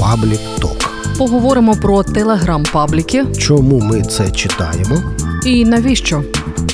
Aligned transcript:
Public 0.00 0.40
Talk. 0.60 0.86
Поговоримо 1.18 1.76
про 1.76 2.02
телеграм-пабліки 2.02 3.24
Чому 3.38 3.80
ми 3.80 4.02
це 4.02 4.30
читаємо? 4.30 4.96
і 5.46 5.64
навіщо. 5.64 6.24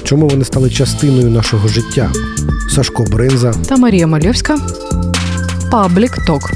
Чому 0.04 0.28
вони 0.28 0.44
стали 0.44 0.70
частиною 0.70 1.30
нашого 1.30 1.68
життя? 1.68 2.12
Сашко 2.70 3.04
Бринза. 3.04 3.52
Та 3.52 3.76
Марія 3.76 4.06
Мальовська. 4.06 4.56
Паблік 5.70 6.24
Ток. 6.26 6.50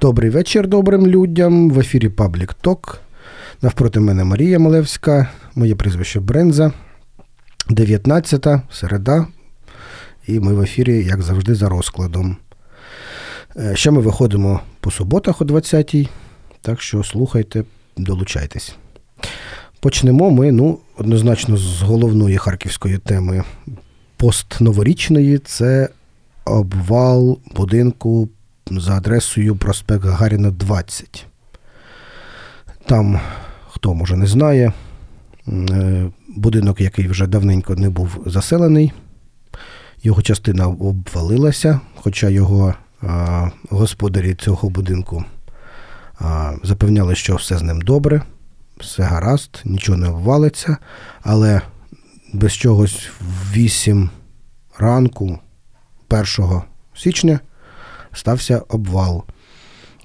Добрий 0.00 0.30
вечір 0.30 0.66
добрим 0.68 1.06
людям. 1.06 1.70
В 1.70 1.78
ефірі 1.78 2.08
Public 2.08 2.50
Talk. 2.62 2.96
Навпроти 3.62 4.00
мене 4.00 4.24
Марія 4.24 4.58
Малевська, 4.58 5.28
моє 5.54 5.74
прізвище 5.74 6.20
Бренза. 6.20 6.72
19 7.68 8.46
середа. 8.72 9.26
І 10.26 10.40
ми 10.40 10.54
в 10.54 10.60
ефірі, 10.60 11.04
як 11.04 11.22
завжди, 11.22 11.54
за 11.54 11.68
розкладом. 11.68 12.36
Е, 13.60 13.76
Ще 13.76 13.90
ми 13.90 14.00
виходимо 14.00 14.60
по 14.80 14.90
суботах 14.90 15.40
о 15.40 15.44
20-й, 15.44 16.08
так 16.60 16.82
що 16.82 17.04
слухайте, 17.04 17.64
долучайтесь. 17.96 18.76
Почнемо 19.80 20.30
ми, 20.30 20.52
ну, 20.52 20.78
однозначно, 20.96 21.56
з 21.56 21.82
головної 21.82 22.36
харківської 22.36 22.98
теми 22.98 23.44
постноворічної 24.16 25.38
це 25.38 25.88
обвал 26.44 27.38
будинку 27.56 28.28
за 28.70 28.96
адресою 28.96 29.56
проспект 29.56 30.04
Гагаріна 30.04 30.50
20. 30.50 31.26
Там, 32.86 33.20
хто 33.68 33.94
може 33.94 34.16
не 34.16 34.26
знає, 34.26 34.72
е, 35.48 36.10
будинок, 36.28 36.80
який 36.80 37.08
вже 37.08 37.26
давненько 37.26 37.74
не 37.76 37.90
був 37.90 38.22
заселений, 38.26 38.92
його 40.02 40.22
частина 40.22 40.66
обвалилася, 40.66 41.80
хоча 41.94 42.28
його 42.28 42.74
господарі 43.70 44.34
цього 44.34 44.70
будинку 44.70 45.24
запевняли, 46.62 47.14
що 47.14 47.36
все 47.36 47.58
з 47.58 47.62
ним 47.62 47.80
добре, 47.80 48.22
все 48.76 49.02
гаразд, 49.02 49.62
нічого 49.64 49.98
не 49.98 50.08
обвалиться, 50.08 50.76
але 51.22 51.60
без 52.32 52.52
чогось 52.52 53.10
в 53.20 53.52
8 53.52 54.10
ранку 54.78 55.38
1 56.08 56.26
січня 56.94 57.40
стався 58.12 58.62
обвал. 58.68 59.24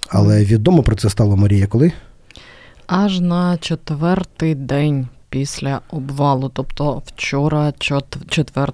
Але 0.10 0.44
відомо 0.44 0.84
про 0.84 0.96
це 0.96 1.10
стало 1.10 1.38
Марія 1.38 1.68
коли? 1.68 1.92
Аж 2.88 3.20
на 3.20 3.58
четвертий 3.58 4.56
день 4.56 5.08
після 5.30 5.82
обвалу, 5.90 6.50
тобто 6.50 7.02
вчора, 7.06 7.74
4 7.80 8.74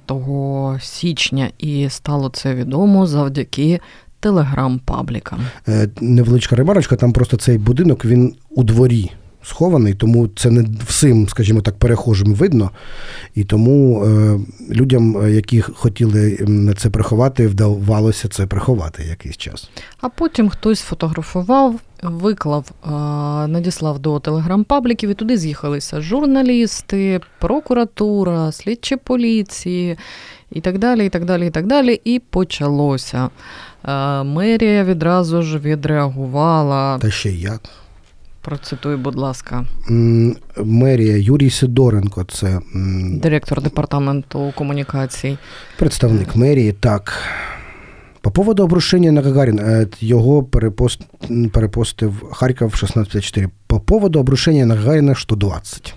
січня, 0.80 1.52
і 1.58 1.90
стало 1.90 2.30
це 2.30 2.56
відомо 2.56 3.08
завдяки 3.08 3.80
телеграм-паблікам. 4.22 5.40
Е, 5.68 5.90
Невеличка 6.02 6.56
ремарочка, 6.56 6.96
там 6.96 7.14
просто 7.14 7.38
цей 7.38 7.58
будинок 7.58 8.06
він 8.06 8.36
у 8.50 8.64
дворі 8.64 9.12
схований, 9.44 9.94
тому 9.94 10.28
це 10.28 10.50
не 10.50 10.66
всім, 10.88 11.28
скажімо 11.30 11.62
так, 11.62 11.78
перехожим 11.78 12.34
видно. 12.34 12.72
І 13.36 13.44
тому 13.44 14.06
е, 14.06 14.40
людям, 14.70 15.18
е, 15.18 15.32
які 15.32 15.62
хотіли 15.62 16.48
це 16.78 16.90
приховати, 16.90 17.48
вдавалося 17.48 18.28
це 18.28 18.46
приховати 18.46 19.04
якийсь 19.04 19.38
час. 19.38 19.70
А 20.02 20.10
потім 20.10 20.50
хтось 20.50 20.80
сфотографував, 20.80 21.80
виклав, 22.02 22.72
а, 22.84 22.90
надіслав 23.50 24.00
до 24.00 24.20
телеграм-пабліків, 24.20 25.10
і 25.10 25.14
туди 25.14 25.38
з'їхалися 25.38 26.02
журналісти, 26.02 27.22
прокуратура, 27.40 28.52
слідчі 28.52 28.96
поліції 28.96 29.98
і 30.52 30.62
так 30.62 30.78
далі, 30.78 31.06
і 31.06 31.10
так 31.10 31.26
далі, 31.26 31.48
і 31.48 31.50
так 31.50 31.68
далі. 31.68 32.02
І 32.06 32.20
почалося. 32.20 33.30
А, 33.84 34.24
Мерія 34.24 34.84
відразу 34.84 35.42
ж 35.42 35.58
відреагувала. 35.58 36.98
Та 36.98 37.12
ще 37.12 37.32
як. 37.32 37.62
Процитуй, 38.42 38.96
будь 38.96 39.16
ласка, 39.16 39.66
Мерія 40.58 41.18
Юрій 41.18 41.50
Сидоренко, 41.50 42.24
це 42.24 42.60
директор 43.12 43.62
департаменту 43.62 44.54
комунікацій. 44.56 45.38
Представник 45.78 46.36
мерії, 46.36 46.72
так. 46.72 47.14
По 48.22 48.30
поводу 48.30 48.64
обрушения 48.64 49.12
на 49.12 49.22
Гагарин, 49.22 49.60
его 50.00 50.44
перепост, 50.44 51.02
перепостив 51.28 52.24
Харьков 52.32 52.76
1654. 52.76 53.50
По 53.68 53.80
поводу 53.80 54.20
обрушения 54.20 54.66
на 54.66 54.76
Гагарина 54.76 55.16
120. 55.16 55.96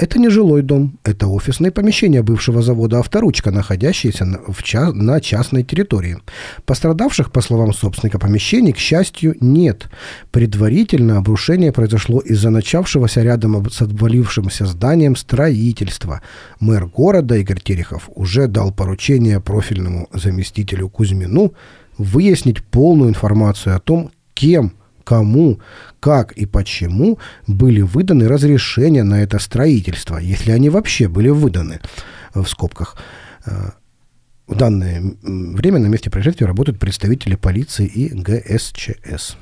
Это 0.00 0.18
не 0.18 0.30
жилой 0.30 0.62
дом, 0.62 0.98
это 1.04 1.26
офисное 1.26 1.70
помещение 1.70 2.22
бывшего 2.22 2.62
завода 2.62 3.00
«Авторучка», 3.00 3.50
находящееся 3.50 4.24
на, 4.24 4.38
в 4.48 4.62
ча- 4.62 4.94
на 4.94 5.20
частной 5.20 5.62
территории. 5.62 6.16
Пострадавших, 6.64 7.30
по 7.30 7.42
словам 7.42 7.74
собственника 7.74 8.18
помещений, 8.18 8.72
к 8.72 8.78
счастью, 8.78 9.36
нет. 9.40 9.90
Предварительно 10.30 11.18
обрушение 11.18 11.70
произошло 11.70 12.20
из-за 12.20 12.48
начавшегося 12.48 13.20
рядом 13.20 13.68
с 13.68 13.82
обвалившимся 13.82 14.64
зданием 14.64 15.16
строительства. 15.16 16.22
Мэр 16.60 16.86
города 16.86 17.36
Игорь 17.36 17.60
Терехов 17.60 18.08
уже 18.14 18.46
дал 18.46 18.72
поручение 18.72 19.38
профильному 19.38 20.08
заместителю 20.14 20.88
Кузьмину 20.88 21.52
выяснить 21.98 22.64
полную 22.64 23.10
информацию 23.10 23.76
о 23.76 23.80
том, 23.80 24.12
кем, 24.32 24.72
кому, 25.04 25.60
как 26.00 26.32
и 26.32 26.46
почему 26.46 27.18
были 27.46 27.82
выданы 27.82 28.26
разрешения 28.26 29.04
на 29.04 29.22
это 29.22 29.38
строительство, 29.38 30.18
если 30.18 30.50
они 30.50 30.70
вообще 30.70 31.08
были 31.08 31.28
выданы, 31.28 31.80
в 32.34 32.46
скобках. 32.46 32.96
Э, 33.46 33.70
В 34.46 34.56
данное 34.56 35.00
время 35.22 35.78
на 35.78 35.86
месте 35.86 36.10
происшествия 36.10 36.46
работают 36.48 36.80
представители 36.80 37.36
полиции 37.36 37.86
и 37.86 38.08
ГСЧС. 38.08 39.36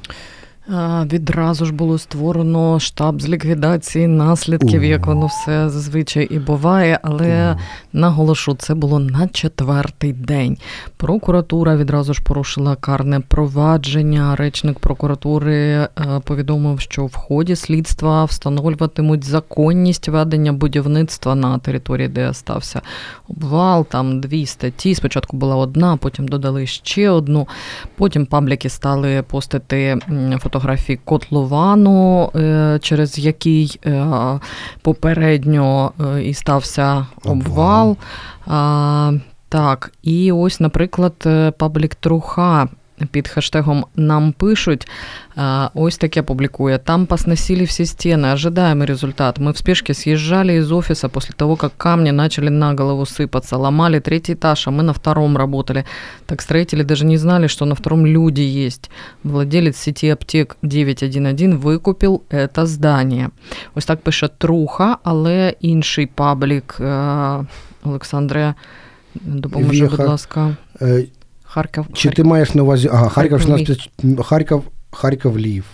Відразу 1.12 1.64
ж 1.66 1.72
було 1.72 1.98
створено 1.98 2.80
штаб 2.80 3.22
з 3.22 3.28
ліквідації 3.28 4.06
наслідків, 4.06 4.82
О. 4.82 4.84
як 4.84 5.06
воно 5.06 5.26
все 5.26 5.68
зазвичай 5.68 6.24
і 6.24 6.38
буває. 6.38 7.00
Але 7.02 7.56
наголошу, 7.92 8.54
це 8.54 8.74
було 8.74 8.98
на 8.98 9.28
четвертий 9.28 10.12
день. 10.12 10.56
Прокуратура 10.96 11.76
відразу 11.76 12.14
ж 12.14 12.22
порушила 12.22 12.76
карне 12.76 13.20
провадження. 13.20 14.36
Речник 14.36 14.78
прокуратури 14.78 15.56
е, 15.56 15.88
повідомив, 16.24 16.80
що 16.80 17.06
в 17.06 17.14
ході 17.14 17.56
слідства 17.56 18.24
встановлюватимуть 18.24 19.24
законність 19.24 20.08
ведення 20.08 20.52
будівництва 20.52 21.34
на 21.34 21.58
території, 21.58 22.08
де 22.08 22.34
стався 22.34 22.80
обвал. 23.28 23.86
Там 23.86 24.20
дві 24.20 24.46
статті. 24.46 24.94
Спочатку 24.94 25.36
була 25.36 25.56
одна, 25.56 25.96
потім 25.96 26.28
додали 26.28 26.66
ще 26.66 27.10
одну. 27.10 27.48
Потім 27.96 28.26
пабліки 28.26 28.68
стали 28.68 29.22
постити 29.22 29.98
м, 30.08 30.38
фотографії 30.58 30.98
котловану, 31.04 32.30
е, 32.34 32.78
через 32.82 33.18
який 33.18 33.80
е, 33.86 34.06
попередньо 34.82 35.92
е, 36.00 36.22
і 36.22 36.34
стався 36.34 37.06
обвал. 37.24 37.96
обвал. 38.46 39.20
так, 39.48 39.92
і 40.02 40.32
ось, 40.32 40.60
наприклад, 40.60 41.28
паблік 41.58 41.94
Труха 41.94 42.68
Під 43.11 43.27
хештегом 43.27 43.85
«Нам 43.95 44.33
пишуть» 44.33 44.87
а, 45.35 45.69
ось 45.73 45.97
таке 45.97 46.23
публикует. 46.23 46.83
«Там 46.83 47.05
посносили 47.05 47.65
все 47.65 47.85
стены. 47.85 48.31
Ожидаемый 48.33 48.85
результат. 48.85 49.39
Мы 49.39 49.51
в 49.51 49.57
спешке 49.57 49.93
съезжали 49.93 50.53
из 50.53 50.71
офиса 50.71 51.09
после 51.09 51.33
того, 51.35 51.55
как 51.55 51.71
камни 51.77 52.11
начали 52.11 52.49
на 52.49 52.73
голову 52.73 53.05
сыпаться. 53.05 53.57
Ломали 53.57 53.99
третий 53.99 54.33
этаж, 54.33 54.67
а 54.67 54.71
мы 54.71 54.83
на 54.83 54.93
втором 54.93 55.37
работали. 55.37 55.85
Так 56.25 56.41
строители 56.41 56.83
даже 56.83 57.05
не 57.05 57.17
знали, 57.17 57.47
что 57.47 57.65
на 57.65 57.75
втором 57.75 58.05
люди 58.05 58.65
есть. 58.65 58.91
Владелец 59.23 59.77
сети 59.77 60.09
аптек 60.09 60.57
911 60.61 61.65
викупив 61.65 62.21
это 62.29 62.65
здание». 62.65 63.29
Ось 63.75 63.85
так 63.85 64.01
пише 64.01 64.27
Труха, 64.27 64.97
але 65.03 65.55
інший 65.61 66.05
паблік 66.05 66.77
е, 66.79 67.45
Олександре, 67.83 68.53
допоможи, 69.15 69.83
будь 69.83 69.93
Віха. 69.93 70.03
ласка. 70.03 70.55
Е, 71.47 71.47
Харків. 71.47 71.85
Чи 71.93 72.09
ти 72.09 72.23
маєш 72.23 72.53
на 72.53 72.63
увазі. 72.63 72.89
Ага, 72.93 73.09
Харків 73.09 73.37
Харків 73.39 73.67
16. 73.67 74.25
Харків, 74.25 74.61
Харків 74.91 75.39
Лів. 75.39 75.65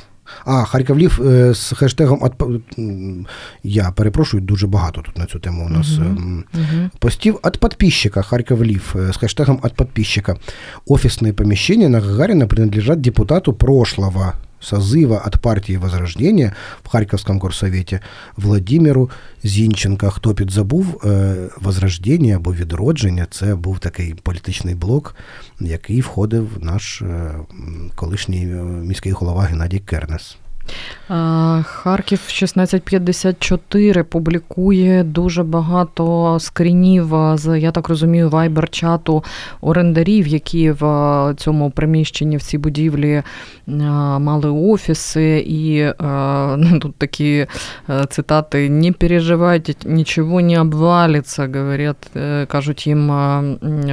А, 0.45 0.63
Харків 0.63 0.97
Лів 0.99 1.21
е, 1.27 1.53
з 1.53 1.73
хештегом 1.73 2.19
«Отп- 2.19 2.61
м, 2.79 3.25
Я 3.63 3.91
перепрошую, 3.91 4.43
дуже 4.43 4.67
багато 4.67 5.01
тут 5.01 5.17
на 5.17 5.25
цю 5.25 5.39
тему 5.39 5.65
у 5.65 5.69
нас. 5.69 5.97
Мгм. 5.97 6.05
ем, 6.17 6.43
Угу. 6.53 6.89
Постив 6.99 7.39
от 7.43 7.57
подписчика 7.57 8.21
Харьков 8.21 8.59
Лив 8.59 8.91
э, 8.95 9.09
с 9.09 9.17
хэштегом 9.17 9.59
от 9.63 9.75
подписчика. 9.75 10.35
Офисные 10.87 11.31
помещения 11.33 11.89
на 11.89 11.99
Гагарина 11.99 12.47
принадлежат 12.47 13.01
депутату 13.01 13.53
прошлого 13.53 14.33
созыва 14.64 15.18
от 15.18 15.40
партии 15.40 15.76
Возрождения 15.76 16.54
в 16.82 16.88
Харьковском 16.88 17.38
горсовете 17.38 18.00
Владимиру 18.36 19.10
Зінченка. 19.42 20.10
Хто 20.10 20.34
підзабув, 20.34 21.00
е, 21.04 21.34
Возрождення 21.60 22.36
або 22.36 22.54
відродження 22.54 23.26
це 23.30 23.54
був 23.54 23.78
такий 23.78 24.14
політичний 24.14 24.74
блок, 24.74 25.16
який 25.60 26.00
входив 26.00 26.48
наш 26.60 27.02
е, 27.02 27.34
колишній 27.94 28.46
е, 28.46 28.62
міський 28.64 29.12
голова 29.12 29.42
Геннадій 29.42 29.78
Кернес. 29.78 30.36
Харків 31.64 32.20
1654 32.26 34.04
публікує 34.04 35.04
дуже 35.04 35.42
багато 35.42 36.36
скрінів 36.40 37.14
з, 37.34 37.58
я 37.60 37.70
так 37.70 37.88
розумію, 37.88 38.28
вайбер-чату 38.28 39.24
орендарів, 39.60 40.26
які 40.26 40.70
в 40.70 41.34
цьому 41.36 41.70
приміщенні 41.70 42.36
в 42.36 42.42
цій 42.42 42.58
будівлі 42.58 43.22
мали 43.66 44.50
офіси, 44.50 45.44
і 45.46 45.84
ну, 46.56 46.78
тут 46.78 46.96
такі 46.96 47.46
цитати: 48.08 48.70
не 48.70 48.92
переживайте, 48.92 49.74
нічого 49.84 50.40
не 50.40 50.60
обвалиться, 50.60 51.50
говорять, 51.54 52.10
е, 52.16 52.46
кажуть 52.46 52.86
їм 52.86 53.10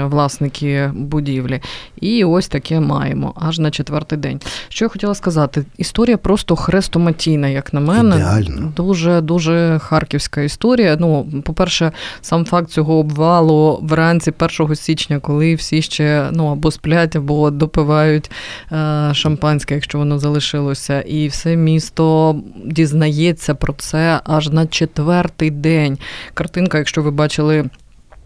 власники 0.10 0.92
будівлі. 0.96 1.62
І 2.02 2.24
ось 2.24 2.48
таке 2.48 2.80
маємо 2.80 3.34
аж 3.36 3.60
на 3.60 3.72
четвертий 3.72 4.18
день. 4.18 4.40
Що 4.70 4.86
я 4.86 4.90
хотіла 4.90 5.16
сказати? 5.16 5.66
Історія 5.78 6.18
просто 6.18 6.56
хрестоматійна, 6.62 7.48
як 7.48 7.74
на 7.74 7.80
мене. 7.80 8.16
Ідеально. 8.16 8.74
Дуже 8.76 9.22
дуже 9.22 9.80
харківська 9.84 10.42
історія. 10.42 10.98
Ну, 11.00 11.28
по-перше, 11.44 11.92
сам 12.22 12.46
факт 12.46 12.70
цього 12.70 12.98
обвалу 13.00 13.80
вранці 13.82 14.34
1 14.60 14.76
січня, 14.76 15.20
коли 15.20 15.56
всі 15.56 15.82
ще 15.82 16.30
ну 16.32 16.48
або 16.48 16.72
сплять, 16.72 17.16
або 17.16 17.52
допивають 17.52 18.32
е, 18.72 19.10
шампанське, 19.14 19.74
якщо 19.74 19.98
воно 19.98 20.20
залишилося, 20.20 21.02
і 21.02 21.28
все 21.28 21.56
місто 21.56 22.36
дізнається 22.66 23.56
про 23.56 23.74
це 23.74 24.22
аж 24.24 24.50
на 24.50 24.68
четвертий 24.68 25.52
день. 25.52 25.98
Картинка, 26.34 26.78
якщо 26.78 27.02
ви 27.02 27.12
бачили. 27.12 27.70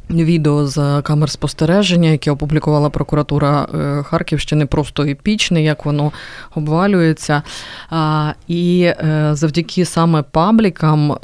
Відео 0.09 0.67
з 0.67 1.01
камер 1.01 1.29
спостереження, 1.29 2.09
яке 2.09 2.31
опублікувала 2.31 2.89
прокуратура 2.89 3.67
е, 3.73 4.03
Харківщини, 4.03 4.65
просто 4.65 5.03
епічне, 5.03 5.63
як 5.63 5.85
воно 5.85 6.11
обвалюється. 6.55 7.41
І 8.47 8.81
е, 8.81 9.29
завдяки 9.33 9.85
саме 9.85 10.21
паблікам 10.21 11.11
е, 11.11 11.17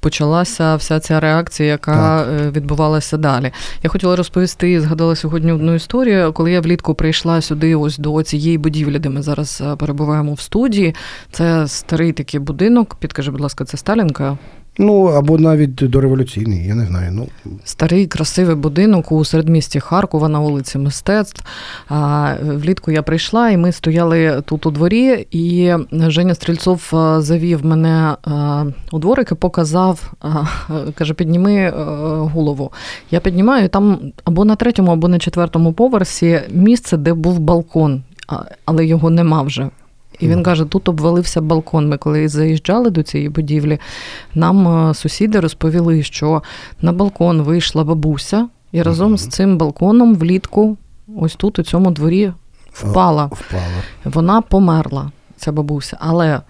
почалася 0.00 0.76
вся 0.76 1.00
ця 1.00 1.20
реакція, 1.20 1.68
яка 1.68 2.24
так. 2.24 2.56
відбувалася 2.56 3.16
далі. 3.16 3.50
Я 3.82 3.90
хотіла 3.90 4.16
розповісти, 4.16 4.80
згадала 4.80 5.16
сьогодні 5.16 5.52
одну 5.52 5.74
історію, 5.74 6.32
коли 6.32 6.52
я 6.52 6.60
влітку 6.60 6.94
прийшла 6.94 7.40
сюди, 7.40 7.74
ось 7.74 7.98
до 7.98 8.22
цієї 8.22 8.58
будівлі, 8.58 8.98
де 8.98 9.08
ми 9.08 9.22
зараз 9.22 9.62
перебуваємо 9.78 10.34
в 10.34 10.40
студії. 10.40 10.94
Це 11.32 11.68
старий 11.68 12.12
такий 12.12 12.40
будинок. 12.40 12.94
Підкажи, 12.94 13.30
будь 13.30 13.40
ласка, 13.40 13.64
це 13.64 13.76
Сталінка. 13.76 14.38
Ну, 14.78 15.04
або 15.04 15.38
навіть 15.38 15.74
дореволюційний, 15.74 16.66
я 16.66 16.74
не 16.74 16.86
знаю. 16.86 17.12
Ну. 17.12 17.28
Старий 17.64 18.06
красивий 18.06 18.56
будинок 18.56 19.12
у 19.12 19.24
середмісті 19.24 19.80
Харкова 19.80 20.28
на 20.28 20.38
вулиці 20.38 20.78
Мистецтв. 20.78 21.44
А, 21.88 22.34
Влітку 22.42 22.90
я 22.90 23.02
прийшла, 23.02 23.50
і 23.50 23.56
ми 23.56 23.72
стояли 23.72 24.42
тут 24.44 24.66
у 24.66 24.70
дворі, 24.70 25.26
і 25.30 25.72
Женя 25.92 26.34
Стрільцов 26.34 26.88
завів 27.18 27.64
мене 27.66 28.16
у 28.92 28.98
дворик 28.98 29.32
і 29.32 29.34
показав, 29.34 30.12
каже, 30.94 31.14
підніми 31.14 31.70
голову. 32.32 32.72
Я 33.10 33.20
піднімаю, 33.20 33.68
там 33.68 33.98
або 34.24 34.44
на 34.44 34.56
третьому, 34.56 34.92
або 34.92 35.08
на 35.08 35.18
четвертому 35.18 35.72
поверсі 35.72 36.40
місце, 36.50 36.96
де 36.96 37.14
був 37.14 37.38
балкон, 37.38 38.02
але 38.64 38.86
його 38.86 39.10
нема 39.10 39.42
вже. 39.42 39.68
І 40.20 40.28
він 40.28 40.42
каже: 40.42 40.64
тут 40.64 40.88
обвалився 40.88 41.40
балкон. 41.40 41.88
Ми 41.88 41.96
коли 41.96 42.28
заїжджали 42.28 42.90
до 42.90 43.02
цієї 43.02 43.28
будівлі, 43.28 43.78
нам 44.34 44.88
е, 44.90 44.94
сусіди 44.94 45.40
розповіли, 45.40 46.02
що 46.02 46.42
на 46.80 46.92
балкон 46.92 47.42
вийшла 47.42 47.84
бабуся, 47.84 48.48
і 48.72 48.82
разом 48.82 49.18
з 49.18 49.26
цим 49.26 49.58
балконом 49.58 50.14
влітку, 50.14 50.76
ось 51.16 51.34
тут, 51.34 51.58
у 51.58 51.62
цьому 51.62 51.90
дворі, 51.90 52.32
впала. 52.72 53.26
впала. 53.26 53.82
Вона 54.04 54.40
померла, 54.40 55.10
ця 55.36 55.52
бабуся. 55.52 55.96
Але 56.00 56.40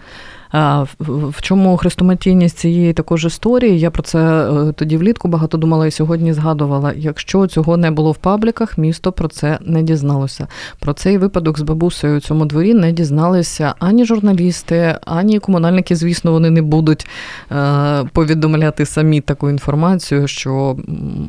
в 1.01 1.43
чому 1.43 1.77
хрестоматійність 1.77 2.59
цієї 2.59 2.93
також 2.93 3.25
історії? 3.25 3.81
Я 3.81 3.91
про 3.91 4.03
це 4.03 4.19
е, 4.19 4.73
тоді 4.73 4.97
влітку 4.97 5.29
багато 5.29 5.59
думала 5.59 5.87
і 5.87 5.91
сьогодні 5.91 6.33
згадувала. 6.33 6.93
Якщо 6.97 7.47
цього 7.47 7.77
не 7.77 7.91
було 7.91 8.13
в 8.13 8.17
пабліках, 8.17 8.79
місто 8.79 9.13
про 9.13 9.29
це 9.29 9.59
не 9.61 9.83
дізналося. 9.83 10.47
Про 10.81 10.93
цей 10.93 11.19
випадок 11.19 11.59
з 11.59 11.63
бабусею 11.63 12.17
у 12.17 12.21
цьому 12.21 12.45
дворі 12.45 12.75
не 12.75 12.93
дізналися 12.93 13.75
ані 13.79 14.05
журналісти, 14.05 14.99
ані 15.05 15.39
комунальники. 15.39 15.97
Звісно, 15.97 16.33
вони 16.33 16.51
не 16.51 16.63
будуть 16.63 17.07
е, 17.53 18.05
повідомляти 18.13 18.87
самі 18.87 19.21
таку 19.21 19.51
інформацію, 19.51 20.29
що, 20.29 20.77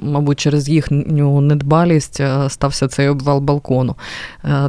мабуть, 0.04 0.40
через 0.40 0.70
їхню 0.70 1.42
недбалість 1.42 2.20
е, 2.20 2.50
стався 2.50 2.88
цей 2.88 3.08
обвал 3.08 3.40
балкону. 3.40 3.96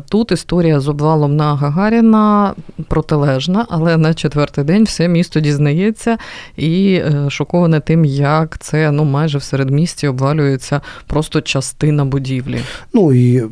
Тут 0.08 0.32
історія 0.32 0.80
з 0.80 0.88
обвалом 0.88 1.36
на 1.36 1.54
Гагаріна 1.54 2.54
протилежна, 2.88 3.66
але 3.68 3.96
на 3.96 4.14
четвер 4.14 4.39
четвертий 4.40 4.64
день 4.64 4.84
все 4.84 5.08
місто 5.08 5.40
дізнається 5.40 6.18
і 6.56 6.94
е, 6.94 7.30
шоковане 7.30 7.80
тим, 7.80 8.04
як 8.04 8.58
це 8.58 8.90
ну 8.90 9.04
майже 9.04 9.38
в 9.38 9.42
середмісті 9.42 10.08
обвалюється 10.08 10.80
просто 11.06 11.40
частина 11.40 12.04
будівлі. 12.04 12.60
Ну 12.94 13.12
і 13.12 13.42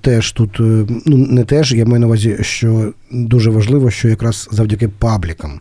Теж 0.00 0.32
тут, 0.32 0.60
е, 0.60 0.86
ну 1.06 1.16
не 1.16 1.44
теж, 1.44 1.72
я 1.72 1.84
маю 1.84 2.00
на 2.00 2.06
увазі, 2.06 2.36
що 2.40 2.92
дуже 3.10 3.50
важливо, 3.50 3.90
що 3.90 4.08
якраз 4.08 4.48
завдяки 4.52 4.88
паблікам, 4.88 5.60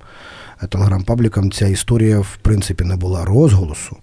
е, 0.63 0.68
телеграм-паблікам, 0.68 1.51
ця 1.51 1.68
історія 1.68 2.19
в 2.19 2.38
принципі 2.42 2.83
не 2.83 2.95
була 2.95 3.25
розголосу. 3.25 3.98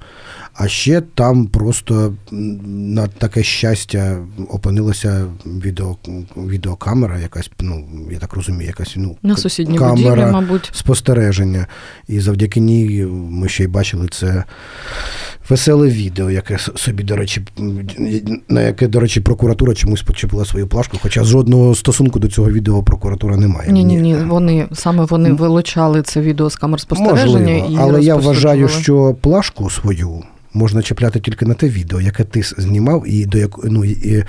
А 0.58 0.68
ще 0.68 1.00
там 1.00 1.46
просто 1.46 2.14
на 2.26 3.06
таке 3.06 3.42
щастя 3.42 4.18
опинилася 4.48 5.26
відео, 5.46 5.96
відеокамера, 6.36 7.18
якась, 7.18 7.50
ну, 7.60 7.88
я 8.10 8.18
так 8.18 8.32
розумію, 8.32 8.66
якась 8.66 8.94
ну, 8.96 9.16
на 9.22 9.34
камера 9.78 9.94
будівлі, 9.94 10.32
мабуть. 10.32 10.70
спостереження. 10.74 11.66
І 12.08 12.20
завдяки 12.20 12.60
ній 12.60 13.06
ми 13.10 13.48
ще 13.48 13.64
й 13.64 13.66
бачили 13.66 14.08
це 14.08 14.44
веселе 15.48 15.88
відео, 15.88 16.30
яке 16.30 16.58
собі, 16.58 17.02
до 17.02 17.16
речі, 17.16 17.42
на 18.48 18.62
яке, 18.62 18.88
до 18.88 19.00
речі, 19.00 19.20
прокуратура 19.20 19.74
чомусь 19.74 20.02
почепила 20.02 20.44
свою 20.44 20.66
плашку, 20.66 20.96
хоча 21.02 21.24
жодного 21.24 21.74
стосунку 21.74 22.18
до 22.18 22.28
цього 22.28 22.50
відео 22.50 22.82
прокуратура 22.82 23.36
не 23.36 23.48
має. 23.48 23.72
Ні, 23.72 23.84
ні, 23.84 23.96
ні. 23.96 24.16
Вони 24.16 24.68
саме 24.72 25.04
вони 25.04 25.32
вилучали 25.32 26.02
це 26.02 26.20
відео 26.20 26.50
з 26.50 26.56
камер 26.56 26.80
спостереження. 26.80 27.38
Можливо, 27.38 27.68
і 27.70 27.76
але 27.80 28.02
я 28.02 28.16
вважаю, 28.16 28.68
що 28.68 29.16
плашку 29.20 29.70
свою 29.70 30.22
можна 30.52 30.82
чіпляти 30.82 31.20
тільки 31.20 31.46
на 31.46 31.54
те 31.54 31.68
відео, 31.68 32.00
яке 32.00 32.24
ти 32.24 32.42
знімав, 32.42 33.04
і 33.06 33.26
до 33.26 33.38
як, 33.38 33.50
ну, 33.64 33.84
і, 33.84 34.24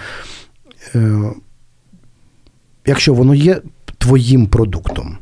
е, 0.95 1.31
якщо 2.85 3.13
воно 3.13 3.35
є 3.35 3.61
твоїм 3.97 4.47
продуктом. 4.47 5.17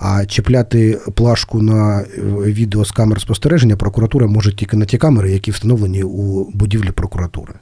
А 0.00 0.26
чіпляти 0.26 1.00
плашку 1.14 1.62
на 1.62 2.00
е, 2.00 2.06
відео 2.42 2.84
з 2.84 2.90
камер 2.90 3.20
спостереження 3.20 3.76
прокуратура 3.76 4.26
може 4.26 4.52
тільки 4.52 4.76
на 4.76 4.84
ті 4.84 4.98
камери, 4.98 5.32
які 5.32 5.50
встановлені 5.50 6.02
у 6.02 6.50
будівлі 6.50 6.90
прокуратури. 6.90 7.54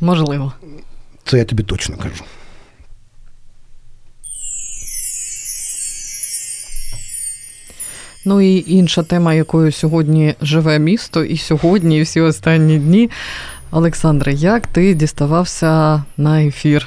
Можливо. 0.00 0.52
Це 1.24 1.38
я 1.38 1.44
тобі 1.44 1.62
точно 1.62 1.96
кажу. 1.96 2.24
Ну 8.24 8.40
і 8.40 8.64
інша 8.66 9.02
тема, 9.02 9.34
якою 9.34 9.72
сьогодні 9.72 10.34
живе 10.40 10.78
місто, 10.78 11.24
і 11.24 11.36
сьогодні, 11.36 11.98
і 11.98 12.02
всі 12.02 12.20
останні 12.20 12.78
дні. 12.78 13.10
Олександре, 13.72 14.32
як 14.32 14.66
ти 14.66 14.94
діставався 14.94 16.02
на 16.16 16.42
ефір? 16.42 16.86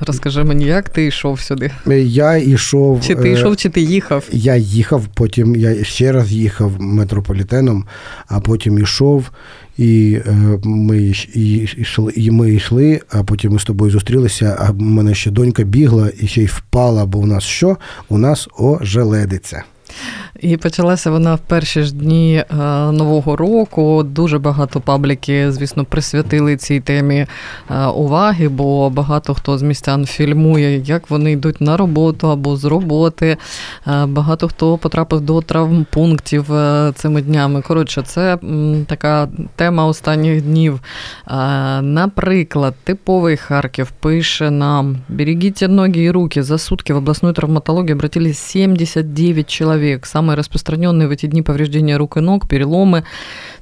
Розкажи 0.00 0.44
мені, 0.44 0.64
як 0.64 0.88
ти 0.88 1.06
йшов 1.06 1.40
сюди? 1.40 1.70
Я 2.06 2.36
йшов. 2.36 3.00
Чи 3.00 3.14
ти 3.14 3.30
йшов, 3.30 3.56
чи 3.56 3.68
ти 3.68 3.80
їхав? 3.80 4.24
Я 4.32 4.56
їхав, 4.56 5.06
потім 5.14 5.56
я 5.56 5.84
ще 5.84 6.12
раз 6.12 6.32
їхав 6.32 6.72
метрополітеном, 6.80 7.86
а 8.26 8.40
потім 8.40 8.78
йшов, 8.78 9.30
і 9.78 10.18
е, 10.26 10.58
ми 10.64 11.02
йшли, 11.76 12.12
і 12.16 12.30
ми 12.30 12.54
йшли, 12.54 13.00
а 13.10 13.22
потім 13.22 13.52
ми 13.52 13.58
з 13.58 13.64
тобою 13.64 13.90
зустрілися. 13.90 14.56
А 14.60 14.70
в 14.70 14.80
мене 14.80 15.14
ще 15.14 15.30
донька 15.30 15.62
бігла 15.62 16.10
і 16.20 16.26
ще 16.26 16.42
й 16.42 16.46
впала, 16.46 17.06
бо 17.06 17.18
у 17.18 17.26
нас 17.26 17.44
що? 17.44 17.76
У 18.08 18.18
нас 18.18 18.48
ожеледиця. 18.58 19.62
І 20.40 20.56
почалася 20.56 21.10
вона 21.10 21.34
в 21.34 21.38
перші 21.38 21.82
ж 21.82 21.94
дні 21.94 22.36
е, 22.36 22.54
нового 22.92 23.36
року. 23.36 24.02
Дуже 24.02 24.38
багато 24.38 24.80
пабліки, 24.80 25.52
звісно, 25.52 25.84
присвятили 25.84 26.56
цій 26.56 26.80
темі 26.80 27.26
е, 27.70 27.86
уваги, 27.86 28.48
бо 28.48 28.90
багато 28.90 29.34
хто 29.34 29.58
з 29.58 29.62
містян 29.62 30.06
фільмує, 30.06 30.78
як 30.78 31.10
вони 31.10 31.32
йдуть 31.32 31.60
на 31.60 31.76
роботу 31.76 32.30
або 32.30 32.56
з 32.56 32.64
роботи. 32.64 33.36
Е, 33.86 34.06
багато 34.06 34.48
хто 34.48 34.78
потрапив 34.78 35.20
до 35.20 35.40
травмпунктів 35.40 36.44
цими 36.94 37.22
днями. 37.22 37.62
Коротше, 37.62 38.02
це 38.02 38.38
така 38.86 39.28
тема 39.56 39.86
останніх 39.86 40.42
днів. 40.42 40.80
Наприклад, 41.82 42.74
типовий 42.84 43.36
Харків 43.36 43.90
пише 43.90 44.50
нам: 44.50 44.96
берегіть 45.08 45.64
ноги 45.68 46.02
і 46.02 46.10
руки 46.10 46.42
за 46.42 46.58
сутки 46.58 46.94
в 46.94 46.96
обласну 46.96 47.32
травматологію 47.32 47.94
обратились 47.94 48.38
79 48.38 49.50
чоловік. 49.50 49.84
человек 49.84 50.06
Самые 50.23 50.35
распространенные 50.35 51.07
в 51.07 51.11
эти 51.11 51.25
дни 51.25 51.41
повреждения 51.41 51.97
рук 51.97 52.17
и 52.17 52.21
ног, 52.21 52.47
переломы, 52.47 53.03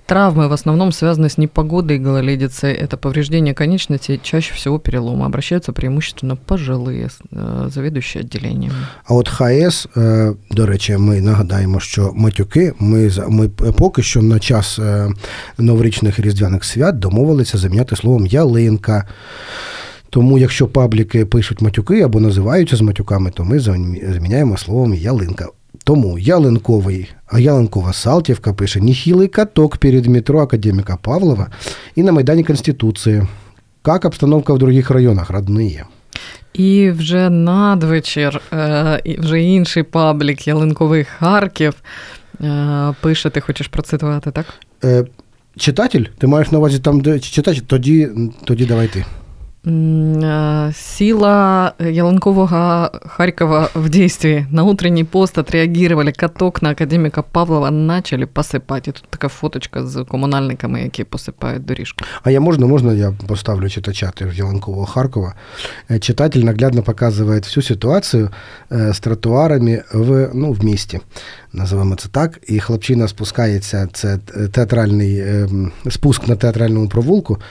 Травмы 0.07 0.47
в 0.47 0.53
основном 0.53 0.93
связаны 0.93 1.27
с 1.27 1.37
непогодой 1.37 1.97
и 1.97 1.99
гололедицей. 1.99 2.71
Это 2.71 2.95
повреждение 2.95 3.53
конечностей, 3.53 4.19
чаще 4.23 4.53
всего 4.53 4.79
переломы. 4.79 5.25
Обращаются 5.25 5.73
преимущественно 5.73 6.37
пожилые, 6.37 7.09
э, 7.31 7.69
завідуючі 7.69 8.19
відділеннями. 8.19 8.75
А 9.05 9.13
от 9.13 9.29
ХС, 9.29 9.87
е, 9.97 10.33
до 10.51 10.65
речі, 10.65 10.97
ми 10.97 11.21
нагадаємо, 11.21 11.79
що 11.79 12.11
матюки 12.15 12.73
ми 12.79 13.11
ми 13.29 13.49
поки 13.49 14.03
що 14.03 14.21
на 14.21 14.39
час 14.39 14.79
е, 14.79 15.09
новорічних 15.57 16.19
різдвяних 16.19 16.63
свят 16.63 16.99
домовилися 16.99 17.57
заміняти 17.57 17.95
словом 17.95 18.25
ялинка. 18.25 19.05
Тому, 20.09 20.37
якщо 20.37 20.67
пабліки 20.67 21.25
пишуть 21.25 21.61
матюки 21.61 22.01
або 22.01 22.19
називаються 22.19 22.75
з 22.75 22.81
матюками, 22.81 23.31
то 23.31 23.43
ми 23.43 23.59
заміняємо 23.59 24.57
словом 24.57 24.93
ялинка. 24.93 25.47
Тому 25.84 26.18
Ялинковий, 26.18 27.08
а 27.26 27.38
Ялинкова 27.38 27.92
Салтівка 27.92 28.52
пише 28.52 28.80
Ніхілий 28.80 29.28
каток 29.28 29.76
перед 29.76 30.06
метро 30.06 30.40
Академіка 30.40 30.96
Павлова 30.96 31.50
і 31.94 32.02
на 32.02 32.12
Майдані 32.12 32.44
Конституції. 32.44 33.22
Як 33.86 34.04
обстановка 34.04 34.52
в 34.52 34.58
других 34.58 34.90
районах, 34.90 35.30
родные? 35.30 35.82
І 36.54 36.90
вже 36.90 37.30
надвечір, 37.30 38.40
е, 38.52 39.02
вже 39.18 39.42
інший 39.42 39.82
паблік 39.82 40.46
Ялинковий 40.46 41.04
Харків 41.04 41.74
е, 42.40 42.94
пише, 43.00 43.30
ти 43.30 43.40
хочеш 43.40 43.68
процитувати, 43.68 44.30
так? 44.30 44.46
Е, 44.84 45.04
читатель? 45.56 46.04
Ти 46.18 46.26
маєш 46.26 46.50
на 46.50 46.58
увазі 46.58 46.78
там, 46.78 47.00
де 47.00 47.18
читатель? 47.18 47.62
Тоді, 47.66 48.08
тоді 48.44 48.66
давай 48.66 48.88
ти. 48.88 49.04
Э, 49.69 50.71
сила 50.75 51.73
Яланкового 51.79 52.91
Харькова 53.05 53.69
в 53.73 53.89
действии. 53.89 54.47
На 54.51 54.63
утренний 54.63 55.03
пост 55.03 55.37
отреагировали 55.37 56.11
каток 56.11 56.61
на 56.61 56.69
академика 56.69 57.21
Павлова, 57.21 57.71
начали 57.71 58.25
посипати. 58.25 58.89
І 58.89 58.93
тут 58.93 59.03
така 59.09 59.27
фоточка 59.27 59.85
з 59.85 60.03
комунальниками, 60.03 60.81
які 60.81 61.03
посипають 61.03 61.65
доріжку. 61.65 62.05
А 62.23 62.31
я 62.31 62.39
можна, 62.39 62.67
можна 62.67 62.93
я 62.93 63.13
поставлю 63.27 63.69
читача 63.69 64.11
Яланкового 64.33 64.85
Харкова. 64.85 65.33
Э, 65.89 65.99
читатель 65.99 66.43
наглядно 66.43 66.81
показывает 66.81 67.45
всю 67.45 67.63
ситуацию 67.63 68.29
э, 68.69 68.89
с 68.93 68.99
тротуарами 68.99 69.83
в, 69.93 70.29
ну, 70.33 70.51
в 70.51 70.65
місті. 70.65 70.99
Називаємо 71.52 71.96
це 71.96 72.08
так. 72.08 72.38
І 72.48 72.60
хлопчина 72.60 73.08
спускається, 73.08 73.88
це 73.92 74.18
театральний 74.52 75.24
спуск 75.90 76.28
на 76.28 76.36
театральному 76.36 76.88
провулку. 76.88 77.42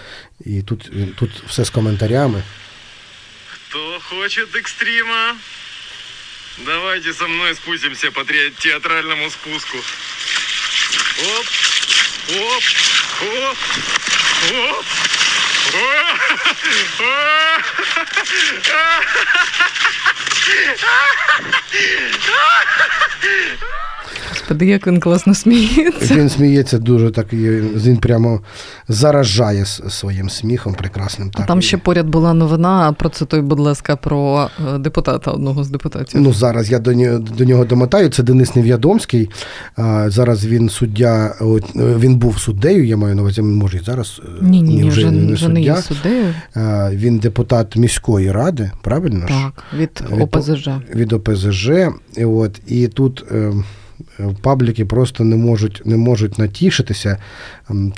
І 0.45 0.61
тут 0.61 0.91
тут 1.15 1.31
все 1.47 1.65
з 1.65 1.69
коментарями. 1.69 2.43
Хто 3.47 3.99
хоче 4.09 4.45
екстрима? 4.55 5.35
Давайте 6.65 7.13
со 7.13 7.27
мною 7.27 7.55
спустимся 7.55 8.11
по 8.11 8.23
театральному 8.63 9.29
спуску. 9.29 9.77
Оп, 11.19 11.45
оп, 12.29 12.63
оп, 13.21 13.57
оп. 14.51 14.85
Господи, 24.51 24.71
як 24.71 24.87
він 24.87 24.99
класно 24.99 25.33
сміється. 25.33 26.15
Він 26.15 26.29
сміється 26.29 26.77
дуже 26.77 27.11
так, 27.11 27.33
він 27.33 27.97
прямо 27.97 28.41
заражає 28.87 29.65
своїм 29.65 30.29
сміхом 30.29 30.73
прекрасним. 30.73 31.29
Так. 31.29 31.41
А 31.43 31.47
там 31.47 31.61
ще 31.61 31.77
поряд 31.77 32.09
була 32.09 32.33
новина, 32.33 32.93
процитуй, 32.93 33.41
будь 33.41 33.59
ласка, 33.59 33.95
про 33.95 34.49
е, 34.75 34.77
депутата, 34.77 35.31
одного 35.31 35.63
з 35.63 35.69
депутатів. 35.69 36.21
Ну, 36.21 36.33
зараз 36.33 36.71
я 36.71 36.79
до 36.79 36.93
нього 36.93 37.19
до 37.19 37.45
нього 37.45 37.65
домотаю. 37.65 38.09
Це 38.09 38.23
Денис 38.23 38.55
Нев'ядомський. 38.55 39.29
Зараз 40.07 40.45
він 40.45 40.69
суддя, 40.69 41.35
він 41.75 42.15
був 42.15 42.39
суддею, 42.39 42.85
я 42.85 42.97
маю 42.97 43.15
на 43.15 43.21
увазі, 43.21 43.41
може 43.41 43.77
і 43.77 43.81
зараз. 43.81 44.21
Е, 44.25 44.29
ні, 44.41 44.61
ні, 44.61 44.75
ні 44.75 44.89
вже, 44.89 45.11
не, 45.11 45.33
вже 45.33 45.49
не 45.49 45.61
є 45.61 45.75
суддею. 45.75 46.33
Він 46.91 47.17
депутат 47.17 47.75
міської 47.75 48.31
ради, 48.31 48.71
правильно? 48.81 49.25
Так, 49.27 49.63
від 49.77 50.03
ОПЗЖ. 50.21 50.67
Від, 50.67 50.95
від 50.95 51.13
ОПЗЖ. 51.13 51.69
І, 52.17 52.25
от, 52.25 52.61
і 52.67 52.87
тут. 52.87 53.25
Ем, 54.19 54.35
пабліки 54.41 54.85
просто 54.85 55.23
не 55.23 55.35
можуть 55.35 55.81
не 55.85 55.97
можуть 55.97 56.39
натішитися 56.39 57.17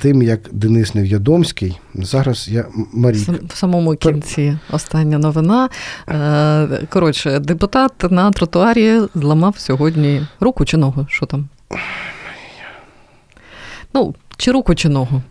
тим, 0.00 0.22
як 0.22 0.40
Денис 0.52 0.94
Нев'ядомський. 0.94 1.78
Зараз 1.94 2.48
я 2.48 2.64
Марі... 2.92 3.18
в 3.48 3.56
самому 3.56 3.94
кінці 3.96 4.58
остання 4.70 5.18
новина. 5.18 5.68
Е, 6.08 6.86
коротше, 6.88 7.38
депутат 7.38 7.92
на 8.10 8.30
тротуарі 8.30 9.00
зламав 9.14 9.58
сьогодні 9.58 10.26
руку 10.40 10.64
чи 10.64 10.76
ногу. 10.76 11.06
Що 11.10 11.26
там? 11.26 11.48
Ну, 13.94 14.14
чи 14.36 14.52
руку, 14.52 14.74
чи 14.74 14.88
ногу. 14.88 15.22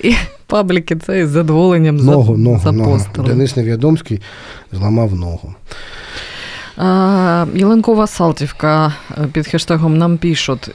І 0.00 0.14
пабліки 0.46 0.96
це 0.96 1.20
із 1.20 1.28
задоволенням 1.28 1.96
ногу, 1.96 2.36
ногу, 2.36 2.72
ногу. 2.72 3.00
Денис 3.16 3.56
Нев'ядомський 3.56 4.20
зламав 4.72 5.14
ногу. 5.14 5.54
Єленкова 7.55 8.07
Салтівка 8.07 8.93
під 9.31 9.47
хештегом 9.47 9.97
нам 9.97 10.17
пишут, 10.17 10.69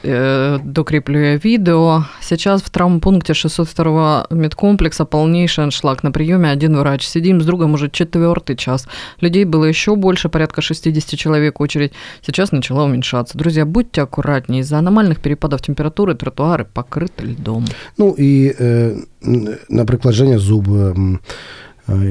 докреплює 0.63 1.39
видео. 1.43 2.05
Сейчас 2.19 2.63
в 2.63 2.69
травмпункте 2.69 3.33
602 3.33 4.27
медкомплекса 4.29 5.05
полнейший 5.05 5.63
аншлаг. 5.63 6.03
На 6.03 6.11
приеме 6.11 6.53
один 6.53 6.77
врач. 6.77 7.07
Сидим 7.07 7.41
с 7.41 7.45
другом 7.45 7.73
уже 7.73 7.89
четвертый 7.89 8.55
час. 8.55 8.87
Людей 9.21 9.45
было 9.45 9.65
еще 9.65 9.95
больше, 9.95 10.29
порядка 10.29 10.61
60 10.61 11.19
человек 11.19 11.61
очередь. 11.61 11.93
Сейчас 12.25 12.51
начала 12.51 12.83
уменьшаться. 12.83 13.37
Друзья, 13.37 13.65
будьте 13.65 14.01
аккуратнее. 14.01 14.61
Из-за 14.61 14.77
аномальных 14.77 15.19
перепадов 15.19 15.61
температуры 15.61 16.15
тротуары 16.15 16.65
покрыты 16.73 17.25
льдом. 17.25 17.65
Ну 17.97 18.15
і, 18.17 18.53
наприклад, 19.69 20.15
Женя 20.15 20.39
Зуб 20.39 20.67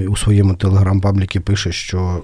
у 0.09 0.17
своєму 0.17 0.55
телеграм-пабліки 0.55 1.41
пише, 1.41 1.73
що 1.73 2.23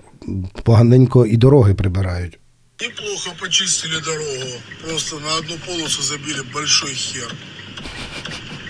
поганенько 0.64 1.26
і 1.26 1.38
дороги 1.38 1.74
прибирають. 1.74 2.40
Неплохо 2.82 3.32
почистили 3.40 4.02
дорогу. 4.06 4.52
Просто 4.88 5.20
на 5.20 5.36
одну 5.36 5.56
полосу 5.66 6.02
забили 6.04 6.44
большой 6.54 6.94
хер. 6.96 7.34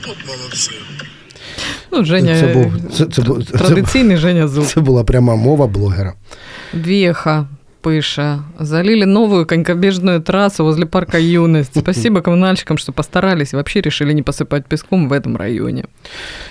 От 0.08 0.18
молодці. 0.28 0.72
Ну, 1.92 2.06
Женя, 2.06 2.40
це 2.40 2.48
був 2.48 2.74
це, 2.92 3.06
це, 3.06 3.58
традиційний 3.58 4.16
це, 4.16 4.22
Женя 4.22 4.48
Зуб. 4.48 4.66
Це 4.66 4.82
була 4.82 5.04
пряма 5.04 5.36
мова 5.36 5.68
блогера. 5.68 6.14
Віха 6.74 7.48
пише. 7.83 8.39
Залили 8.59 9.05
новую 9.05 9.47
конькобежную 9.47 10.21
трассу 10.21 10.65
возле 10.65 10.87
парка 10.87 11.19
Юность. 11.19 11.79
Спасибо 11.79 12.21
коммунальщикам, 12.21 12.79
что 12.79 12.93
постарались 12.93 13.53
и 13.53 13.57
вообще 13.57 13.81
решили 13.81 14.13
не 14.13 14.23
посыпать 14.23 14.67
песком 14.67 15.09
в 15.09 15.13
этом 15.13 15.37
районе. 15.37 15.85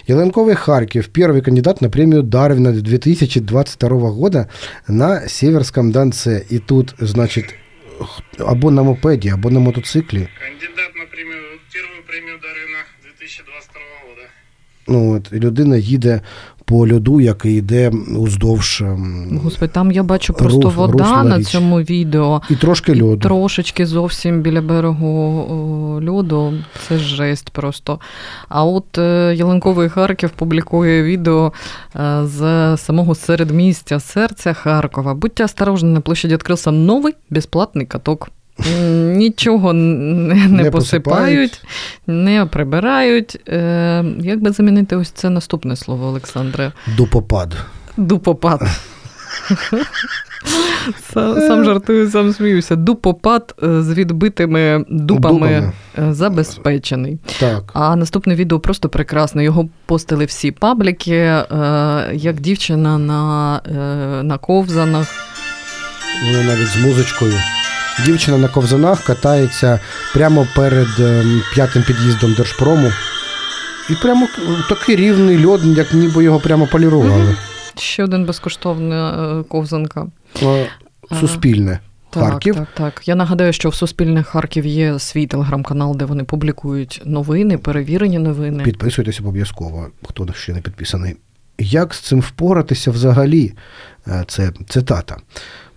Еленковый 0.08 0.56
Харьков, 0.56 1.10
первый 1.10 1.42
кандидат 1.42 1.82
на 1.82 1.90
премию 1.90 2.24
Дарвина 2.24 2.72
2022 2.72 3.90
года 4.12 4.48
на 4.88 5.28
Северском 5.28 5.92
Донце. 5.92 6.46
И 6.50 6.60
тут, 6.60 6.96
значит, 7.00 7.56
або 8.40 8.72
на 8.72 8.84
мопеді, 8.84 9.30
або 9.30 9.50
на 9.50 9.60
мотоциклі. 9.60 10.28
Кандидат 10.40 10.96
на 10.96 11.06
премію, 11.12 11.42
першу 11.96 12.08
премію 12.08 12.38
Дарвіна 12.42 12.80
2022 13.04 13.82
года. 14.08 14.28
Ну 14.88 15.18
от, 15.18 15.34
людина 15.34 15.78
їде 15.78 16.22
по 16.71 16.89
льоду, 16.89 17.21
який 17.21 17.57
йде 17.57 17.91
уздовж. 18.17 18.81
Ем, 18.81 19.41
Господи, 19.45 19.73
там 19.75 19.91
я 19.91 20.03
бачу 20.03 20.35
просто 20.35 20.61
рух, 20.61 20.77
вода 20.77 21.23
на 21.23 21.43
цьому 21.43 21.81
відео. 21.81 22.43
І 22.51 22.57
трошки 22.57 23.03
льоду. 23.03 23.15
І 23.15 23.19
трошечки 23.19 23.87
зовсім 23.87 24.41
біля 24.41 24.61
берегу 24.61 26.03
льоду. 26.09 26.53
Це 26.89 26.99
жесть 26.99 27.51
просто. 27.51 28.01
А 28.49 28.65
от 28.65 28.99
е, 28.99 29.35
Ялинковий 29.37 29.89
Харків 29.89 30.31
публікує 30.31 31.03
відео 31.03 31.53
е, 31.97 32.21
з 32.25 32.77
самого 32.77 33.15
середмістя 33.15 34.01
серця 34.01 34.53
Харкова. 34.53 35.15
Будьте 35.15 35.45
осторожні, 35.45 35.91
на 35.93 36.01
площаді 36.01 36.35
відкрився 36.35 36.71
новий 36.71 37.15
безплатний 37.31 37.87
каток. 37.87 38.31
Нічого 39.17 39.73
не, 39.73 40.49
не 40.49 40.71
посипають, 40.71 41.63
не 42.07 42.47
прибирають. 42.47 43.41
Е, 43.49 44.05
Як 44.21 44.41
би 44.41 44.51
замінити 44.51 44.97
ось 44.97 45.11
це 45.11 45.31
наступне 45.31 45.77
слово, 45.77 46.07
Олександре? 46.07 46.73
Дупопад. 46.97 47.57
Дупопад. 47.97 48.61
Сам, 51.13 51.41
сам 51.41 51.65
жартую, 51.65 52.11
сам 52.11 52.33
сміюся. 52.33 52.77
Дупопад 52.77 53.55
е, 53.63 53.83
з 53.83 53.93
відбитими 53.93 54.85
дупами, 54.89 55.39
дупами. 55.39 55.73
Е, 55.99 56.13
забезпечений. 56.15 57.19
Так. 57.41 57.71
А 57.75 57.97
наступне 57.97 58.35
відео 58.35 58.61
просто 58.61 58.89
прекрасне. 58.89 59.45
Його 59.45 59.69
постили 59.87 60.25
всі 60.25 60.51
пабліки, 60.51 61.15
як 62.13 62.41
дівчина 62.41 62.99
на 62.99 63.61
на 64.23 64.39
ковзанах. 64.39 65.09
Ну, 66.33 66.43
навіть 66.43 66.69
з 66.69 66.77
музичкою. 66.77 67.35
Дівчина 68.05 68.39
на 68.39 68.49
ковзанах 68.49 69.05
катається 69.05 69.81
прямо 70.15 70.47
перед 70.57 71.01
ем, 71.01 71.43
п'ятим 71.55 71.83
під'їздом 71.83 72.35
Держпрому. 72.35 72.93
І 73.91 73.95
прямо 73.95 74.29
такий 74.69 74.97
рівний 74.97 75.47
льод, 75.47 75.65
як 75.65 75.93
ніби 75.93 76.25
його 76.25 76.41
прямо 76.41 76.67
полірували. 76.67 77.37
Ще 77.79 78.05
один 78.05 78.25
безкоштовна 78.25 79.39
е, 79.41 79.43
ковзанка. 79.43 80.07
Суспільне. 81.21 81.81
Так, 82.11 82.23
Харків. 82.23 82.55
так, 82.55 82.69
так. 82.75 83.09
Я 83.09 83.15
нагадаю, 83.15 83.53
що 83.53 83.69
в 83.69 83.75
Суспільне 83.75 84.23
Харків 84.23 84.67
є 84.67 84.99
свій 84.99 85.27
телеграм-канал, 85.27 85.97
де 85.97 86.05
вони 86.05 86.25
публікують 86.25 87.03
новини, 87.05 87.59
перевірені 87.59 88.19
новини. 88.19 88.63
Підписуйтесь 88.65 89.21
обов'язково, 89.21 89.87
хто 90.03 90.33
ще 90.33 90.53
не 90.53 90.61
підписаний. 90.61 91.17
Як 91.61 91.95
з 91.95 92.01
цим 92.01 92.21
впоратися 92.21 92.91
взагалі? 92.91 93.53
Е, 94.09 94.25
Це 94.27 94.53
цитата. 94.69 95.17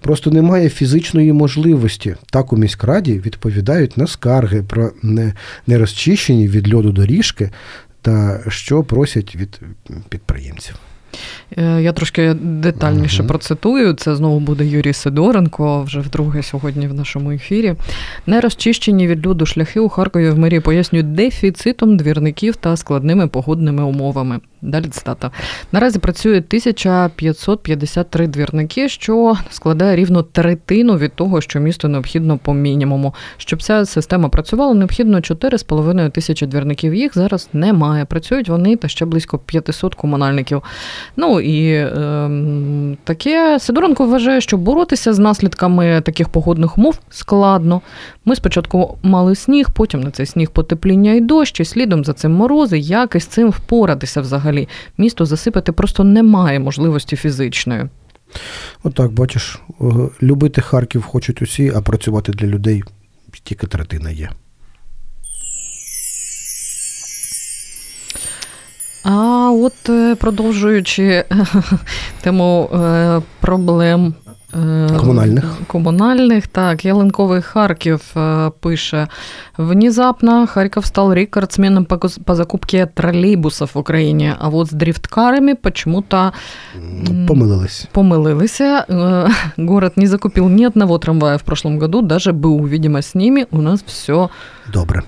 Просто 0.01 0.31
немає 0.31 0.69
фізичної 0.69 1.33
можливості. 1.33 2.15
Так 2.31 2.53
у 2.53 2.57
міськраді 2.57 3.13
відповідають 3.25 3.97
на 3.97 4.07
скарги 4.07 4.63
про 4.63 4.91
нерозчищені 5.67 6.47
від 6.47 6.73
льоду 6.73 6.91
доріжки 6.91 7.49
та 8.01 8.39
що 8.47 8.83
просять 8.83 9.35
від 9.35 9.59
підприємців. 10.09 10.75
Е, 11.57 11.81
Я 11.81 11.93
трошки 11.93 12.33
детальніше 12.41 13.17
Мгм. 13.21 13.27
процитую. 13.27 13.93
Це 13.93 14.15
знову 14.15 14.39
буде 14.39 14.65
Юрій 14.65 14.93
Сидоренко, 14.93 15.83
вже 15.83 15.99
вдруге 15.99 16.43
сьогодні 16.43 16.87
в 16.87 16.93
нашому 16.93 17.31
ефірі. 17.31 17.75
Нерозчищені 18.27 19.07
від 19.07 19.25
люду 19.25 19.45
шляхи 19.45 19.79
у 19.79 19.89
Харкові 19.89 20.29
в 20.29 20.37
мерії 20.39 20.59
пояснюють 20.59 21.13
дефіцитом 21.13 21.97
двірників 21.97 22.55
та 22.55 22.77
складними 22.77 23.27
погодними 23.27 23.83
умовами. 23.83 24.39
Далі 24.63 24.85
цитата. 24.85 25.31
Наразі 25.71 25.99
працює 25.99 26.37
1553 26.37 28.27
двірники, 28.27 28.89
що 28.89 29.35
складає 29.49 29.95
рівно 29.95 30.23
третину 30.23 30.97
від 30.97 31.13
того, 31.13 31.41
що 31.41 31.59
місту 31.59 31.87
необхідно 31.87 32.37
по 32.37 32.53
мінімуму. 32.53 33.13
Щоб 33.37 33.63
ця 33.63 33.85
система 33.85 34.29
працювала, 34.29 34.73
необхідно 34.73 35.17
4,5 35.17 36.11
тисячі 36.11 36.45
двірників. 36.45 36.95
Їх 36.95 37.13
зараз 37.13 37.49
немає. 37.53 38.05
Працюють 38.05 38.49
вони 38.49 38.75
та 38.75 38.87
ще 38.87 39.05
близько 39.05 39.37
500 39.37 39.95
комунальників. 39.95 40.61
Ну 41.17 41.39
і 41.39 41.75
ем, 41.75 42.97
таке 43.03 43.59
Сидоренко 43.59 44.05
вважає, 44.05 44.41
що 44.41 44.57
боротися 44.57 45.13
з 45.13 45.19
наслідками 45.19 46.01
таких 46.01 46.29
погодних 46.29 46.77
умов 46.77 46.99
складно. 47.09 47.81
Ми 48.25 48.35
спочатку 48.35 48.97
мали 49.01 49.35
сніг, 49.35 49.67
потім 49.73 50.01
на 50.01 50.11
цей 50.11 50.25
сніг 50.25 50.51
потепління 50.51 51.13
і 51.13 51.21
дощ, 51.21 51.59
і 51.59 51.65
слідом 51.65 52.05
за 52.05 52.13
цим 52.13 52.31
морози. 52.31 52.79
Як 52.79 53.15
із 53.15 53.25
цим 53.25 53.49
впоратися 53.49 54.21
взагалі? 54.21 54.52
Місто 54.97 55.25
засипати 55.25 55.71
просто 55.71 56.03
немає 56.03 56.59
можливості 56.59 57.15
фізичної. 57.15 57.89
Отак, 58.83 59.11
бачиш, 59.11 59.59
е, 59.81 59.85
любити 60.21 60.61
Харків 60.61 61.03
хочуть 61.03 61.41
усі, 61.41 61.71
а 61.75 61.81
працювати 61.81 62.31
для 62.31 62.47
людей 62.47 62.83
тільки 63.43 63.67
третина 63.67 64.09
є. 64.11 64.29
А 69.03 69.51
от 69.51 69.89
е, 69.89 70.15
продовжуючи 70.15 71.25
тему 72.21 72.69
е, 72.73 73.21
проблем. 73.39 74.13
е, 74.54 74.88
Комунальних. 74.98 75.44
Комунальных, 75.66 76.46
так, 76.48 76.84
Ялинковый 76.84 77.42
Харків 77.42 78.00
е, 78.16 78.50
пише. 78.60 79.08
Внезапно 79.58 80.46
Харьков 80.46 80.86
стал 80.86 81.12
рекордсменом 81.12 81.84
по, 81.84 81.96
гос- 81.96 82.22
по 82.24 82.34
закупке 82.34 82.86
троллейбусов 82.86 83.74
в 83.74 83.78
Украине, 83.78 84.36
а 84.40 84.48
вот 84.48 84.68
с 84.68 84.72
дрифткарами 84.72 85.54
почему-то 85.54 86.32
М. 86.76 87.26
Помилились. 87.26 87.86
помылылися. 87.92 88.84
Э, 88.88 89.28
Город 89.56 89.96
не 89.96 90.06
закупил 90.06 90.48
ни 90.48 90.64
одного 90.66 90.98
трамвая 90.98 91.36
в 91.38 91.42
прошлом 91.42 91.78
году, 91.78 92.02
даже 92.02 92.32
был, 92.32 92.64
видимо, 92.66 92.98
с 93.02 93.14
ними 93.14 93.46
у 93.50 93.60
нас 93.62 93.82
все 93.86 94.28
Добре. 94.72 95.02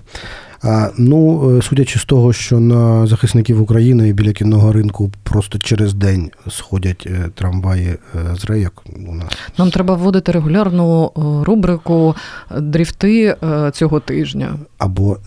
А, 0.65 0.89
ну, 0.97 1.51
е, 1.57 1.61
судячи 1.61 1.99
з 1.99 2.05
того, 2.05 2.33
що 2.33 2.59
на 2.59 3.07
захисників 3.07 3.61
України 3.61 4.13
біля 4.13 4.33
кінного 4.33 4.71
ринку 4.71 5.11
просто 5.23 5.59
через 5.59 5.93
день 5.93 6.31
сходять 6.49 7.07
е, 7.07 7.29
трамваї 7.35 7.87
е, 7.87 8.35
з 8.35 8.45
рейок. 8.45 8.83
У 9.09 9.15
нас 9.15 9.27
Нам 9.57 9.71
треба 9.71 9.95
вводити 9.95 10.31
регулярну 10.31 11.11
рубрику 11.45 12.15
дріфти 12.57 13.35
цього 13.73 13.99
тижня. 13.99 14.55
або, 14.77 15.17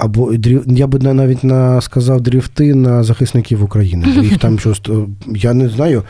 або 0.00 0.32
я 0.66 0.86
би 0.86 0.98
навіть 0.98 1.44
на, 1.44 1.80
сказав 1.80 2.20
дріфти 2.20 2.74
на 2.74 3.02
захисників 3.02 3.64
України. 3.64 4.06
Бо 4.16 4.22
їх 4.22 4.38
там 4.38 4.58
щось, 4.60 4.82
е, 4.88 4.92
я 5.26 5.54
не 5.54 5.68
знаю, 5.68 6.02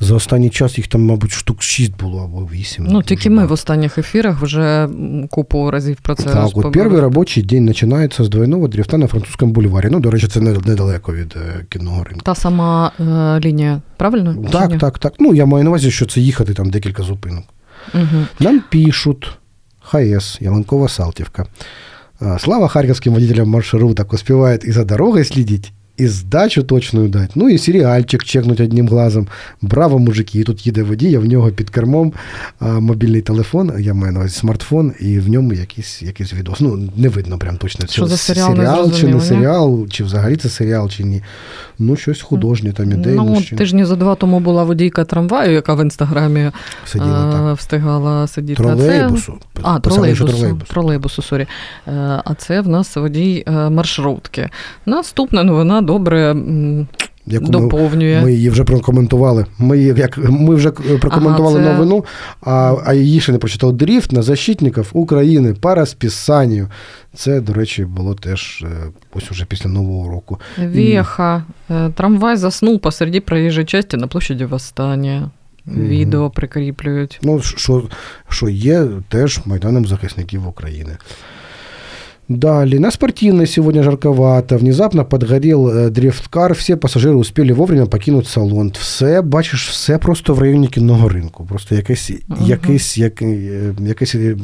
за 0.00 0.14
останній 0.14 0.50
час 0.50 0.78
їх 0.78 0.86
там, 0.86 1.04
мабуть, 1.04 1.32
штук 1.32 1.62
6 1.62 1.96
було 1.96 2.22
або 2.24 2.48
8. 2.52 2.86
Ну, 2.90 3.02
тільки 3.02 3.30
ми 3.30 3.46
в 3.46 3.52
останніх 3.52 3.98
ефірах 3.98 4.42
вже 4.42 4.88
купу 5.30 5.70
разів 5.70 5.96
про 6.02 6.14
це 6.14 6.24
Так, 6.24 6.50
от 6.54 6.72
перший 6.72 7.00
робочий 7.00 7.42
день 7.42 7.66
починається 7.66 8.24
з 8.24 8.28
двойного 8.28 8.68
дрифта 8.68 8.98
на 8.98 9.06
французькому 9.06 9.52
бульварі. 9.52 9.88
Ну, 9.90 10.00
до 10.00 10.10
речі, 10.10 10.26
це 10.26 10.40
недалеко 10.40 11.14
від 11.14 11.34
е, 11.36 11.64
кінного 11.68 12.04
ринку. 12.04 12.22
Та 12.24 12.34
сама 12.34 12.92
е, 13.00 13.40
лінія, 13.40 13.80
правильно? 13.96 14.34
Чи 14.34 14.40
ні? 14.40 14.48
Так, 14.48 14.78
так, 14.78 14.98
так. 14.98 15.14
Ну, 15.18 15.34
я 15.34 15.46
маю 15.46 15.64
на 15.64 15.70
увазі, 15.70 15.90
що 15.90 16.06
це 16.06 16.20
їхати 16.20 16.54
там 16.54 16.70
декілька 16.70 17.02
зупинок. 17.02 17.44
Угу. 17.94 18.24
Нам 18.40 18.62
пишут 18.70 19.38
ХС, 19.80 20.38
Яланкова 20.40 20.88
Салтівка. 20.88 21.46
Слава 22.40 22.68
харьковским 22.68 23.14
водителям 23.14 23.48
маршруток 23.48 24.12
успевает 24.12 24.64
и 24.64 24.70
за 24.70 24.84
дорогой 24.84 25.24
следить, 25.24 25.72
и 26.00 26.08
сдачу 26.08 26.62
точную 26.62 27.08
дать. 27.08 27.30
Ну 27.34 27.48
і 27.48 27.58
серіальчик 27.58 28.24
чекнуть 28.24 28.60
одним 28.60 28.88
глазом. 28.88 29.26
Браво, 29.62 29.98
мужики! 29.98 30.40
І 30.40 30.44
тут 30.44 30.66
їде 30.66 30.82
водій, 30.82 31.16
а 31.16 31.18
в 31.18 31.24
нього 31.24 31.50
під 31.50 31.70
кермом 31.70 32.12
а, 32.58 32.66
мобільний 32.66 33.20
телефон, 33.20 33.72
я 33.78 33.94
маю 33.94 34.12
на 34.12 34.18
увазі 34.18 34.34
смартфон, 34.34 34.92
і 35.00 35.18
в 35.18 35.28
ньому 35.28 35.52
якийсь, 35.52 36.02
якийсь 36.02 36.34
відос. 36.34 36.60
Ну, 36.60 36.88
не 36.96 37.08
видно 37.08 37.38
прям 37.38 37.56
точно, 37.56 37.86
Що 37.86 38.02
це 38.02 38.08
за 38.08 38.16
серіал, 38.16 38.50
не 38.50 38.56
серіал 38.56 38.92
чи 38.92 39.08
не 39.08 39.20
серіал, 39.20 39.88
чи 39.88 40.04
взагалі 40.04 40.36
це 40.36 40.48
серіал, 40.48 40.90
чи 40.90 41.04
ні. 41.04 41.22
Ну, 41.78 41.96
щось 41.96 42.22
художнє 42.22 42.72
там 42.72 42.92
іде. 42.92 43.10
Ну, 43.10 43.24
мужчина. 43.24 43.58
тижні 43.58 43.84
за 43.84 43.96
два 43.96 44.14
тому 44.14 44.40
була 44.40 44.64
водійка 44.64 45.04
трамваю, 45.04 45.52
яка 45.52 45.74
в 45.74 45.82
інстаграмі 45.82 46.50
Сиділа 46.86 47.28
е, 47.28 47.32
так. 47.32 47.56
встигала 47.56 48.26
сидіти. 48.26 48.62
А 48.62 48.66
це- 48.66 48.76
Тролейбусу. 48.76 49.34
А, 49.62 49.74
що 49.74 49.80
тролейбусу, 49.80 50.58
тролейбусу, 50.68 51.22
sorry. 51.22 51.46
Е, 51.88 51.92
А 52.24 52.34
це 52.38 52.60
в 52.60 52.68
нас 52.68 52.96
водій 52.96 53.44
е, 53.46 53.70
маршрутки. 53.70 54.50
Наступна 54.86 55.44
новина 55.44 55.80
добре 55.86 56.34
Яку 57.26 57.46
доповнює. 57.46 58.20
Ми 58.22 58.32
її 58.32 58.50
вже 58.50 58.64
прокоментували. 58.64 59.46
Ми, 59.58 59.78
як, 59.78 60.18
ми 60.18 60.54
вже 60.54 60.70
прокоментували 60.70 61.60
Ага, 61.60 61.68
це- 61.68 61.72
новину, 61.72 62.04
а, 62.40 62.76
а 62.84 62.94
її 62.94 63.20
ще 63.20 63.32
не 63.32 63.38
прочитав. 63.38 63.72
Дріфт 63.72 64.12
на 64.12 64.22
защитників 64.22 64.90
України 64.92 65.54
по 65.54 65.74
розписанню. 65.74 66.68
Це, 67.14 67.40
до 67.40 67.52
речі, 67.52 67.84
було 67.84 68.14
теж 68.14 68.64
е, 68.66 68.68
ось 69.14 69.30
уже 69.30 69.44
після 69.44 69.70
Нового 69.70 70.10
року. 70.10 70.40
Веха. 70.58 71.44
Е, 71.70 71.90
Трамвай 71.94 72.36
заснув 72.36 72.80
посеред 72.80 73.24
проїжджої 73.24 73.66
частини 73.66 74.00
на 74.00 74.06
площаді 74.06 74.44
Восстання. 74.44 75.30
Відео 75.66 76.30
прикріплюють. 76.30 77.18
Ну, 77.22 77.42
що, 77.42 77.88
що 78.28 78.48
є 78.48 78.86
теж 79.08 79.40
Майданом 79.44 79.86
захисників 79.86 80.48
України. 80.48 80.96
Далее. 82.28 82.80
На 82.80 82.90
спортивной 82.90 83.46
сегодня 83.46 83.82
жарковато. 83.82 84.56
Внезапно 84.56 85.04
подгорел 85.04 85.68
э, 85.68 85.90
дрифткар. 85.90 86.54
Все 86.54 86.76
пассажиры 86.76 87.14
успели 87.16 87.52
вовремя 87.52 87.86
покинуть 87.86 88.26
салон. 88.26 88.72
Все, 88.72 89.22
бачиш, 89.22 89.68
все 89.68 89.98
просто 89.98 90.34
в 90.34 90.38
районі 90.38 90.68
кінного 90.68 91.08
ринку. 91.08 91.46
Просто 91.48 91.74
якийсь, 91.74 92.10
Ага. 92.28 92.46
якийсь, 92.46 92.98
як, 92.98 93.22
е, 93.22 93.74
якийсь 93.80 94.14
е, 94.14 94.36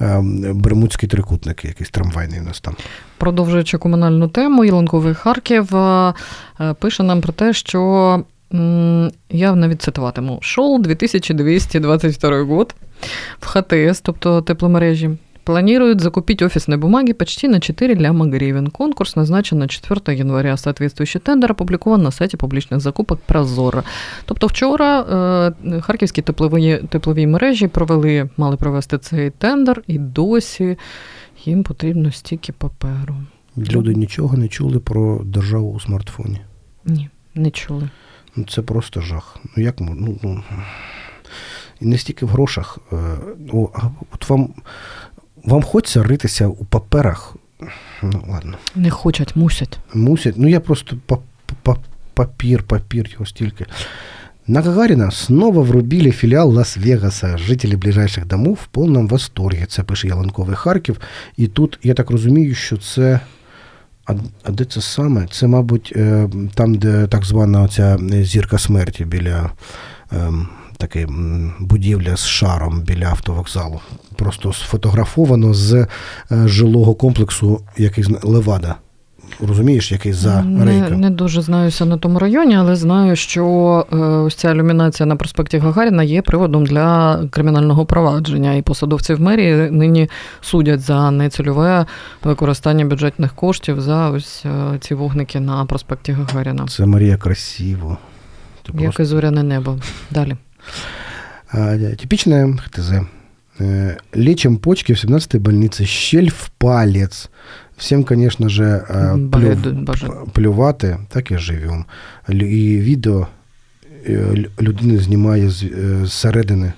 е, 0.00 0.20
бермудський 0.54 1.08
трикутник, 1.08 1.64
якийсь 1.64 1.90
трамвайний 1.90 2.40
у 2.40 2.42
нас 2.42 2.60
там. 2.60 2.76
Продовжуючи 3.18 3.78
комунальну 3.78 4.28
тему, 4.28 4.64
Ялинковий 4.64 5.14
Харків 5.14 5.76
е, 5.76 6.14
е, 6.60 6.74
пише 6.74 7.02
нам 7.02 7.20
про 7.20 7.32
те, 7.32 7.52
що 7.52 8.24
я 9.30 9.54
навіть 9.54 9.82
цитуватиму: 9.82 10.38
шел 10.42 10.80
2222 10.82 12.42
год 12.42 12.74
в 13.40 13.46
ХТС, 13.46 14.00
тобто 14.00 14.42
тепломережі. 14.42 15.10
Планируют 15.48 16.00
закупить 16.02 16.42
офисной 16.42 16.76
бумаги 16.76 17.14
почти 17.14 17.48
на 17.48 17.58
4 17.58 17.94
ляма 17.94 18.26
гривен. 18.26 18.66
Конкурс 18.66 19.16
назначен 19.16 19.58
на 19.58 19.66
4 19.66 20.18
января. 20.18 20.56
Соответствующий 20.56 21.20
тендер 21.20 21.52
опубликован 21.52 22.02
на 22.02 22.10
сайті 22.10 22.36
публічних 22.36 22.80
закупок 22.80 23.20
Прозоро. 23.20 23.82
Тобто 24.24 24.46
вчора 24.46 25.00
е, 25.64 25.80
харківські 25.80 26.22
теплові, 26.22 26.82
теплові 26.88 27.26
мережі 27.26 27.68
провели, 27.68 28.30
мали 28.36 28.56
провести 28.56 28.98
цей 28.98 29.30
тендер, 29.30 29.82
і 29.86 29.98
досі 29.98 30.76
їм 31.44 31.62
потрібно 31.62 32.12
стільки 32.12 32.52
паперу. 32.52 33.16
Люди 33.56 33.94
нічого 33.94 34.36
не 34.36 34.48
чули 34.48 34.78
про 34.78 35.20
державу 35.24 35.72
у 35.72 35.80
смартфоні. 35.80 36.40
Ні, 36.84 37.10
не 37.34 37.50
чули. 37.50 37.90
Ну, 38.36 38.44
це 38.44 38.62
просто 38.62 39.00
жах. 39.00 39.36
Ну 39.56 39.62
як 39.62 39.80
ну, 39.80 40.18
ну, 40.22 40.42
і 41.80 41.86
не 41.86 41.98
стільки 41.98 42.26
в 42.26 42.28
грошах. 42.28 42.78
Е, 42.92 42.96
О, 43.52 43.68
а 43.74 43.80
от 44.14 44.28
вам, 44.28 44.54
вам 45.48 45.62
хочеться 45.62 46.02
ритися 46.02 46.46
у 46.46 46.64
паперах. 46.64 47.36
Ну, 48.02 48.24
ладно. 48.28 48.56
Не 48.74 48.90
хочуть, 48.90 49.36
мусять. 49.36 49.78
Мусять. 49.94 50.34
Ну 50.36 50.48
я 50.48 50.60
просто 50.60 50.96
па- 51.06 51.18
па- 51.62 51.76
папір, 52.14 52.62
папір 52.62 53.08
його 53.12 53.26
стільки. 53.26 53.66
На 54.46 54.60
Гагарина 54.60 55.10
снова 55.10 55.62
врубили 55.62 56.10
филиал 56.10 56.58
Лас-Вегаса. 56.58 57.38
Жителі 57.38 57.76
ближайших 57.76 58.26
домов 58.26 58.58
в 58.62 58.66
повному 58.66 59.08
восторгі. 59.08 59.64
Це 59.68 59.82
пише 59.82 60.08
Яланковий 60.08 60.56
Харків. 60.56 61.00
І 61.36 61.46
тут, 61.46 61.78
я 61.82 61.94
так 61.94 62.10
розумію, 62.10 62.54
що 62.54 62.76
це. 62.76 63.20
А, 64.06 64.14
а 64.44 64.50
де 64.50 64.64
це 64.64 64.80
саме? 64.80 65.26
Це, 65.30 65.46
мабуть, 65.46 65.92
е, 65.96 66.28
там, 66.54 66.74
де 66.74 67.06
так 67.06 67.24
звана 67.24 67.68
ця 67.68 67.98
зірка 68.22 68.58
смерті 68.58 69.04
біля 69.04 69.50
ем, 70.12 70.48
Таке 70.78 71.06
будівля 71.60 72.16
з 72.16 72.26
шаром 72.26 72.80
біля 72.80 73.06
автовокзалу. 73.06 73.80
Просто 74.16 74.52
сфотографовано 74.52 75.54
з 75.54 75.74
е, 75.74 75.86
жилого 76.48 76.94
комплексу, 76.94 77.60
який 77.76 78.04
Левада. 78.22 78.74
Розумієш, 79.40 79.92
який 79.92 80.12
за 80.12 80.44
рейка? 80.64 80.90
Не, 80.90 80.96
не 80.96 81.10
дуже 81.10 81.42
знаюся 81.42 81.84
на 81.84 81.98
тому 81.98 82.18
районі, 82.18 82.56
але 82.56 82.76
знаю, 82.76 83.16
що 83.16 83.44
е, 83.92 83.96
ось 83.96 84.34
ця 84.34 84.50
ілюмінація 84.50 85.06
на 85.06 85.16
проспекті 85.16 85.58
Гагаріна 85.58 86.02
є 86.02 86.22
приводом 86.22 86.66
для 86.66 87.20
кримінального 87.30 87.86
провадження. 87.86 88.54
І 88.54 88.62
посадовці 88.62 89.14
в 89.14 89.20
мерії 89.20 89.70
нині 89.70 90.08
судять 90.40 90.80
за 90.80 91.10
нецільове 91.10 91.86
використання 92.24 92.84
бюджетних 92.84 93.34
коштів 93.34 93.80
за 93.80 94.10
ось 94.10 94.44
е, 94.46 94.78
ці 94.80 94.94
вогники 94.94 95.40
на 95.40 95.64
проспекті 95.64 96.12
Гагаріна. 96.12 96.66
Це 96.66 96.86
Марія 96.86 97.16
красиво. 97.16 97.98
Як 98.66 98.82
просто... 98.82 99.02
і 99.02 99.06
зоряне 99.06 99.42
небо. 99.42 99.78
Далі. 100.10 100.36
Типичная 101.98 102.56
ХТЗ. 102.56 102.92
Лечим 104.14 104.56
почки 104.56 104.92
в 104.92 104.96
17-й 104.96 105.38
больнице. 105.38 105.86
Щель 105.86 106.28
в 106.28 106.48
палец. 106.48 107.30
Всім, 107.76 108.06
звісно 108.10 108.48
ж, 108.48 108.80
плюв, 109.32 109.56
плювати, 110.32 110.98
так 111.08 111.30
і 111.30 111.38
живемо. 111.38 111.84
І 112.28 112.78
відео 112.78 113.26
людини 114.60 114.98
знімає 114.98 115.50
зсередини. 116.04 116.72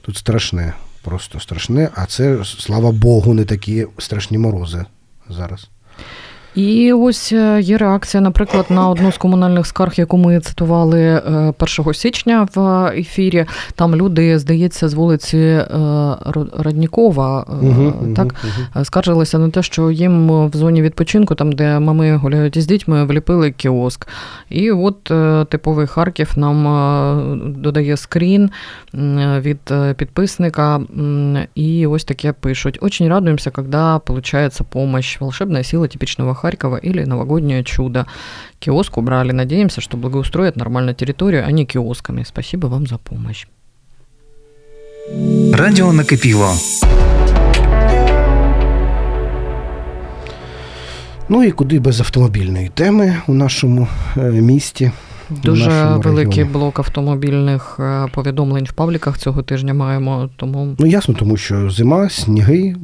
Тут 0.00 0.16
страшне, 0.16 0.74
просто 1.02 1.40
страшне, 1.40 1.90
а 1.94 2.06
це, 2.06 2.44
слава 2.44 2.92
Богу, 2.92 3.34
не 3.34 3.44
такі 3.44 3.86
страшні 3.98 4.38
морози 4.38 4.84
зараз. 5.30 5.68
І 6.54 6.92
ось 6.92 7.32
е, 7.32 7.60
є 7.60 7.78
реакція, 7.78 8.20
наприклад, 8.20 8.66
на 8.68 8.88
одну 8.88 9.12
з 9.12 9.16
комунальних 9.16 9.66
скарг, 9.66 9.92
яку 9.96 10.18
ми 10.18 10.40
цитували 10.40 11.18
1 11.58 11.86
е, 11.88 11.94
січня 11.94 12.48
в 12.54 12.86
ефірі. 12.96 13.46
Там 13.74 13.96
люди, 13.96 14.38
здається, 14.38 14.88
з 14.88 14.94
вулиці 14.94 15.38
е, 15.38 15.66
Раднікова 16.58 17.46
угу, 17.62 18.14
так 18.16 18.34
угу. 18.44 18.84
скаржилися 18.84 19.38
на 19.38 19.50
те, 19.50 19.62
що 19.62 19.90
їм 19.90 20.28
в 20.48 20.56
зоні 20.56 20.82
відпочинку, 20.82 21.34
там 21.34 21.52
де 21.52 21.78
мами 21.78 22.16
гуляють 22.16 22.56
із 22.56 22.66
дітьми, 22.66 23.04
вліпили 23.04 23.50
кіоск. 23.50 24.08
І 24.50 24.70
от 24.70 25.04
типовий 25.48 25.86
Харків 25.86 26.32
нам 26.36 27.54
додає 27.56 27.96
скрін 27.96 28.50
від 29.40 29.72
підписника. 29.96 30.80
І 31.54 31.86
ось 31.86 32.04
таке 32.04 32.32
пишуть: 32.32 32.78
Очень 32.80 33.08
радуємося, 33.08 33.50
коли 33.50 34.00
получається 34.04 34.64
помощь. 34.64 35.20
Волшебная 35.20 35.64
сила 35.64 35.86
типичного 35.86 36.34
Харькова 36.43 36.77
или 36.77 37.05
новогоднее 37.05 37.63
чудо. 37.63 38.05
Киоск 38.59 38.97
убрали. 38.97 39.31
Надеемся, 39.31 39.81
что 39.81 39.97
благоустроят 39.97 40.55
нормально 40.55 40.93
территорию, 40.93 41.45
а 41.47 41.51
не 41.51 41.65
киосками. 41.65 42.23
Спасибо 42.23 42.67
вам 42.67 42.87
за 42.87 42.97
помощь. 42.97 43.47
Радіо 45.53 45.93
накипіло. 45.93 46.53
Ну 51.29 51.43
і 51.43 51.51
куди 51.51 51.79
без 51.79 51.99
автомобільної 51.99 52.69
теми 52.69 53.15
у 53.27 53.33
нашому 53.33 53.87
місті. 54.15 54.91
Дуже 55.30 55.84
великий 55.84 56.26
регіоні. 56.26 56.52
блок 56.52 56.78
автомобільних 56.78 57.76
е, 57.80 58.06
повідомлень 58.14 58.64
в 58.64 58.72
пабліках 58.72 59.18
цього 59.18 59.42
тижня 59.42 59.74
маємо. 59.74 60.30
Тому 60.36 60.76
ну 60.78 60.86
ясно, 60.86 61.14
тому 61.14 61.36
що 61.36 61.70
зима, 61.70 62.10
сніги, 62.10 62.76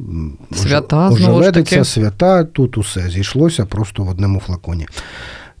свята 0.51 1.09
ожеледиця, 1.09 1.83
свята. 1.83 2.43
Тут 2.43 2.77
усе 2.77 3.09
зійшлося 3.09 3.65
просто 3.65 4.03
в 4.03 4.09
одному 4.09 4.39
флаконі. 4.39 4.87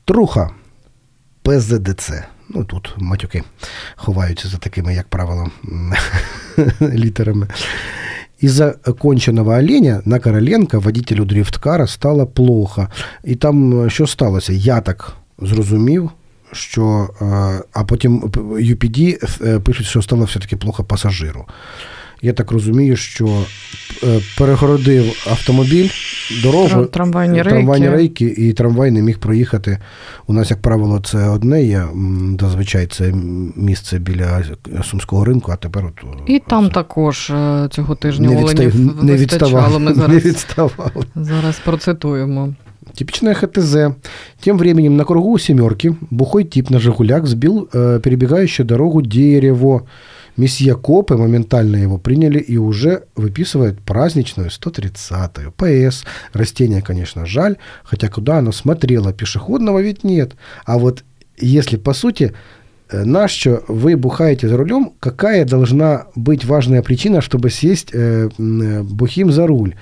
Труха 0.05 0.49
ПЗДЦ. 1.41 2.11
Ну 2.49 2.63
тут 2.63 2.95
матюки 2.97 3.43
ховаються 3.95 4.47
за 4.47 4.57
такими, 4.57 4.93
як 4.95 5.07
правило, 5.07 5.47
літерами. 6.81 7.47
Из-за 8.43 8.71
конченого 8.99 9.51
оленя 9.51 10.01
на 10.05 10.19
Короленко 10.19 10.79
водителю 10.79 11.25
дрифткара 11.25 11.87
стало 11.87 12.27
плохо. 12.27 12.87
І 13.23 13.35
там 13.35 13.89
що 13.89 14.07
сталося? 14.07 14.53
Я 14.53 14.81
так 14.81 15.13
зрозумів, 15.39 16.11
що 16.51 17.09
а 17.73 17.83
потім 17.83 18.21
UPD 18.21 19.17
е, 19.45 19.59
пишуть, 19.59 19.85
що 19.85 20.01
стало 20.01 20.23
все-таки 20.25 20.55
плохо 20.57 20.83
пасажиру. 20.83 21.45
Я 22.23 22.33
так 22.33 22.51
розумію, 22.51 22.95
що 22.95 23.45
е, 24.03 24.19
перегородив 24.37 25.27
автомобіль, 25.31 25.89
дорогу, 26.43 26.85
трамвайні 26.85 27.41
рейки. 27.41 27.49
трамвайні 27.49 27.89
рейки, 27.89 28.25
і 28.25 28.53
трамвай 28.53 28.91
не 28.91 29.01
міг 29.01 29.19
проїхати. 29.19 29.77
У 30.27 30.33
нас, 30.33 30.51
як 30.51 30.61
правило, 30.61 30.99
це 30.99 31.29
одне 31.29 31.63
є. 31.63 31.85
Зазвичай 32.39 32.87
це 32.87 33.13
місце 33.55 33.99
біля 33.99 34.43
Сумського 34.83 35.25
ринку, 35.25 35.51
а 35.51 35.55
тепер 35.55 35.85
от. 35.85 36.29
І 36.29 36.39
там 36.39 36.69
також 36.69 37.29
е, 37.29 37.67
цього 37.71 37.95
тижня 37.95 38.29
не 38.29 38.37
оленів 38.37 39.03
не 39.03 39.15
відставали. 39.15 39.79
Ми 39.79 39.93
зараз, 39.95 40.13
не 40.13 40.19
відставали. 40.19 41.05
Зараз 41.15 41.59
процитуємо. 41.59 42.53
Типичная 42.95 43.33
ХТЗ. 43.33 43.95
Тем 44.41 44.57
временем 44.57 44.97
на 44.97 45.05
кругу 45.05 45.37
семерки 45.37 45.95
бухой 46.09 46.43
тип 46.43 46.69
на 46.69 46.79
«Жигулях» 46.79 47.25
сбил 47.25 47.69
э, 47.71 47.99
перебегающую 48.03 48.65
дорогу 48.65 49.01
дерево. 49.01 49.87
Месье 50.37 50.75
Копы 50.75 51.17
моментально 51.17 51.77
его 51.77 51.97
приняли 51.97 52.39
и 52.39 52.57
уже 52.57 53.03
выписывают 53.15 53.81
праздничную 53.81 54.49
130-ю. 54.49 55.51
ПС. 55.51 56.03
Растение, 56.33 56.81
конечно, 56.81 57.25
жаль, 57.25 57.57
хотя 57.83 58.07
куда 58.07 58.37
оно 58.37 58.51
смотрело, 58.51 59.13
пешеходного 59.13 59.79
ведь 59.79 60.03
нет. 60.03 60.35
А 60.65 60.77
вот 60.77 61.03
если 61.37 61.77
по 61.77 61.93
сути 61.93 62.33
э, 62.89 63.03
на 63.03 63.27
что 63.27 63.63
вы 63.67 63.95
бухаете 63.95 64.47
за 64.47 64.57
рулем, 64.57 64.93
какая 64.99 65.45
должна 65.45 66.07
быть 66.15 66.45
важная 66.45 66.81
причина, 66.81 67.21
чтобы 67.21 67.49
сесть 67.49 67.89
э, 67.93 68.29
э 68.37 68.83
бухим 68.83 69.31
за 69.31 69.47
руль? 69.47 69.75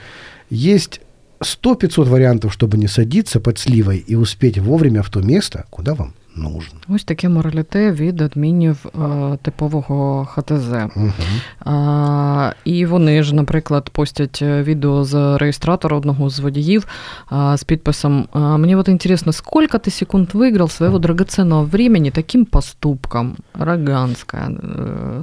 Есть 0.49 1.01
100-500 1.39 2.07
варіантів, 2.07 2.51
щоб 2.51 2.77
не 2.77 2.87
садитися 2.87 3.39
під 3.39 3.57
сливою 3.57 4.01
і 4.07 4.15
успіти 4.15 4.61
вовремя 4.61 5.01
в 5.01 5.09
то 5.09 5.19
місце, 5.19 5.63
куди 5.69 5.91
вам 5.91 6.11
нужно. 6.35 6.79
Ось 6.87 7.03
таке 7.03 7.29
мораліте 7.29 7.91
від 7.91 8.21
адмінів 8.21 8.85
а, 8.85 9.37
типового 9.41 10.25
ХТЗ. 10.25 10.71
Угу. 10.95 11.11
А, 11.59 12.53
І 12.65 12.85
вони 12.85 13.23
ж, 13.23 13.35
наприклад, 13.35 13.89
постять 13.89 14.41
відео 14.41 15.03
з 15.03 15.37
реєстратора 15.37 15.97
одного 15.97 16.29
з 16.29 16.39
водіїв 16.39 16.87
а, 17.29 17.57
з 17.57 17.63
підписом 17.63 18.27
«Мені 18.33 18.75
от 18.75 18.87
інтересно, 18.87 19.33
сколько 19.33 19.77
ти 19.77 19.91
секунд 19.91 20.29
виграв 20.33 20.71
свого 20.71 20.99
драгоценного 20.99 21.63
времени 21.63 22.11
таким 22.11 22.45
поступком? 22.45 23.35
Роганська. 23.53 24.51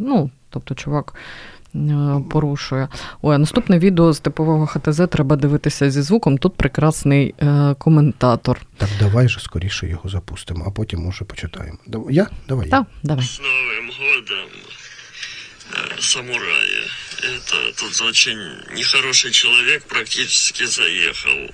Ну, 0.00 0.30
тобто, 0.50 0.74
чувак. 0.74 1.14
Е, 1.76 2.24
порушує. 2.30 2.88
Ой, 3.22 3.34
а 3.34 3.38
наступне 3.38 3.78
відео 3.78 4.12
з 4.12 4.20
типового 4.20 4.66
ХТЗ 4.66 5.00
треба 5.10 5.36
дивитися 5.36 5.90
зі 5.90 6.02
звуком. 6.02 6.38
Тут 6.38 6.56
прекрасний 6.56 7.34
е, 7.42 7.74
коментатор. 7.78 8.60
Так 8.76 8.88
давай 9.00 9.28
же 9.28 9.40
скоріше 9.40 9.88
його 9.88 10.08
запустимо, 10.08 10.64
а 10.66 10.70
потім 10.70 11.00
може 11.00 11.24
почитаємо. 11.24 11.78
Я? 12.10 12.26
Давай. 12.48 12.68
Так, 12.68 12.84
давай. 13.02 13.24
З 13.24 13.40
Новим 13.40 13.90
годом, 13.98 14.50
е, 15.74 16.02
самурая. 16.02 16.82
Это 17.22 17.72
тут 17.80 18.02
очень 18.08 18.38
нехороший 18.76 19.30
человек 19.30 19.82
практически 19.88 20.66
заехал 20.66 21.50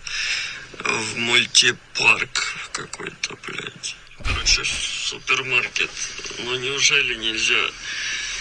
в 0.79 1.19
мультипарк 1.19 2.57
какой-то, 2.73 3.37
блядь. 3.47 3.97
Короче, 4.25 4.63
супермаркет. 5.09 5.91
Ну 6.45 6.57
неужели 6.57 7.15
нельзя 7.15 7.71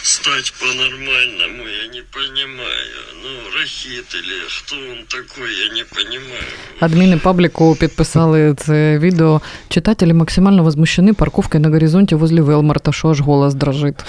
стать 0.04 0.54
по-нормальному, 0.60 1.64
я 1.84 1.88
не 1.88 2.02
понимаю. 2.02 2.98
Ну, 3.24 3.30
Рахит 3.60 4.16
или 4.16 4.36
кто 4.48 4.76
он 4.76 5.06
такой, 5.08 5.50
я 5.68 5.74
не 5.74 5.84
понимаю. 5.84 6.44
Адміни 6.80 7.18
пабліку 7.18 7.76
підписали 7.80 8.56
це 8.58 8.98
відео. 9.00 9.42
Читатели 9.70 10.14
максимально 10.14 10.64
возмущены 10.64 11.14
парковкой 11.14 11.64
на 11.64 11.70
Горизонте 11.70 12.16
возле 12.16 12.42
Велмарта, 12.42 12.92
что 12.92 13.10
аж 13.10 13.22
голос 13.22 13.54
дрожит. 13.54 14.00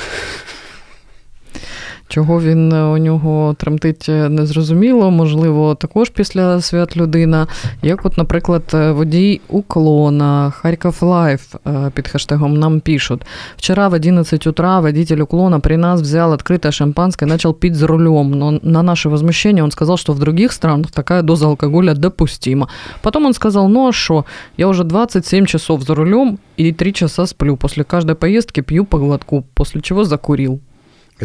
Чого 2.12 2.40
він 2.40 2.72
е, 2.72 2.84
у 2.84 2.98
нього 2.98 3.54
тремтить 3.58 4.08
е, 4.08 4.28
незрозуміло, 4.28 5.10
можливо, 5.10 5.74
також 5.74 6.10
після 6.10 6.60
свят 6.60 6.96
людина. 6.96 7.46
Як, 7.82 8.06
от, 8.06 8.18
наприклад, 8.18 8.62
е, 8.74 8.92
водій 8.92 9.40
уклона 9.48 10.50
Харьков 10.50 10.98
Life 11.02 11.54
під 11.94 12.08
хештегом 12.08 12.54
нам 12.54 12.80
пишут. 12.80 13.22
Вчера 13.56 13.88
в 13.88 13.92
11 13.92 14.46
утра 14.46 14.80
водитель 14.80 15.20
уклона 15.20 15.60
при 15.60 15.76
нас 15.76 16.00
взял 16.00 16.32
открытое 16.32 16.72
шампанское 16.72 17.28
и 17.28 17.28
начал 17.28 17.54
пить 17.54 17.74
за 17.74 17.86
рулем. 17.86 18.30
Но 18.30 18.58
на 18.62 18.82
наше 18.82 19.08
возмущение 19.08 19.64
он 19.64 19.70
сказал, 19.70 19.96
что 19.96 20.12
в 20.12 20.18
других 20.18 20.52
странах 20.52 20.90
такая 20.90 21.22
доза 21.22 21.46
алкоголя 21.46 21.94
допустима. 21.94 22.68
Потом 23.02 23.26
он 23.26 23.34
сказал, 23.34 23.68
ну 23.68 23.88
а 23.88 23.92
что, 23.92 24.24
я 24.58 24.68
уже 24.68 24.84
27 24.84 25.46
часов 25.46 25.82
за 25.82 25.94
рулем 25.94 26.38
и 26.58 26.72
3 26.72 26.92
часа 26.92 27.26
сплю. 27.26 27.56
После 27.56 27.84
каждой 27.84 28.14
поездки 28.14 28.62
пью 28.62 28.84
по 28.84 28.98
глотку, 28.98 29.44
после 29.54 29.80
чего 29.80 30.04
закурил. 30.04 30.60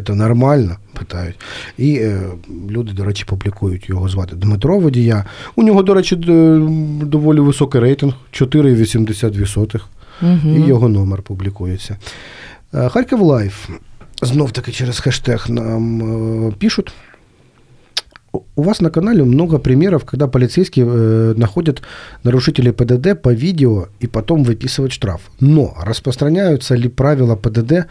Це 0.06 0.14
нормально, 0.14 0.76
питають. 0.98 1.40
І 1.78 1.94
е, 1.94 2.22
люди, 2.70 2.92
до 2.92 3.04
речі, 3.04 3.24
публікують 3.24 3.88
його 3.88 4.08
звати 4.08 4.36
Дмитро 4.36 4.78
Водія. 4.78 5.24
У 5.56 5.62
нього, 5.62 5.82
до 5.82 5.94
речі, 5.94 6.16
доволі 7.02 7.40
високий 7.40 7.80
рейтинг 7.80 8.14
4,82. 8.32 9.80
Угу. 10.22 10.56
І 10.56 10.68
його 10.68 10.88
номер 10.88 11.22
публікується. 11.22 11.96
Е, 12.74 12.88
Харків 12.88 13.22
Лайф. 13.22 13.68
знов 14.22 14.52
таки 14.52 14.72
через 14.72 15.00
хэштег 15.00 15.50
нам 15.50 16.02
э, 16.02 16.52
пишут. 16.52 16.92
У 18.54 18.62
вас 18.62 18.80
на 18.80 18.90
канале 18.90 19.24
много 19.24 19.58
примеров, 19.58 20.04
когда 20.04 20.26
полицейские 20.26 20.86
э, 20.86 21.34
находят 21.36 21.82
нарушителей 22.24 22.72
ПДД 22.72 23.20
по 23.20 23.34
видео 23.34 23.88
и 24.00 24.06
потом 24.06 24.42
выписывают 24.42 24.92
штраф. 24.92 25.20
Но 25.40 25.74
распространяются 25.82 26.74
ли 26.74 26.88
правила 26.88 27.36
ПДД 27.36 27.86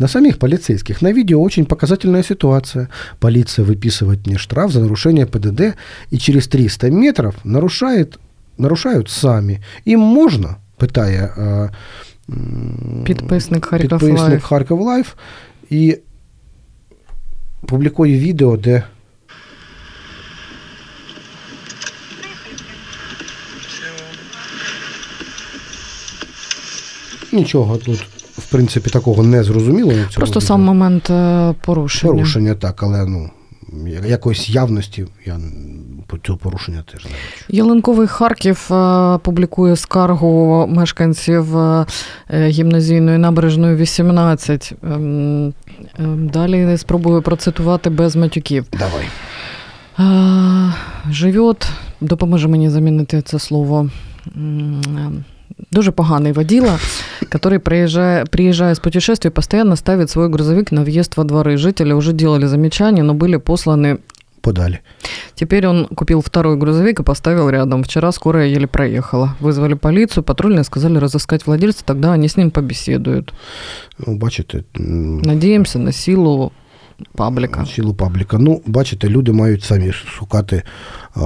на 0.00 0.08
самих 0.08 0.38
полицейских? 0.38 1.02
На 1.02 1.12
видео 1.12 1.42
очень 1.42 1.64
показательная 1.66 2.22
ситуация. 2.22 2.88
Полиция 3.18 3.64
выписывает 3.64 4.26
мне 4.26 4.38
штраф 4.38 4.72
за 4.72 4.80
нарушение 4.80 5.26
ПДД 5.26 5.76
и 6.10 6.18
через 6.18 6.48
300 6.48 6.90
метров 6.90 7.34
нарушает, 7.44 8.18
нарушают 8.58 9.10
сами. 9.10 9.62
Им 9.86 10.00
можно, 10.00 10.56
питає 10.76 11.32
э, 11.36 11.70
м, 12.30 13.02
Підписник 13.06 13.64
Харків 13.66 13.90
підписник 13.90 14.18
Лайф. 14.18 14.44
Харків 14.44 14.80
Лайф 14.80 15.14
і 15.70 15.98
публікує 17.66 18.18
відео, 18.18 18.56
де 18.56 18.82
Нічого 27.32 27.76
тут, 27.76 28.04
в 28.41 28.51
принципі, 28.51 28.89
такого 28.89 29.23
не 29.23 29.43
зрозуміло. 29.43 29.93
Просто 30.15 30.39
відео. 30.39 30.47
сам 30.47 30.61
момент 30.61 31.09
е, 31.09 31.53
порушення. 31.65 32.13
порушення, 32.13 32.55
так, 32.55 32.83
але 32.83 33.05
ну, 33.05 33.29
якоїсь 34.05 34.49
явності 34.49 35.05
я 35.25 35.39
по 36.07 36.17
цього 36.17 36.37
порушення 36.37 36.83
теж 36.91 37.05
не 37.05 37.09
бачу. 37.09 37.45
Ялинковий 37.49 38.07
Харків 38.07 38.73
е, 38.73 39.17
публікує 39.17 39.75
скаргу 39.75 40.67
мешканців 40.67 41.57
е, 41.57 41.85
гімназійної 42.33 43.17
набережної 43.17 43.75
18. 43.75 44.73
Ем, 44.83 45.53
ем, 45.99 46.27
Далі 46.27 46.77
спробую 46.77 47.21
процитувати 47.21 47.89
без 47.89 48.15
матюків. 48.15 48.65
Давай. 48.79 49.05
А, 49.97 50.71
Живет, 51.09 51.69
допоможе 52.01 52.47
мені 52.47 52.69
замінити 52.69 53.21
це 53.21 53.39
слово. 53.39 53.89
Дуже 55.71 55.91
поганий 55.91 56.31
водила, 56.31 56.79
который 57.29 57.59
приезжая, 57.59 58.25
приезжая 58.25 58.75
с 58.75 58.79
путешествия, 58.79 59.31
постоянно 59.31 59.75
ставит 59.75 60.09
свой 60.09 60.29
грузовик 60.29 60.71
на 60.71 60.83
въезд 60.83 61.17
во 61.17 61.23
дворы. 61.23 61.57
Жители 61.57 61.93
уже 61.93 62.13
делали 62.13 62.45
замечания, 62.45 63.03
но 63.03 63.13
были 63.13 63.37
посланы 63.37 63.99
Подалі. 64.41 64.79
Теперь 65.35 65.67
он 65.67 65.85
купил 65.85 66.21
второй 66.21 66.57
грузовик 66.57 66.99
и 66.99 67.03
поставил 67.03 67.49
рядом. 67.49 67.83
Вчера 67.83 68.11
скорая 68.11 68.47
еле 68.47 68.67
проехала. 68.67 69.35
Вызвали 69.39 69.75
полицию, 69.75 70.23
патрульные 70.23 70.63
сказали 70.63 70.97
разыскать 70.97 71.45
владельца, 71.45 71.83
тогда 71.85 72.13
они 72.13 72.27
с 72.27 72.37
ним 72.37 72.51
побеседуют. 72.51 73.33
Ну, 73.99 74.17
бачите, 74.17 74.63
Надеемся 74.73 75.79
на 75.79 75.91
силу 75.91 76.53
паблика. 77.15 77.65
Сілу 77.65 77.93
пабліка. 77.93 78.37
Ну, 78.37 78.61
бачите, 78.65 79.09
люди 79.09 79.31
мають 79.31 79.63
самі 79.63 79.91
шукати 79.91 80.63
а, 81.15 81.21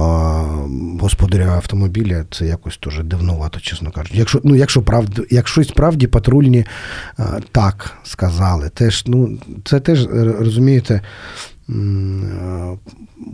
господаря 1.00 1.46
автомобіля. 1.46 2.24
Це 2.30 2.46
якось 2.46 2.76
теж 2.76 3.04
дивнувато, 3.04 3.60
чесно 3.60 3.90
кажучи. 3.90 4.18
Якщо, 4.18 4.40
ну, 4.44 4.54
якщо, 4.54 4.82
правд, 4.82 5.26
якщо 5.30 5.64
справді 5.64 6.06
патрульні 6.06 6.64
а, 7.16 7.22
так 7.52 7.96
сказали, 8.02 8.68
теж, 8.68 9.04
ну, 9.06 9.38
це 9.64 9.80
теж, 9.80 10.02
е, 10.04 10.34
розумієте, 10.38 11.00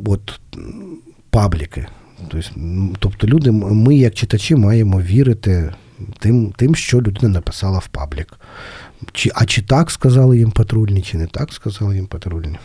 от 0.06 0.40
пабліки. 1.30 1.86
Тобто, 2.28 2.50
тобто 2.98 3.26
люди, 3.26 3.50
ми, 3.50 3.96
як 3.96 4.14
читачі, 4.14 4.56
маємо 4.56 5.00
вірити 5.00 5.72
тим, 6.18 6.52
тим, 6.56 6.74
що 6.74 6.98
людина 6.98 7.32
написала 7.32 7.78
в 7.78 7.88
паблік. 7.88 8.38
Чи, 9.13 9.31
а 9.35 9.45
чи 9.45 9.61
так 9.61 9.91
сказали 9.91 10.37
їм 10.37 10.51
патрульні, 10.51 11.01
чи 11.01 11.17
не 11.17 11.27
так 11.27 11.53
сказали 11.53 11.95
їм 11.95 12.07
патрульні? 12.07 12.57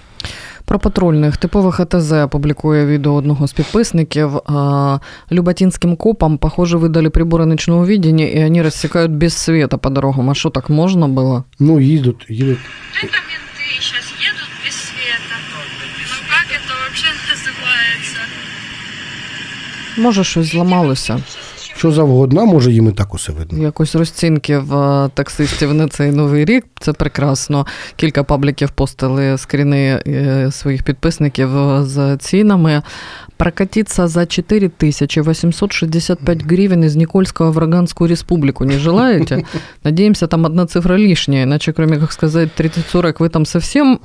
Про 0.64 0.78
патрульних 0.78 1.36
типових 1.36 1.80
АТЗ 1.80 2.12
публікує 2.30 2.86
відео 2.86 3.12
одного 3.12 3.46
з 3.48 3.52
підписників. 3.52 4.36
А, 4.36 4.98
Люботинським 5.32 5.96
копам, 5.96 6.38
похоже, 6.38 6.76
видали 6.76 7.10
прибори 7.10 7.46
ночного 7.46 7.84
видения, 7.84 8.28
и 8.28 8.46
они 8.46 8.62
рассекают 8.62 9.10
без 9.10 9.36
света 9.36 9.78
по 9.78 9.90
дорогам. 9.90 10.30
А 10.30 10.34
что, 10.34 10.50
так 10.50 10.70
можно 10.70 11.08
было? 11.08 11.44
Ну, 11.58 11.80
їдуть, 11.80 12.26
їдуть. 12.28 12.58
Это 13.04 13.18
менты 13.28 13.80
сейчас 13.80 14.04
едут 14.30 14.48
без 14.64 14.74
света. 14.74 15.34
Ну 16.10 16.16
как 16.28 16.46
это 16.58 16.74
вообще 16.82 17.06
называется? 17.32 18.20
Може, 19.98 20.24
щось 20.24 20.46
зламалося. 20.46 21.20
Що 21.77 21.91
завгодно, 21.91 22.41
а 22.41 22.45
може 22.45 22.71
їм 22.71 22.87
і 22.87 22.91
так 22.91 23.13
усе 23.13 23.31
видно. 23.31 23.63
Якось 23.63 23.95
розцінки 23.95 24.57
в 24.57 24.75
е, 24.75 25.09
таксистів 25.13 25.73
на 25.73 25.87
цей 25.87 26.11
новий 26.11 26.45
рік. 26.45 26.65
Це 26.79 26.93
прекрасно. 26.93 27.65
Кілька 27.95 28.23
пабліків 28.23 28.69
постили 28.69 29.37
скріни 29.37 30.01
е, 30.07 30.51
своїх 30.51 30.83
підписників 30.83 31.57
е, 31.57 31.83
з 31.83 32.17
цінами. 32.17 32.81
Прокатиться 33.37 34.07
за 34.07 34.25
4865 34.25 36.43
гривен 36.43 36.83
из 36.83 36.95
Никольского 36.95 37.51
в 37.51 37.57
Роганскую 37.57 38.09
республику. 38.09 38.65
Не 38.65 38.79
желаете? 38.79 39.43
Надеемся, 39.83 40.27
там 40.27 40.45
одна 40.45 40.65
цифра 40.65 40.97
лишняя, 40.97 41.43
иначе, 41.43 41.73
кроме 41.73 41.97
как 41.97 42.11
сказать 42.11 42.49
30-40, 42.59 43.19
вы 43.19 43.29
там 43.29 43.45
совсем 43.45 43.99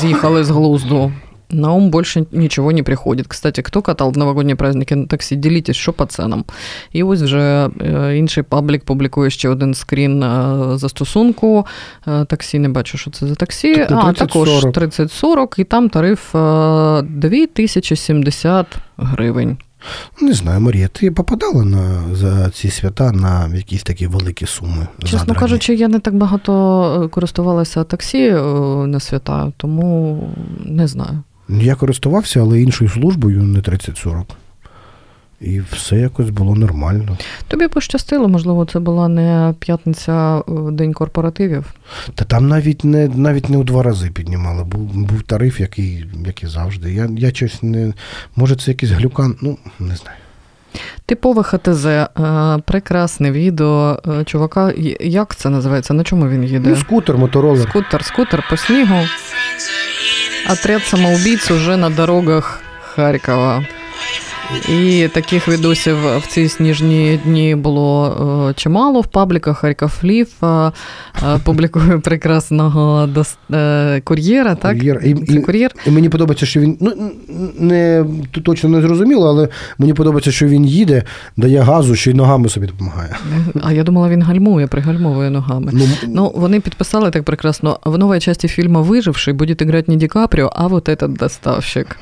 з'їхали 0.00 0.44
з 0.44 0.50
глузду. 0.50 1.12
На 1.52 1.72
ум 1.72 1.90
больше 1.90 2.26
ничего 2.32 2.72
не 2.72 2.82
приходит. 2.82 3.26
Кстати, 3.26 3.62
кто 3.62 3.82
катал 3.82 4.12
в 4.12 4.18
новогодні 4.18 4.54
праздники 4.54 4.96
на 4.96 5.06
таксі, 5.06 5.36
ділітесь, 5.36 5.76
що 5.76 5.92
по 5.92 6.04
ценам. 6.06 6.44
І 6.92 7.02
ось 7.02 7.22
вже 7.22 7.68
інший 8.14 8.42
паблік 8.42 8.84
публікує 8.84 9.30
ще 9.30 9.48
один 9.48 9.74
скрін 9.74 10.22
е, 10.22 10.56
застосунку. 10.78 11.66
Е, 12.08 12.24
Таксі 12.24 12.58
не 12.58 12.68
бачу, 12.68 12.98
що 12.98 13.10
це 13.10 13.26
за 13.26 13.34
таксі. 13.34 13.74
Тобто 13.74 13.94
А, 13.94 14.10
30-40. 14.10 14.14
також 14.14 14.48
30-40, 14.48 15.60
і 15.60 15.64
там 15.64 15.88
тариф 15.88 16.34
е, 16.36 17.02
2070 17.02 18.66
гривень. 18.96 19.56
Не 20.20 20.32
знаю, 20.32 20.60
Марія, 20.60 20.88
ти 20.88 21.10
попадала 21.10 21.64
на 21.64 22.02
за 22.12 22.50
ці 22.50 22.70
свята 22.70 23.12
на 23.12 23.50
якісь 23.56 23.82
такі 23.82 24.06
великі 24.06 24.46
суми? 24.46 24.86
Чесно 25.02 25.18
задрані? 25.18 25.40
кажучи, 25.40 25.74
я 25.74 25.88
не 25.88 25.98
так 25.98 26.14
багато 26.14 27.02
е, 27.04 27.08
користувалася 27.08 27.84
таксі 27.84 28.18
е, 28.26 28.42
на 28.86 29.00
свята, 29.00 29.52
тому 29.56 30.18
не 30.64 30.86
знаю. 30.86 31.22
Я 31.60 31.74
користувався, 31.74 32.40
але 32.40 32.60
іншою 32.60 32.90
службою, 32.90 33.42
не 33.42 33.58
30-40. 33.58 34.24
І 35.40 35.60
все 35.60 35.96
якось 35.96 36.30
було 36.30 36.54
нормально. 36.54 37.18
Тобі 37.48 37.68
пощастило, 37.68 38.28
можливо, 38.28 38.64
це 38.64 38.78
була 38.80 39.08
не 39.08 39.54
п'ятниця, 39.58 40.38
е, 40.38 40.42
день 40.70 40.92
корпоративів. 40.92 41.74
Та 42.14 42.24
там 42.24 42.48
навіть 42.48 42.84
не 42.84 43.08
навіть 43.08 43.48
не 43.48 43.56
у 43.56 43.64
два 43.64 43.82
рази 43.82 44.10
піднімали. 44.10 44.64
Був, 44.64 44.94
був 44.94 45.22
тариф, 45.22 45.60
який, 45.60 46.06
який 46.26 46.48
завжди. 46.48 46.92
Я, 46.92 47.08
я 47.16 47.30
щось 47.30 47.62
не. 47.62 47.92
Може, 48.36 48.56
це 48.56 48.70
якийсь 48.70 48.92
глюкан, 48.92 49.36
ну, 49.40 49.58
не 49.78 49.96
знаю. 49.96 50.16
Типове 51.06 51.42
ХТЗ, 51.42 51.86
е, 51.86 52.08
прекрасне 52.66 53.32
відео 53.32 54.00
е, 54.08 54.24
чувака. 54.24 54.72
Як 55.00 55.36
це 55.36 55.50
називається? 55.50 55.94
На 55.94 56.04
чому 56.04 56.28
він 56.28 56.44
їде? 56.44 56.68
Ну, 56.70 56.76
скутер, 56.76 57.18
моторолер. 57.18 57.68
Скутер, 57.68 58.04
скутер 58.04 58.46
по 58.50 58.56
снігу. 58.56 58.96
Отряд 60.50 60.82
самоубийц 60.82 61.48
уже 61.52 61.76
на 61.76 61.90
дорогах 61.90 62.60
Харкова. 62.82 63.64
І 64.68 65.08
таких 65.08 65.48
відосів 65.48 65.96
в 66.18 66.26
ці 66.28 66.48
сніжні 66.48 67.20
дні 67.24 67.54
було 67.54 68.48
е, 68.50 68.54
чимало 68.54 69.00
в 69.00 69.06
пабліках 69.06 69.58
Харків 69.58 70.00
Лів 70.04 70.28
е, 70.42 70.46
е, 70.46 70.72
публікує 71.44 71.98
прекрасного 72.04 73.06
дос- 73.06 74.00
кур'єра, 74.00 74.54
так? 74.54 74.76
Кур'єр. 74.76 75.00
І, 75.04 75.10
і, 75.10 75.40
кур'єр. 75.40 75.70
і 75.86 75.90
мені 75.90 76.08
подобається, 76.08 76.46
що 76.46 76.60
він. 76.60 76.78
Ну, 76.80 76.92
не 77.58 78.04
точно 78.44 78.68
не 78.68 78.80
зрозуміло, 78.80 79.28
але 79.28 79.48
мені 79.78 79.94
подобається, 79.94 80.32
що 80.32 80.46
він 80.46 80.64
їде, 80.66 81.02
дає 81.36 81.60
газу, 81.60 81.94
ще 81.94 82.10
й 82.10 82.14
ногами 82.14 82.48
собі 82.48 82.66
допомагає. 82.66 83.16
А 83.62 83.72
я 83.72 83.82
думала, 83.82 84.08
він 84.08 84.22
гальмує, 84.22 84.66
пригальмовує 84.66 85.30
ногами. 85.30 85.70
Ну, 85.74 85.88
Ну, 86.08 86.32
вони 86.34 86.60
підписали 86.60 87.10
так 87.10 87.22
прекрасно. 87.24 87.78
В 87.84 87.98
новой 87.98 88.20
части 88.20 88.48
фильма 88.48 88.80
«Выживший» 88.82 89.32
будет 89.32 89.62
играть 89.62 89.88
не 89.88 89.96
Ди 89.96 90.06
Каприо, 90.08 90.50
а 90.56 90.66
вот 90.66 90.88
этот 90.88 91.08
доставщик. 91.18 91.96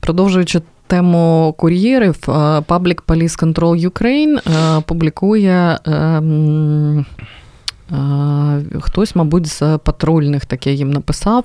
Продовжуючи 0.00 0.60
тему 0.90 1.54
кур'єрів, 1.58 2.16
Public 2.26 2.62
паблік 2.62 3.02
Police 3.06 3.44
Control 3.44 3.90
Ukraine 3.90 4.38
е, 4.38 4.82
публікує 4.86 5.78
ем, 5.84 6.98
е, 6.98 7.04
хтось, 8.81 9.15
мабуть, 9.15 9.47
з 9.47 9.77
патрульних 9.77 10.45
таке 10.45 10.73
їм 10.73 10.91
написав. 10.91 11.43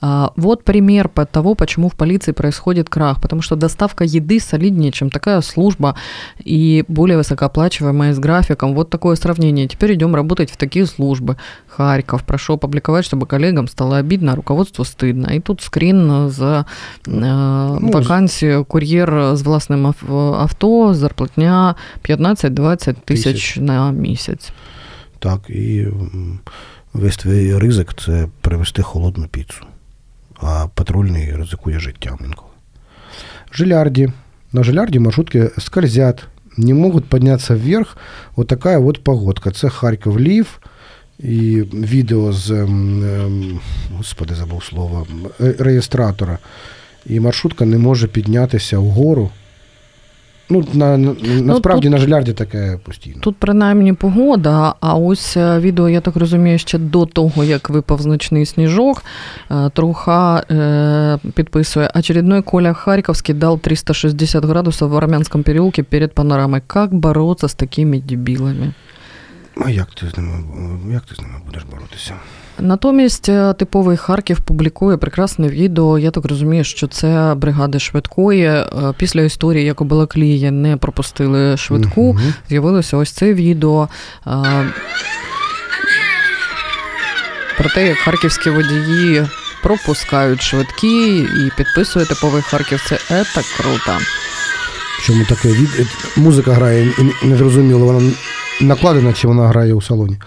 А, 0.00 0.28
Вот 0.36 0.64
пример 0.64 1.08
по- 1.08 1.24
того, 1.24 1.54
почему 1.56 1.88
в 1.88 1.94
полиции 1.94 2.32
происходит 2.32 2.88
крах. 2.88 3.20
Потому 3.20 3.42
что 3.42 3.56
доставка 3.56 4.04
еды 4.04 4.40
солиднее, 4.40 4.92
чем 4.92 5.10
такая 5.10 5.42
служба 5.42 5.94
и 6.44 6.84
более 6.88 7.18
высокооплачиваемая 7.18 8.12
с 8.12 8.18
графиком. 8.18 8.74
Вот 8.74 8.90
такое 8.90 9.16
сравнение. 9.16 9.66
Теперь 9.66 9.94
идем 9.94 10.14
работать 10.14 10.50
в 10.50 10.56
такие 10.56 10.86
службы. 10.86 11.36
Харьков. 11.66 12.22
Прошу 12.22 12.52
опубликовать, 12.54 13.04
чтобы 13.04 13.26
коллегам 13.26 13.68
стало 13.68 13.96
обидно, 13.98 14.32
а 14.32 14.36
руководству 14.36 14.84
стыдно. 14.84 15.36
И 15.36 15.40
тут 15.40 15.60
скрин 15.60 16.30
за 16.30 16.64
э, 17.08 17.92
вакансію 17.92 18.64
кур'єр 18.64 19.30
з 19.36 19.42
власним 19.42 19.86
ав- 19.86 20.34
авто, 20.40 20.94
зарплатня 20.94 21.74
15-20 22.08 22.94
тисяч 23.04 23.24
Тисяч. 23.32 23.56
на 23.56 23.90
місяць. 23.90 24.52
Так, 25.19 25.49
і 25.49 25.87
Весь 26.93 27.17
твій 27.17 27.57
ризик 27.57 27.93
це 28.05 28.27
привезти 28.41 28.81
холодну 28.81 29.27
піцу, 29.27 29.65
а 30.35 30.67
патрульний 30.75 31.35
ризикує 31.35 31.79
життям 31.79 32.19
інколи. 32.25 32.49
Жилярді. 33.53 34.11
На 34.53 34.63
жилярді 34.63 34.99
маршрутки 34.99 35.49
скользят, 35.57 36.27
не 36.57 36.73
можуть 36.73 37.05
піднятися 37.05 37.55
вверх. 37.55 37.97
Вот 38.35 38.47
такая 38.47 38.77
вот 38.77 39.03
погодка. 39.03 39.51
Це 39.51 39.69
Харків 39.69 40.19
Лів. 40.19 40.59
І 41.19 41.61
відео 41.73 42.33
з 42.33 42.51
ем, 42.51 43.59
господи, 43.97 44.35
забув 44.35 44.63
слово, 44.63 45.07
реєстратора. 45.39 46.37
І 47.05 47.19
маршрутка 47.19 47.65
не 47.65 47.77
може 47.77 48.07
піднятися 48.07 48.79
вгору. 48.79 49.29
Ну, 50.51 50.63
на, 50.73 50.97
на, 50.97 51.15
насправді 51.41 51.87
тут- 51.87 51.91
на 51.91 51.97
жилярді 51.97 52.33
таке 52.33 52.79
постійно. 52.83 53.15
Тут 53.19 53.35
принаймні 53.35 53.93
погода, 53.93 54.73
а 54.79 54.95
ось 54.95 55.37
е, 55.37 55.59
відео, 55.59 55.89
я 55.89 56.01
так 56.01 56.15
розумію, 56.15 56.57
ще 56.59 56.77
до 56.77 57.05
того, 57.05 57.43
як 57.43 57.69
випав 57.69 58.01
значний 58.01 58.45
сніжок, 58.45 59.03
е, 59.51 59.69
Труха 59.73 60.43
е, 60.51 61.29
підписує 61.33 61.91
очередной 61.95 62.41
Коля 62.41 62.73
Харьковский 62.73 63.35
дал 63.35 63.59
360 63.59 64.45
градусов 64.45 64.89
в 64.89 64.97
Армянском 64.97 65.43
переулке 65.43 65.83
перед 65.83 66.13
панорамой. 66.13 66.61
Как 66.67 66.93
бороться 66.93 67.47
с 67.47 67.53
такими 67.53 67.99
дебилами? 67.99 68.73
А 69.65 69.69
як 69.69 69.87
ти 69.91 70.09
з 70.13 70.17
ними, 70.17 70.33
як 70.93 71.01
ти 71.05 71.15
з 71.15 71.21
ними 71.21 71.33
будеш 71.45 71.63
боротися? 71.63 72.13
Натомість 72.59 73.29
е, 73.29 73.53
типовий 73.53 73.97
Харків 73.97 74.39
публікує 74.41 74.97
прекрасне 74.97 75.47
відео. 75.49 75.99
Я 75.99 76.11
так 76.11 76.25
розумію, 76.25 76.63
що 76.63 76.87
це 76.87 77.33
бригади 77.37 77.79
швидкої. 77.79 78.43
Е, 78.45 78.65
Після 78.97 79.21
історії, 79.21 79.65
як 79.65 79.81
у 79.81 79.83
Балаклії 79.85 80.51
не 80.51 80.77
пропустили 80.77 81.57
швидку, 81.57 82.13
Мгм. 82.13 82.33
з'явилося 82.49 82.97
ось 82.97 83.11
це 83.11 83.33
відео. 83.33 83.89
е, 84.27 84.65
Про 87.57 87.69
те, 87.69 87.87
як 87.87 87.97
харківські 87.97 88.49
водії 88.49 89.27
пропускають 89.63 90.41
швидкі 90.41 91.17
і 91.19 91.51
підписує 91.57 92.05
типовий 92.05 92.41
Харків. 92.41 92.81
Це 92.87 92.95
ета 92.95 93.41
круто. 93.57 93.97
Чому 95.05 95.25
таке 95.25 95.49
від... 95.49 95.87
музика 96.17 96.51
грає 96.53 96.93
і 97.23 97.25
не 97.27 97.35
вона 97.85 98.11
накладена 98.60 99.12
чи 99.12 99.28
вона 99.28 99.48
грає 99.48 99.74
у 99.74 99.82
салоні. 99.82 100.18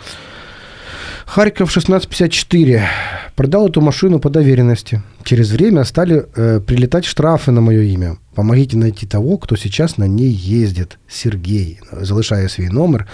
Харьков 1.25 1.69
1654. 1.69 2.89
Продал 3.35 3.67
эту 3.67 3.81
машину 3.81 4.19
по 4.19 4.29
доверенности. 4.29 5.01
Через 5.23 5.51
время 5.51 5.83
стали 5.83 6.25
э, 6.35 6.59
прилетать 6.59 7.05
штрафы 7.05 7.51
на 7.51 7.61
мое 7.61 7.81
имя. 7.81 8.17
Помогите 8.33 8.77
найти 8.77 9.05
того, 9.05 9.37
кто 9.37 9.57
сейчас 9.57 9.97
на 9.97 10.07
ней 10.07 10.33
ездит. 10.63 10.97
Сергей. 11.07 11.79
Залишає 12.01 12.49
свій 12.49 12.69
номер. 12.69 13.07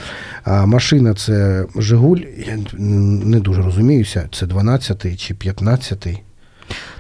А 0.44 0.66
машина 0.66 1.14
це 1.14 1.66
Жигуль. 1.76 2.20
Я 2.48 2.58
не 2.78 3.40
дуже 3.40 3.62
розуміюся, 3.62 4.30
це 4.32 4.46
12 4.46 5.20
чи 5.20 5.34
15. 5.34 6.08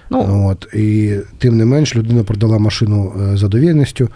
Ну, 0.09 0.47
От, 0.47 0.73
і 0.73 1.17
тим 1.37 1.57
не 1.57 1.65
менш 1.65 1.95
людина 1.95 2.23
продала 2.23 2.59
машину 2.59 3.13
е, 3.21 3.37
за 3.37 3.47
довіреністю, 3.47 4.09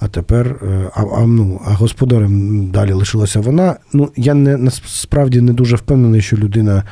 а 0.00 0.08
тепер 0.08 0.46
е, 0.46 0.90
а, 0.94 1.02
а, 1.02 1.26
ну, 1.26 1.60
а 1.64 1.70
господарем 1.70 2.66
далі 2.70 2.92
лишилася 2.92 3.40
вона. 3.40 3.76
Ну, 3.92 4.12
я 4.16 4.34
не 4.34 4.56
насправді 4.56 5.40
не 5.40 5.52
дуже 5.52 5.76
впевнений, 5.76 6.22
що 6.22 6.36
людина 6.36 6.84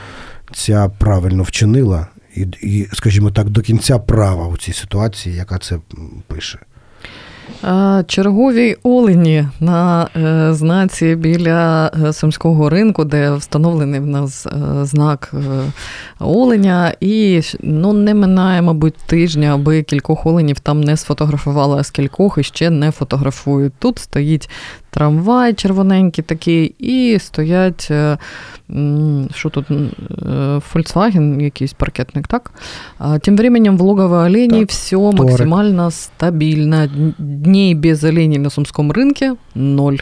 ця 0.53 0.89
правильно 0.89 1.43
вчинила, 1.43 2.07
і, 2.35 2.41
і, 2.63 2.89
скажімо 2.93 3.31
так, 3.31 3.51
до 3.51 3.61
кінця 3.61 3.99
права 3.99 4.47
у 4.47 4.57
цій 4.57 4.73
ситуації, 4.73 5.37
яка 5.37 5.59
це 5.59 5.79
пише. 6.27 6.59
Чергові 8.07 8.77
олені 8.83 9.49
на 9.61 10.09
е, 10.17 10.55
знаці 10.55 11.15
біля 11.15 11.91
е, 12.05 12.13
Сумського 12.13 12.71
ринку, 12.71 13.05
де 13.05 13.35
встановлений 13.35 14.01
в 14.01 14.07
нас 14.07 14.47
е, 14.47 14.51
знак 14.85 15.35
оленя, 16.21 16.95
і 17.01 17.41
ну, 17.61 17.93
не 17.93 18.15
минає, 18.15 18.63
мабуть, 18.63 18.95
тижня, 19.07 19.55
аби 19.55 19.83
кількох 19.83 20.27
оленів 20.27 20.61
там 20.61 20.81
не 20.81 20.97
сфотографували, 20.97 21.81
а 21.81 21.85
з 21.85 21.91
кількох 21.91 22.39
і 22.39 22.43
ще 22.43 22.71
не 22.71 22.91
фотографують. 22.91 23.73
Тут 23.79 23.99
стоїть 23.99 24.51
трамвай 24.99 25.55
червоненький 25.55 26.25
такий, 26.25 26.75
і 26.79 27.19
стоять. 27.19 27.89
е, 27.91 28.19
Що 29.35 29.49
тут? 29.51 29.71
е, 29.71 29.75
Volkswagen, 30.75 31.43
якийсь 31.43 31.73
паркетник, 31.73 32.27
так? 32.29 32.51
Тим 33.23 33.37
временем 33.37 33.77
в 33.79 33.81
логово 33.81 34.17
оленей 34.17 34.61
Так, 34.61 34.69
все 34.71 34.97
Торик. 34.97 35.19
максимально 35.21 35.91
стабильно. 35.91 36.89
Дней 37.19 37.75
без 37.75 38.05
оленей 38.05 38.39
на 38.39 38.51
Сумском 38.51 38.93
рынке– 38.93 39.37
ноль. 39.55 39.99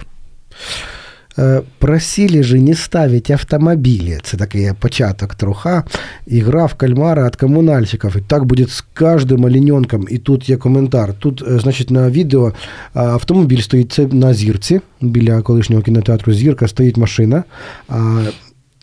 Е, 1.38 1.62
Просили 1.78 2.42
же 2.42 2.60
не 2.60 2.74
ставить 2.74 3.30
автомобили. 3.30 4.18
Це 4.22 4.36
такий 4.36 4.72
початок 4.80 5.34
труха. 5.34 5.84
Ігра 6.26 6.66
в 6.66 6.74
кальмара 6.74 7.26
від 7.26 7.36
комунальщиків. 7.36 8.16
І 8.16 8.20
так 8.20 8.44
буде 8.44 8.66
з 8.66 8.84
кожним 8.98 9.44
олененком. 9.44 10.06
І 10.10 10.18
тут 10.18 10.48
є 10.48 10.56
коментар. 10.56 11.14
Тут, 11.18 11.42
е, 11.48 11.58
значить, 11.58 11.90
на 11.90 12.10
відео 12.10 12.52
автомобіль 12.94 13.60
стоїть 13.60 13.92
це 13.92 14.06
на 14.06 14.34
зірці. 14.34 14.80
Біля 15.00 15.42
колишнього 15.42 15.82
кінотеатру 15.82 16.32
Зірка 16.32 16.68
стоїть 16.68 16.96
машина. 16.96 17.44
А, 17.88 18.24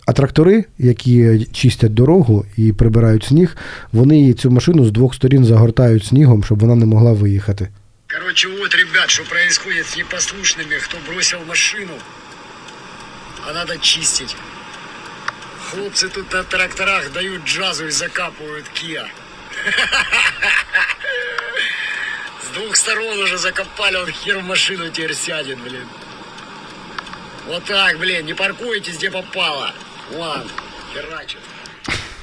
а 0.06 0.14
трактори, 0.14 0.66
які 0.78 1.48
чистять 1.52 1.94
дорогу 1.94 2.46
і 2.58 2.74
прибирають 2.74 3.24
сніг, 3.24 3.58
вони 3.92 4.34
цю 4.34 4.52
машину 4.52 4.86
з 4.86 4.92
двох 4.92 5.16
сторін 5.16 5.46
загортають 5.46 6.06
снігом, 6.06 6.44
щоб 6.44 6.60
вона 6.60 6.76
не 6.76 6.86
могла 6.86 7.14
виїхати. 7.14 7.68
Короче, 8.20 8.48
вот, 8.48 8.76
ребят, 8.76 9.10
что 9.10 9.24
происходит 9.24 9.88
с 9.88 9.98
непослушными, 9.98 10.78
кто 10.86 10.98
бросил 11.08 11.40
машину, 11.46 11.94
а 13.48 13.54
надо 13.54 13.78
чистить. 13.78 14.36
Хлопцы 15.72 16.10
тут 16.10 16.32
на 16.34 16.44
тракторах 16.44 17.12
дают 17.14 17.44
джазу 17.46 17.88
и 17.88 17.92
закапывают 17.92 18.68
Киа. 18.74 19.08
С 22.42 22.56
двух 22.56 22.76
сторон 22.76 23.20
уже 23.20 23.38
закопали, 23.38 23.98
он 23.98 24.12
хер 24.12 24.40
в 24.40 24.44
машину 24.44 24.90
теперь 24.90 25.16
сядет, 25.16 25.58
блин. 25.60 25.88
Вот 27.48 27.64
так, 27.66 28.00
блин, 28.00 28.26
не 28.26 28.34
паркуйтесь, 28.34 28.98
где 28.98 29.10
попало. 29.12 29.72
Вон, 30.18 30.42
херачит. 30.94 31.40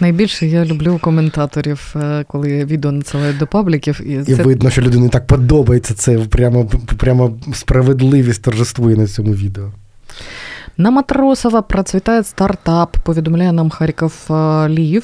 Найбільше 0.01 0.47
я 0.47 0.65
люблю 0.65 0.99
коментаторів, 0.99 1.95
е, 1.97 2.25
коли 2.29 2.65
відео 2.65 2.93
надсилають 2.93 3.39
до 3.39 3.47
пабліків. 3.47 4.01
І, 4.01 4.13
І 4.13 4.35
видно, 4.35 4.71
що 4.71 4.83
людині 4.83 5.09
так 5.09 5.27
подобається 5.27 5.95
це. 5.95 6.19
Прямо, 6.19 6.71
прямо 6.99 7.39
справедливість 7.55 8.43
торжествує 8.43 8.97
на 8.97 9.07
цьому 9.07 9.35
відео. 9.35 9.73
На 10.78 10.92
Матросова 10.92 11.62
процветает 11.62 12.28
стартап, 12.28 12.98
поведомляя 13.04 13.52
нам 13.52 13.70
Харьков 13.70 14.14
э, 14.30 14.68
Лив. 14.68 15.04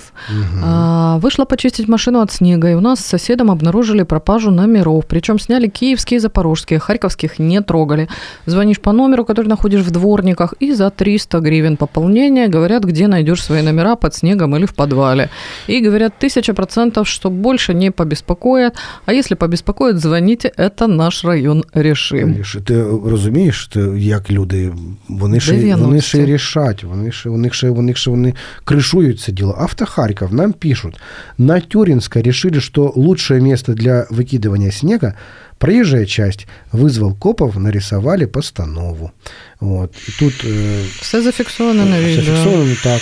А, 0.63 1.17
Вышла 1.17 1.45
почистить 1.45 1.87
машину 1.87 2.19
от 2.19 2.31
снега, 2.31 2.69
и 2.69 2.75
у 2.75 2.81
нас 2.81 2.99
с 2.99 3.05
соседом 3.05 3.49
обнаружили 3.49 4.03
пропажу 4.03 4.51
номеров. 4.51 5.05
Причем 5.05 5.39
сняли 5.39 5.67
киевские 5.67 6.17
и 6.17 6.19
запорожские, 6.19 6.79
харьковских 6.79 7.39
не 7.39 7.61
трогали. 7.61 8.07
Звонишь 8.45 8.79
по 8.79 8.91
номеру, 8.91 9.25
который 9.25 9.47
находишь 9.47 9.81
в 9.81 9.91
дворниках, 9.91 10.53
и 10.59 10.73
за 10.73 10.89
300 10.89 11.39
гривен 11.39 11.77
пополнения 11.77 12.47
говорят, 12.47 12.83
где 12.83 13.07
найдешь 13.07 13.43
свои 13.43 13.61
номера 13.61 13.95
под 13.95 14.13
снегом 14.13 14.55
или 14.55 14.65
в 14.65 14.73
подвале. 14.73 15.29
И 15.67 15.79
говорят, 15.79 16.13
тысяча 16.19 16.53
процентов, 16.53 17.07
что 17.07 17.29
больше 17.29 17.73
не 17.73 17.91
побеспокоят. 17.91 18.75
А 19.05 19.13
если 19.13 19.35
побеспокоят, 19.35 19.99
звоните, 19.99 20.51
это 20.57 20.87
наш 20.87 21.25
район 21.25 21.63
решим. 21.73 22.31
Міш, 22.37 22.57
Ти 22.65 22.83
розумієш, 23.05 23.67
ти, 23.67 23.79
як 23.97 24.31
люди, 24.31 24.71
вони 25.09 25.39
ще, 25.55 25.75
вони 25.75 26.01
ще 26.01 26.17
90. 26.17 26.25
рішать, 26.25 26.83
вони 26.83 27.11
ще, 27.11 27.29
вони 27.29 27.49
ще, 27.51 27.69
вони 27.69 27.95
ще 27.95 28.09
вони 28.11 28.33
кришують 28.63 29.19
це 29.19 29.31
діло. 29.31 29.57
Автохарьков 29.59 30.33
нам 30.33 30.53
пишут, 30.53 30.99
на 31.37 31.59
Тюринска 31.59 32.21
решили, 32.21 32.59
что 32.59 32.93
лучшее 32.95 33.41
место 33.41 33.73
для 33.73 34.05
выкидывания 34.09 34.71
снега 34.71 35.13
проезжая 35.57 36.05
часть. 36.05 36.47
Вызвал 36.71 37.13
копов, 37.15 37.59
нарисовали 37.59 38.25
постанову. 38.25 39.11
Вот. 39.59 39.95
І 40.07 40.11
тут 40.19 40.33
е, 40.45 40.83
Все 41.01 41.21
зафиксовано 41.21 41.85
на 41.85 41.99
видео. 41.99 42.23
зафіксовано 42.23 42.75
так. 42.83 43.01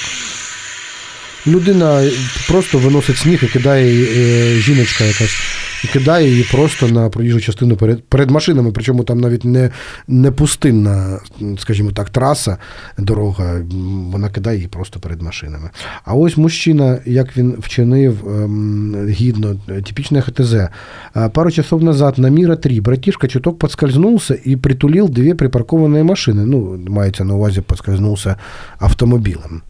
Людина 1.48 2.10
просто 2.48 2.78
виносить 2.78 3.18
сніг 3.18 3.44
і 3.44 3.48
кидає 3.48 3.92
її, 3.94 4.08
е, 4.58 4.62
жіночка 4.62 5.04
якась, 5.04 5.38
І 5.85 5.87
кидає 5.87 6.31
її 6.31 6.45
просто 6.53 6.89
на 6.89 7.09
проїжджу 7.09 7.41
частину 7.41 7.77
перед, 7.77 8.05
перед 8.05 8.31
машинами, 8.31 8.73
причому 8.73 9.05
там 9.05 9.21
навіть 9.21 9.45
не, 9.45 9.71
не 10.09 10.31
пустинна, 10.31 11.21
скажімо 11.59 11.91
так, 11.91 12.11
траса, 12.11 12.57
дорога, 12.99 13.61
вона 14.13 14.29
кидає 14.29 14.57
її 14.57 14.69
просто 14.69 15.01
перед 15.01 15.23
машинами. 15.23 15.71
А 16.05 16.15
ось 16.15 16.37
мужчина, 16.37 16.99
як 17.05 17.37
він 17.37 17.55
вчинив 17.59 18.29
ем, 18.29 19.07
гідно, 19.09 19.57
е, 19.69 19.83
типічне 19.83 20.21
ХТЗ. 20.21 20.55
Пару 21.33 21.51
часов 21.51 21.83
назад 21.85 22.19
на 22.19 22.31
Мира 22.31 22.57
3 22.57 22.81
братишка 22.81 23.29
чуток 23.29 23.59
подскользнулся 23.59 24.35
и 24.47 24.57
притулил 24.57 25.09
две 25.09 25.35
припаркованные 25.35 26.03
машины. 26.03 26.47
Ну, 26.47 26.79
мається 26.89 27.25
на 27.25 27.35
увазі, 27.35 27.61
подскользнулся 27.61 28.37
автомобилем. 28.79 29.63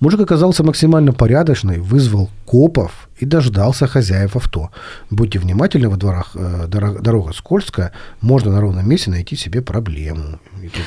Мужик 0.00 0.20
оказался 0.20 0.64
максимально 0.64 1.12
порядочный, 1.12 1.78
вызвал 1.78 2.30
копов 2.46 3.08
и 3.18 3.26
дождался 3.26 3.86
хозяев 3.86 4.36
авто. 4.36 4.70
Будьте 5.10 5.38
внимательны 5.38 5.88
во 5.88 5.96
дворах, 5.96 6.30
э, 6.34 6.66
дорога, 6.68 7.00
дорога 7.00 7.32
скользкая, 7.32 7.92
можно 8.20 8.52
на 8.52 8.60
ровном 8.60 8.88
месте 8.88 9.10
найти 9.10 9.36
себе 9.36 9.62
проблему. 9.62 10.38
И 10.62 10.68
тут 10.68 10.84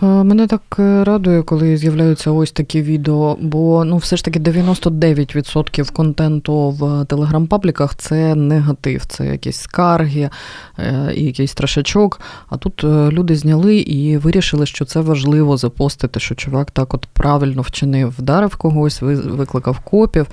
мене 0.00 0.46
так 0.46 0.62
е, 0.78 1.04
радує, 1.04 1.42
коли 1.42 1.76
з'являються 1.76 2.30
ось 2.30 2.52
такі 2.52 2.82
відео, 2.82 3.36
бо 3.40 3.84
ну 3.84 3.96
все 3.96 4.16
ж 4.16 4.24
таки 4.24 4.40
99% 4.40 5.92
контенту 5.92 6.70
в 6.70 7.04
телеграм-пабліках 7.04 7.94
це 7.96 8.34
негатив, 8.34 9.06
це 9.06 9.26
якісь 9.26 9.56
скарги 9.56 10.30
е, 10.78 11.12
і 11.16 11.24
якийсь 11.24 11.50
страшачок. 11.50 12.20
А 12.48 12.56
тут 12.56 12.84
люди 12.84 13.36
зняли 13.36 13.76
і 13.76 14.16
вирішили, 14.16 14.66
що 14.66 14.84
це 14.84 15.00
важливо 15.00 15.56
запостити, 15.56 16.20
що 16.20 16.34
чувак 16.34 16.70
так 16.70 16.94
от 16.94 17.06
правильно 17.06 17.62
вчинив, 17.62 18.14
вдарив 18.18 18.56
когось, 18.56 19.02
викликав 19.02 19.80
копів, 19.80 20.26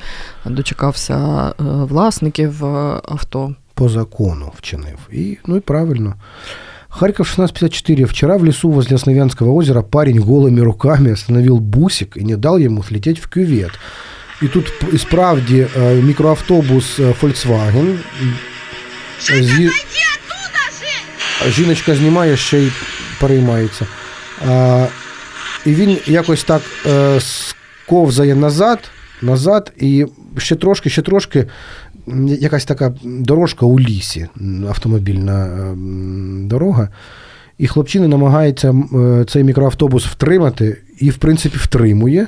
дочекався 0.45 1.53
власників 1.60 2.66
авто. 2.66 3.55
По 3.74 3.89
закону 3.89 4.51
вчинив. 4.55 4.97
І, 5.12 5.38
Ну 5.45 5.57
і 5.57 5.60
правильно. 5.60 6.16
Харьков 6.89 7.33
1654. 7.33 8.05
Вчера 8.05 8.37
в 8.39 8.45
лесу 8.45 8.70
возле 8.70 8.97
Основянского 8.97 9.53
озера 9.53 9.83
парень 9.83 10.20
голыми 10.20 10.61
руками 10.61 11.12
остановил 11.12 11.59
бусик 11.59 12.16
и 12.16 12.25
не 12.25 12.37
дал 12.37 12.59
ему 12.59 12.83
слететь 12.83 13.18
в 13.18 13.29
кювет. 13.29 13.72
И 14.43 14.49
тут 14.49 14.72
і 14.93 14.99
справді 14.99 15.66
э, 15.77 16.03
мікроавтобус 16.03 17.01
э, 17.01 17.14
Volkswagen. 17.20 17.99
Зі... 19.20 19.70
Жіночка 21.49 21.95
знімає, 21.95 22.37
ще 22.37 22.59
й 22.59 22.72
переймається. 23.20 23.87
А, 24.49 24.87
І 25.66 25.75
він 25.75 25.99
якось 26.07 26.45
так 26.45 26.62
е, 26.87 27.20
сковзає 27.20 28.35
назад, 28.35 28.79
назад, 29.22 29.72
і 29.77 30.07
ще 30.39 30.57
трошки, 30.57 30.91
ще 30.91 31.03
трошки 31.03 31.47
якась 32.26 32.66
така 32.66 32.93
дорожка 33.03 33.66
у 33.66 33.80
лісі, 33.80 34.28
автомобільна 34.70 35.45
ем, 35.45 36.47
дорога. 36.47 36.89
І 37.57 37.68
хлопчина 37.68 38.07
намагається 38.07 38.74
е, 38.93 39.26
цей 39.26 39.43
мікроавтобус 39.43 40.05
втримати 40.05 40.78
і, 40.99 41.10
в 41.10 41.18
принципі, 41.18 41.57
втримує. 41.57 42.28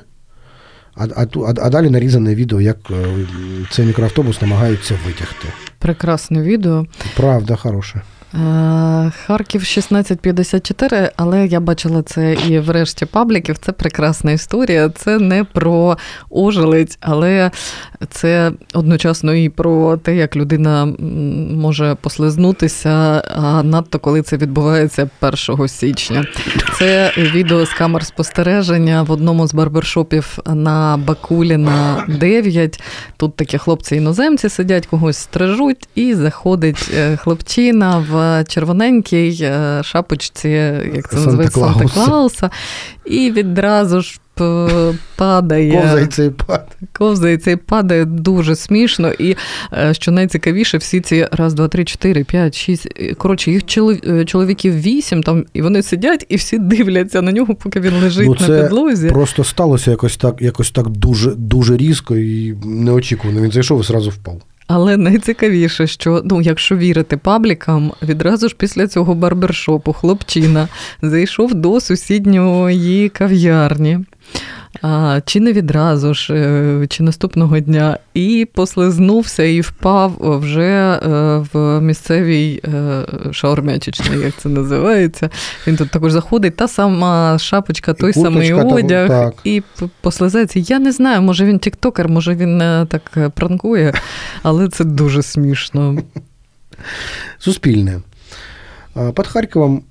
А 0.96 1.06
а, 1.06 1.26
а 1.58 1.70
далі 1.70 1.90
нарізане 1.90 2.36
відео, 2.36 2.62
як 2.62 2.78
е, 2.92 3.06
цей 3.70 3.86
мікроавтобус 3.86 4.42
намагаються 4.42 4.96
витягти. 5.06 5.48
Прекрасне 5.80 6.42
відео. 6.42 6.86
Правда, 7.16 7.56
хороше. 7.56 8.02
Е, 8.34 9.12
Харків 9.26 9.62
1654, 9.62 11.12
але 11.16 11.48
я 11.48 11.60
бачила 11.60 12.04
це 12.04 12.34
і 12.34 12.60
в 12.60 12.70
решті 12.70 13.06
пабліків. 13.06 13.58
Це 13.58 13.72
прекрасна 13.72 14.32
історія. 14.32 14.90
Це 14.90 15.20
не 15.20 15.44
про 15.44 15.98
ожелець, 16.30 16.98
але 17.02 17.52
це 18.10 18.52
одночасно 18.74 19.34
і 19.34 19.50
про 19.50 19.98
те, 19.98 20.16
як 20.16 20.36
людина 20.36 20.86
може 21.56 21.96
послизнутися, 22.02 23.24
а 23.36 23.64
надто 23.64 24.00
коли 24.00 24.22
це 24.22 24.38
відбувається 24.38 25.10
1 25.22 25.68
січня. 25.68 26.26
Це 26.78 27.14
відео 27.18 27.66
з 27.66 27.74
камер 27.74 28.06
спостереження 28.06 29.04
в 29.04 29.12
одному 29.12 29.48
з 29.48 29.54
барбершопів 29.54 30.40
на 30.46 30.98
Бакуліна 30.98 32.04
9. 32.08 32.82
Тут 33.18 33.36
такі 33.36 33.58
хлопці-іноземці 33.58 34.50
сидять, 34.50 34.86
когось 34.86 35.18
стрижуть, 35.18 35.88
і 35.96 36.14
заходить 36.16 36.92
е, 36.96 37.18
хлопчина 37.18 38.06
в 38.10 38.21
червоненькій 38.48 39.38
е, 39.42 39.82
шапочці, 39.84 40.50
як 40.96 41.10
це 41.10 41.16
називається, 41.16 41.60
Санта-Клауса, 41.60 42.50
і 43.06 43.32
відразу 43.32 44.02
ж 44.02 44.20
падає. 45.16 45.72
Ковзається 45.72 46.24
і 46.24 46.30
падає. 46.30 46.68
Ковзається 46.94 47.52
і 47.52 47.56
падає 47.56 48.06
дуже 48.06 48.56
смішно. 48.56 49.12
І 49.12 49.36
е, 49.74 49.94
що 49.94 50.12
найцікавіше, 50.12 50.78
всі 50.78 51.02
ці 51.02 51.28
раз, 51.32 51.54
два, 51.54 51.68
три, 51.68 51.86
чотири, 51.86 52.24
п'ять, 52.24 52.56
шість. 52.56 52.88
Коротше, 53.18 53.52
їх 53.52 53.64
е, 54.08 54.26
чоловіків 54.26 54.82
вісім, 54.82 55.24
там, 55.24 55.46
і 55.54 55.62
вони 55.62 55.84
сидять 55.84 56.26
і 56.30 56.36
всі 56.36 56.58
дивляться 56.58 57.22
на 57.22 57.32
нього, 57.32 57.56
поки 57.56 57.80
він 57.80 57.94
лежить 57.94 58.28
ну, 58.28 58.36
це 58.36 58.48
на 58.48 58.64
підлозі. 58.64 59.10
Просто 59.10 59.44
сталося 59.44 59.92
якось 59.92 60.18
так, 60.18 60.42
якось 60.42 60.72
так 60.72 60.90
дуже 60.90 61.32
дуже 61.32 61.78
різко 61.78 62.16
і 62.16 62.54
неочікувано. 62.66 63.42
Він 63.42 63.52
зайшов 63.52 63.82
і 63.82 63.84
зразу 63.84 64.10
впав. 64.10 64.42
Але 64.74 64.98
найцікавіше, 64.98 65.88
що 65.88 66.22
ну, 66.26 66.42
якщо 66.42 66.76
вірити 66.76 67.18
паблікам, 67.18 67.92
відразу 68.02 68.50
ж 68.50 68.56
після 68.58 68.88
цього 68.88 69.16
барбершопу 69.16 69.94
хлопчина 69.94 70.68
зайшов 71.02 71.54
до 71.54 71.82
сусідньої 71.82 73.10
кав'ярні 73.10 74.00
чи 75.26 75.40
не 75.40 75.54
відразу 75.54 76.14
ж, 76.14 76.34
е, 76.34 76.88
чи 76.88 77.04
наступного 77.04 77.60
дня, 77.60 77.98
і 78.14 78.48
послизнувся 78.54 79.44
і 79.44 79.62
впав 79.62 80.16
вже 80.20 80.94
е, 80.94 80.98
в 81.54 81.82
місцевій 81.82 82.62
е, 82.66 83.04
шаурмячечній, 83.32 84.22
як 84.24 84.34
це 84.38 84.50
називається. 84.50 85.30
Він 85.68 85.76
тут 85.76 85.90
також 85.90 86.12
заходить, 86.12 86.56
та 86.56 86.68
сама 86.68 87.38
шапочка, 87.40 87.94
той 87.94 88.14
самий 88.14 88.54
одяг, 88.54 89.10
так. 89.10 89.34
і 89.44 89.62
послизається. 90.02 90.60
Я 90.60 90.80
не 90.80 90.92
знаю, 90.92 91.22
може 91.22 91.46
він 91.46 91.60
тіктокер, 91.60 92.10
може 92.10 92.36
він 92.36 92.60
так 92.88 93.32
пранкує, 93.36 93.94
але 94.44 94.70
це 94.70 94.84
дуже 94.84 95.24
смішно. 95.24 95.98
Суспільне. 97.40 98.00
Під 99.16 99.28
Харковом 99.28 99.84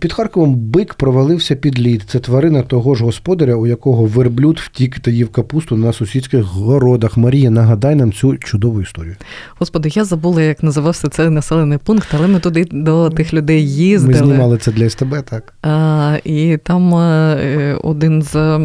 під 0.00 0.12
Харковом 0.12 0.54
бик 0.54 0.94
провалився 0.94 1.56
під 1.56 1.80
лід. 1.80 2.04
Це 2.08 2.18
тварина 2.18 2.62
того 2.62 2.94
ж 2.94 3.04
господаря, 3.04 3.54
у 3.54 3.66
якого 3.66 4.06
верблюд 4.06 4.58
втік 4.58 4.98
та 4.98 5.10
їв 5.10 5.28
капусту 5.28 5.76
на 5.76 5.92
сусідських 5.92 6.42
городах. 6.42 7.16
Марія, 7.16 7.50
нагадай 7.50 7.94
нам 7.94 8.12
цю 8.12 8.36
чудову 8.36 8.80
історію. 8.82 9.16
Господи, 9.58 9.90
я 9.92 10.04
забула, 10.04 10.42
як 10.42 10.62
називався 10.62 11.08
цей 11.08 11.30
населений 11.30 11.78
пункт, 11.78 12.08
але 12.12 12.26
ми 12.26 12.40
туди 12.40 12.66
до 12.70 13.10
тих 13.10 13.34
людей 13.34 13.72
їздили. 13.74 14.20
Ми 14.20 14.26
знімали 14.26 14.58
це 14.58 14.72
для 14.72 14.90
СТБ, 14.90 15.22
так. 15.30 15.54
А, 15.62 16.18
І 16.24 16.56
там 16.56 16.94
е, 16.94 17.78
один 17.82 18.22
з. 18.22 18.58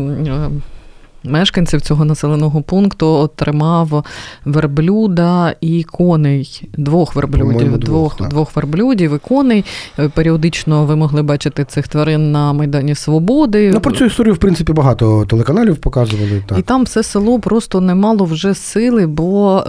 Е, 1.25 1.29
мешканців 1.29 1.81
цього 1.81 2.05
населеного 2.05 2.61
пункту 2.61 3.07
отримав 3.07 4.03
верблюда 4.45 5.55
і 5.61 5.83
коней. 5.83 6.69
Двох 6.77 7.15
верблюдів, 7.15 7.77
двох 7.77 8.17
двох, 8.17 8.29
двох 8.29 8.55
верблюдів 8.55 9.15
і 9.15 9.17
коней. 9.17 9.65
Періодично 10.13 10.85
ви 10.85 10.95
могли 10.95 11.23
бачити 11.23 11.65
цих 11.65 11.87
тварин 11.87 12.31
на 12.31 12.53
Майдані 12.53 12.95
Свободи. 12.95 13.71
Ну, 13.73 13.79
Про 13.79 13.91
цю 13.91 14.05
історію, 14.05 14.33
в 14.33 14.37
принципі, 14.37 14.73
багато 14.73 15.25
телеканалів 15.25 15.77
показували. 15.77 16.43
Так. 16.45 16.59
І 16.59 16.61
там 16.61 16.83
все 16.83 17.03
село 17.03 17.39
просто 17.39 17.81
не 17.81 17.95
мало 17.95 18.25
вже 18.25 18.53
сили, 18.53 19.07
бо 19.07 19.63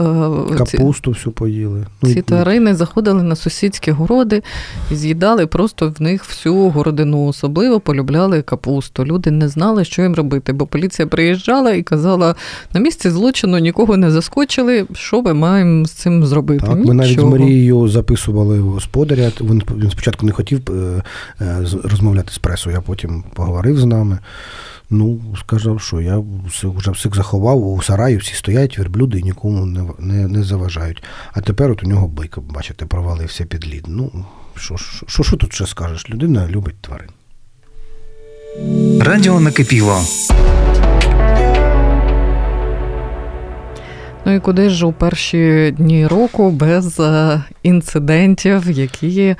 е, 0.51 0.57
капусту 0.57 1.11
всю 1.11 1.33
поїли. 1.33 1.87
Ну, 2.03 2.15
ці 2.15 2.23
тварини 2.23 2.75
заходили 2.75 3.23
на 3.23 3.37
сусідські 3.37 3.91
городи 3.91 4.43
і 4.91 4.95
з'їдали 4.95 5.47
просто 5.47 5.95
в 5.99 6.03
них 6.03 6.25
всю 6.25 6.55
городину. 6.55 7.27
Особливо 7.27 7.81
полюбляли 7.81 8.43
капусту. 8.43 9.05
Люди 9.05 9.31
не 9.31 9.49
знали, 9.49 9.85
що 9.85 10.03
їм 10.03 10.15
робити, 10.15 10.53
бо 10.53 10.67
поліція 10.67 11.09
приїжджала 11.09 11.40
приїжджала 11.41 11.71
і 11.73 11.83
казала: 11.83 12.35
на 12.75 12.81
місці 12.81 13.11
злочину 13.11 13.59
нікого 13.59 13.97
не 13.97 14.11
заскочили. 14.11 14.87
Що 14.93 15.23
ми 15.23 15.35
маємо 15.35 15.87
з 15.87 15.93
цим 15.93 16.27
зробити? 16.27 16.67
Так, 16.67 16.85
Ми 16.85 16.95
навіть 16.95 17.21
з 17.21 17.23
Марією 17.23 17.89
записували 17.89 18.59
господаря. 18.59 19.33
Він 19.41 19.63
він 19.77 19.91
спочатку 19.91 20.27
не 20.27 20.33
хотів 20.33 20.61
е, 20.71 21.03
е, 21.41 21.67
розмовляти 21.85 22.33
з 22.33 22.39
пресою, 22.39 22.77
а 22.79 22.81
потім 22.81 23.25
поговорив 23.35 23.79
з 23.79 23.85
нами. 23.85 24.19
Ну, 24.93 25.21
сказав, 25.41 25.81
що 25.81 26.01
я 26.01 26.23
вже 26.63 26.91
всіх 26.91 27.15
заховав, 27.15 27.67
у 27.67 27.83
сараї 27.83 28.17
всі 28.17 28.35
стоять, 28.35 28.79
верблюди 28.79 29.19
і 29.19 29.23
нікому 29.23 29.67
не 29.67 29.83
не, 29.99 30.29
не 30.29 30.43
заважають. 30.43 31.03
А 31.33 31.41
тепер 31.41 31.71
от 31.71 31.85
у 31.85 31.87
нього 31.87 32.09
бик, 32.09 32.39
бачите, 32.39 32.87
провалився 32.87 33.45
під 33.45 33.67
лід. 33.67 33.85
Ну, 33.89 34.25
що 34.57 34.77
що, 35.07 35.23
що 35.23 35.37
тут 35.37 35.53
ще 35.53 35.67
скажеш? 35.67 36.11
Людина 36.11 36.49
любить 36.49 36.81
тварин. 36.81 37.11
Радіо 39.01 39.41
накипіло. 39.41 40.01
Ну 44.28 44.36
і 44.36 44.40
куди 44.40 44.70
ж 44.70 44.86
у 44.86 44.92
перші 44.92 45.74
дні 45.78 46.08
року 46.08 46.52
без 46.52 47.00
е, 47.00 47.42
інцидентів, 47.64 48.72
які 48.72 49.36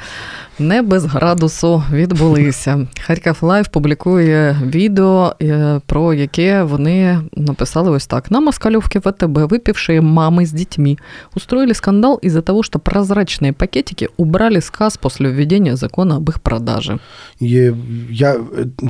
не 0.60 0.82
без 0.82 1.06
градусу 1.06 1.84
відбулися. 1.94 2.88
Харків 3.02 3.38
Лайв 3.42 3.68
публікує 3.68 4.58
відео, 4.66 5.36
е, 5.42 5.82
про 5.86 6.14
яке 6.14 6.64
вони 6.64 7.20
написали 7.36 7.90
ось 7.92 8.08
так: 8.08 8.32
на 8.32 8.40
Москалевке 8.40 9.00
ВТБ 9.00 9.38
выпившие 9.38 10.02
мамы 10.02 10.42
с 10.42 10.52
детьми 10.52 10.98
устроили 11.36 11.74
скандал 11.74 12.20
из-за 12.26 12.42
того, 12.42 12.64
что 12.64 12.80
прозрачные 12.80 13.54
пакетики 13.54 14.08
убрали 14.18 14.58
с 14.60 14.70
касс 14.70 14.98
после 14.98 15.32
введения 15.32 15.76
закона 15.76 16.18
об 16.18 16.30
их 16.30 16.40
продаже. 16.40 16.98
Є, 17.40 17.74
я, 18.12 18.36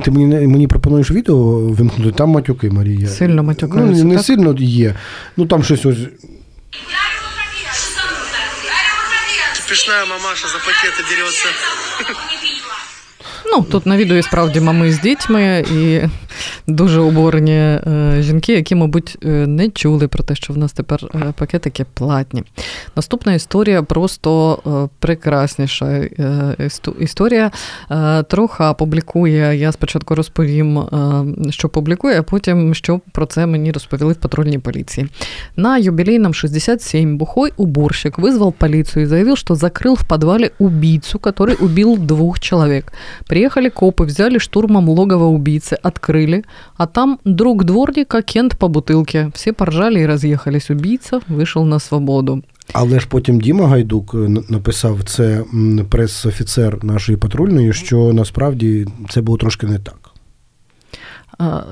Ти 0.04 0.10
мені 0.10 0.46
мені 0.46 0.66
пропонуєш 0.66 1.10
відео 1.10 1.36
вимкнути, 1.58 2.12
там 2.12 2.28
матюки 2.30 2.70
Марія. 2.70 3.06
Сильно 3.08 3.42
матюкаються, 3.42 4.02
Ну, 4.04 4.08
Не 4.08 4.16
так? 4.16 4.24
сильно 4.24 4.54
є. 4.58 4.94
Ну 5.36 5.46
там 5.46 5.62
щось 5.62 5.79
ось. 5.85 5.97
Пішна 9.69 10.05
мамаша 10.05 10.47
за 10.47 10.57
пакети 10.57 11.03
дерется. 11.09 11.47
Ну, 13.45 13.63
тут 13.63 13.85
на 13.85 13.97
відео 13.97 14.17
і 14.17 14.23
справді 14.23 14.59
мами 14.59 14.91
з 14.91 14.99
дітьми, 14.99 15.65
і 15.71 16.01
дуже 16.66 17.00
обурені 17.00 17.52
е, 17.52 18.16
жінки, 18.20 18.52
які, 18.52 18.74
мабуть, 18.74 19.18
е, 19.24 19.28
не 19.28 19.68
чули 19.68 20.08
про 20.08 20.24
те, 20.24 20.34
що 20.34 20.52
в 20.52 20.58
нас 20.58 20.72
тепер 20.72 21.04
е, 21.14 21.32
пакетики 21.38 21.86
платні. 21.94 22.42
Наступна 22.96 23.34
історія 23.34 23.82
просто 23.82 24.58
прекрасніша 24.98 26.08
історія. 27.00 27.50
Троха 28.28 28.74
публікує. 28.74 29.56
Я 29.56 29.72
спочатку 29.72 30.14
розповім, 30.14 30.84
що 31.50 31.68
публікує, 31.68 32.20
а 32.20 32.22
потім 32.22 32.74
що 32.74 33.00
про 33.12 33.26
це 33.26 33.46
мені 33.46 33.72
розповіли 33.72 34.12
в 34.12 34.16
патрульній 34.16 34.58
поліції. 34.58 35.08
На 35.56 35.78
юбилейном 35.78 36.34
67 36.34 37.18
бухой 37.18 37.52
уборщик 37.56 38.18
вызвал 38.18 38.52
полицию 38.52 39.02
и 39.02 39.06
заявил, 39.06 39.36
что 39.36 39.54
закрыл 39.54 39.94
в 39.94 40.06
подвале 40.06 40.50
убийцу, 40.58 41.18
который 41.18 41.56
убил 41.60 41.96
двух 41.96 42.40
человек. 42.40 42.92
Приехали 43.26 43.68
копы, 43.68 44.04
взяли 44.04 44.38
штурмом 44.38 44.88
логово 44.88 45.24
убийцы, 45.24 45.74
открыли, 45.82 46.19
а 46.76 46.86
там 46.86 47.18
друг 47.24 47.64
дворника 47.64 48.22
Кент 48.22 48.56
по 48.58 48.68
бутылке. 48.68 49.30
Все 49.34 49.52
поржали 49.52 50.00
и 50.00 50.06
разъехались. 50.06 50.70
Убийца 50.70 51.20
вышел 51.28 51.64
на 51.64 51.78
свободу. 51.78 52.42
Але 52.72 53.00
ж 53.00 53.06
потім 53.08 53.40
Діма 53.40 53.68
Гайдук 53.68 54.14
написав 54.48 54.98
це 55.04 55.44
прес-офіцер 55.90 56.84
нашої 56.84 57.18
патрульної, 57.18 57.72
що 57.72 58.12
насправді 58.12 58.86
це 59.08 59.20
було 59.20 59.38
трошки 59.38 59.66
не 59.66 59.78
так. 59.78 59.99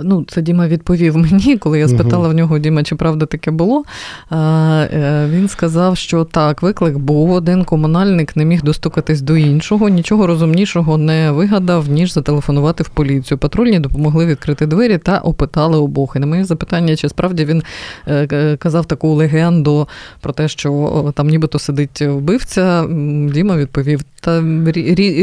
Ну, 0.03 0.25
Це 0.27 0.41
Діма 0.41 0.67
відповів 0.67 1.17
мені, 1.17 1.57
коли 1.57 1.79
я 1.79 1.87
спитала 1.87 2.27
в 2.27 2.33
нього, 2.33 2.59
Діма, 2.59 2.83
чи 2.83 2.95
правда 2.95 3.25
таке 3.25 3.51
було. 3.51 3.83
Е, 4.31 5.27
він 5.31 5.47
сказав, 5.47 5.97
що 5.97 6.23
так, 6.23 6.61
виклик 6.61 6.97
був 6.97 7.31
один 7.31 7.63
комунальник 7.63 8.35
не 8.35 8.45
міг 8.45 8.63
достукатись 8.63 9.21
до 9.21 9.37
іншого, 9.37 9.89
нічого 9.89 10.27
розумнішого 10.27 10.97
не 10.97 11.31
вигадав, 11.31 11.89
ніж 11.89 12.13
зателефонувати 12.13 12.83
в 12.83 12.89
поліцію. 12.89 13.37
Патрульні 13.37 13.79
допомогли 13.79 14.25
відкрити 14.25 14.65
двері 14.65 14.97
та 14.97 15.17
опитали 15.17 15.77
обох. 15.77 16.15
І 16.15 16.19
на 16.19 16.25
моє 16.25 16.45
запитання, 16.45 16.95
чи 16.95 17.09
справді 17.09 17.45
він 17.45 17.63
е, 18.07 18.57
казав 18.59 18.85
таку 18.85 19.13
легенду 19.13 19.87
про 20.21 20.33
те, 20.33 20.47
що 20.47 21.13
там 21.15 21.27
нібито 21.27 21.59
сидить 21.59 22.01
вбивця, 22.01 22.85
Діма 23.33 23.55
відповів: 23.55 24.01
та 24.20 24.42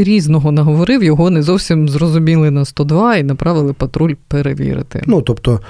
різного 0.03 0.51
наговорив, 0.51 1.03
його 1.03 1.29
не 1.29 1.43
зовсім 1.43 1.89
зрозуміли 1.89 2.51
на 2.51 2.65
102 2.65 3.15
і 3.15 3.23
направили 3.23 3.73
патруль 3.73 4.13
перевірити. 4.27 5.03
Ну, 5.07 5.21
тобто, 5.21 5.61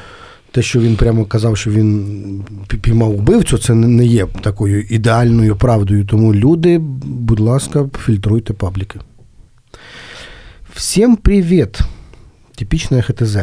те, 0.52 0.62
що 0.62 0.80
він 0.80 0.96
прямо 0.96 1.26
казав, 1.26 1.58
що 1.58 1.72
він 1.72 2.44
піймав 2.82 3.12
вбивцю, 3.12 3.58
це 3.58 3.74
не 3.74 4.06
є 4.06 4.28
такою 4.42 4.82
ідеальною 4.82 5.56
правдою. 5.56 6.06
Тому 6.06 6.36
люди, 6.36 6.78
будь 7.04 7.40
ласка, 7.40 7.90
фільтруйте 8.06 8.54
пабліки. 8.54 9.00
Всем 10.74 11.16
привет! 11.16 11.80
Типичная 12.56 13.02
ХТЗ. 13.02 13.38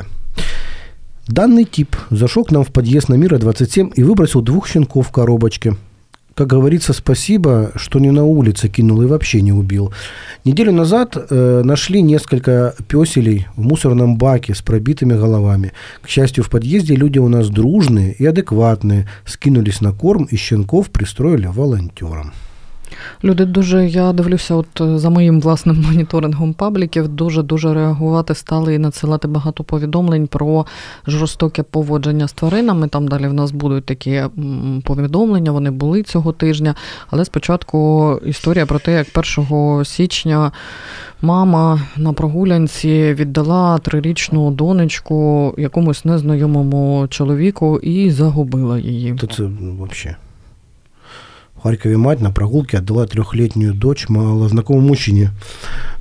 Данный 1.28 1.64
тип 1.64 1.96
зашел 2.10 2.44
к 2.44 2.52
нам 2.52 2.62
в 2.62 2.68
подъезд 2.68 3.10
на 3.10 3.16
Мира 3.16 3.38
27 3.38 3.92
и 3.98 4.04
выбросил 4.04 4.42
двух 4.42 4.68
щенков 4.68 5.04
в 5.04 5.10
коробочке – 5.10 5.82
Как 6.35 6.47
говорится, 6.47 6.93
спасибо, 6.93 7.71
что 7.75 7.99
не 7.99 8.11
на 8.11 8.23
улице 8.23 8.67
кинул 8.67 9.01
и 9.01 9.05
вообще 9.05 9.41
не 9.41 9.51
убил. 9.51 9.93
Неделю 10.45 10.71
назад 10.71 11.15
э, 11.15 11.61
нашли 11.63 12.01
несколько 12.01 12.73
песелей 12.87 13.47
в 13.55 13.61
мусорном 13.61 14.17
баке 14.17 14.55
с 14.55 14.61
пробитыми 14.61 15.13
головами. 15.13 15.73
К 16.01 16.07
счастью, 16.07 16.43
в 16.43 16.49
подъезде 16.49 16.95
люди 16.95 17.19
у 17.19 17.27
нас 17.27 17.49
дружные 17.49 18.13
и 18.13 18.25
адекватные. 18.25 19.07
Скинулись 19.25 19.81
на 19.81 19.91
корм 19.91 20.23
и 20.23 20.35
щенков 20.35 20.89
пристроили 20.89 21.45
волонтерам. 21.45 22.33
Люди 23.23 23.45
дуже, 23.45 23.87
я 23.87 24.13
дивлюся, 24.13 24.55
от 24.55 24.81
е, 24.81 24.97
за 24.97 25.09
моїм 25.09 25.41
власним 25.41 25.81
моніторингом 25.87 26.53
пабліків, 26.53 27.07
дуже 27.07 27.43
дуже 27.43 27.73
реагувати 27.73 28.35
стали 28.35 28.75
і 28.75 28.79
надсилати 28.79 29.27
багато 29.27 29.63
повідомлень 29.63 30.27
про 30.27 30.65
жорстоке 31.07 31.63
поводження 31.63 32.27
з 32.27 32.33
тваринами. 32.33 32.87
Там 32.87 33.07
далі 33.07 33.27
в 33.27 33.33
нас 33.33 33.51
будуть 33.51 33.85
такі 33.85 34.23
повідомлення, 34.83 35.51
вони 35.51 35.71
були 35.71 36.03
цього 36.03 36.31
тижня. 36.31 36.75
Але 37.09 37.25
спочатку 37.25 38.19
історія 38.25 38.65
про 38.65 38.79
те, 38.79 38.93
як 38.93 39.07
1 39.39 39.85
січня 39.85 40.51
мама 41.21 41.81
на 41.97 42.13
прогулянці 42.13 43.13
віддала 43.13 43.77
трирічну 43.77 44.51
донечку 44.51 45.53
якомусь 45.57 46.05
незнайомому 46.05 47.07
чоловіку 47.09 47.79
і 47.79 48.11
загубила 48.11 48.79
її. 48.79 49.13
То 49.13 49.27
це 49.27 49.43
взагалі. 49.43 50.15
Харькове 51.63 51.95
мать 51.95 52.19
на 52.19 52.29
прогулке 52.29 52.79
отдала 52.79 53.07
трехлетнюю 53.07 53.73
дочь 53.73 54.09
малознакомому 54.09 54.85
мужчине. 54.85 55.31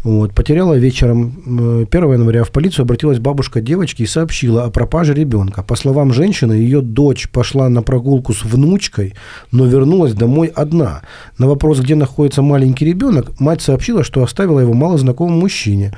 Вот. 0.02 0.34
Потеряла 0.34 0.74
вечером 0.74 1.86
1 1.88 1.88
января 1.92 2.42
в 2.42 2.50
полицию 2.50 2.82
обратилась 2.82 3.20
бабушка 3.20 3.60
девочки 3.60 4.02
и 4.02 4.06
сообщила 4.06 4.64
о 4.64 4.70
пропаже 4.70 5.14
ребенка. 5.14 5.62
По 5.62 5.76
словам 5.76 6.12
женщины, 6.12 6.54
ее 6.54 6.80
дочь 6.80 7.28
пошла 7.28 7.68
на 7.68 7.82
прогулку 7.82 8.34
с 8.34 8.42
внучкой, 8.42 9.14
но 9.52 9.64
вернулась 9.66 10.14
домой 10.14 10.48
одна. 10.48 11.02
На 11.38 11.46
вопрос, 11.46 11.78
где 11.78 11.94
находится 11.94 12.42
маленький 12.42 12.84
ребенок, 12.84 13.38
мать 13.38 13.62
сообщила, 13.62 14.02
что 14.02 14.24
оставила 14.24 14.58
его 14.58 14.72
малознакомому 14.72 15.38
мужчине. 15.38 15.96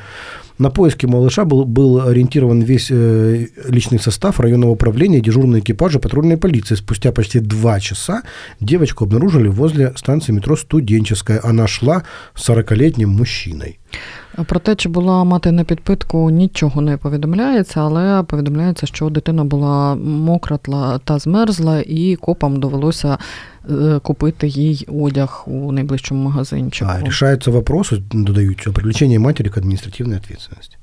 На 0.59 0.71
поиски 0.71 1.07
малыша 1.07 1.45
был, 1.45 1.65
был 1.65 2.07
ориентирован 2.07 2.61
весь 2.61 2.89
э, 2.91 3.47
личный 3.69 3.99
состав 3.99 4.39
районного 4.39 4.71
управления, 4.71 5.21
дежурные 5.21 5.61
экипажи 5.61 5.99
патрульной 5.99 6.37
полиции. 6.37 6.77
Спустя 6.77 7.11
почти 7.11 7.41
два 7.41 7.81
часа 7.81 8.23
девочку 8.61 9.05
обнаружили 9.05 9.49
возле 9.49 9.93
станции 9.97 10.31
метро 10.31 10.57
«Студенческая». 10.57 11.41
Она 11.43 11.67
шла 11.67 12.05
с 12.37 12.49
40-летним 12.49 13.09
мужчиной. 13.09 13.81
Про 14.47 14.61
те, 14.61 14.75
чи 14.75 14.89
була 14.89 15.25
мати 15.25 15.53
на 15.53 15.65
підпитку, 15.65 16.31
нічого 16.31 16.81
не 16.81 16.97
повідомляється, 16.97 17.81
але 17.81 18.23
повідомляється, 18.23 18.87
що 18.87 19.11
дитина 19.11 19.45
була 19.45 19.95
мокра 19.95 20.59
та 21.05 21.19
змерзла, 21.19 21.81
і 21.87 22.17
копам 22.17 22.61
довелося 22.61 23.19
е, 23.71 23.99
купити 24.03 24.49
їй 24.49 24.87
одяг 24.89 25.45
у 25.47 25.73
найближчому 25.73 26.25
магазинчику. 26.25 26.91
А, 26.95 27.03
решаются 27.03 27.51
вопросы, 27.51 28.03
додають, 28.13 28.67
о 28.67 28.73
привлечении 28.73 29.19
матери 29.19 29.49
к 29.49 29.61
административной 29.61 30.15
ответственности. 30.15 30.77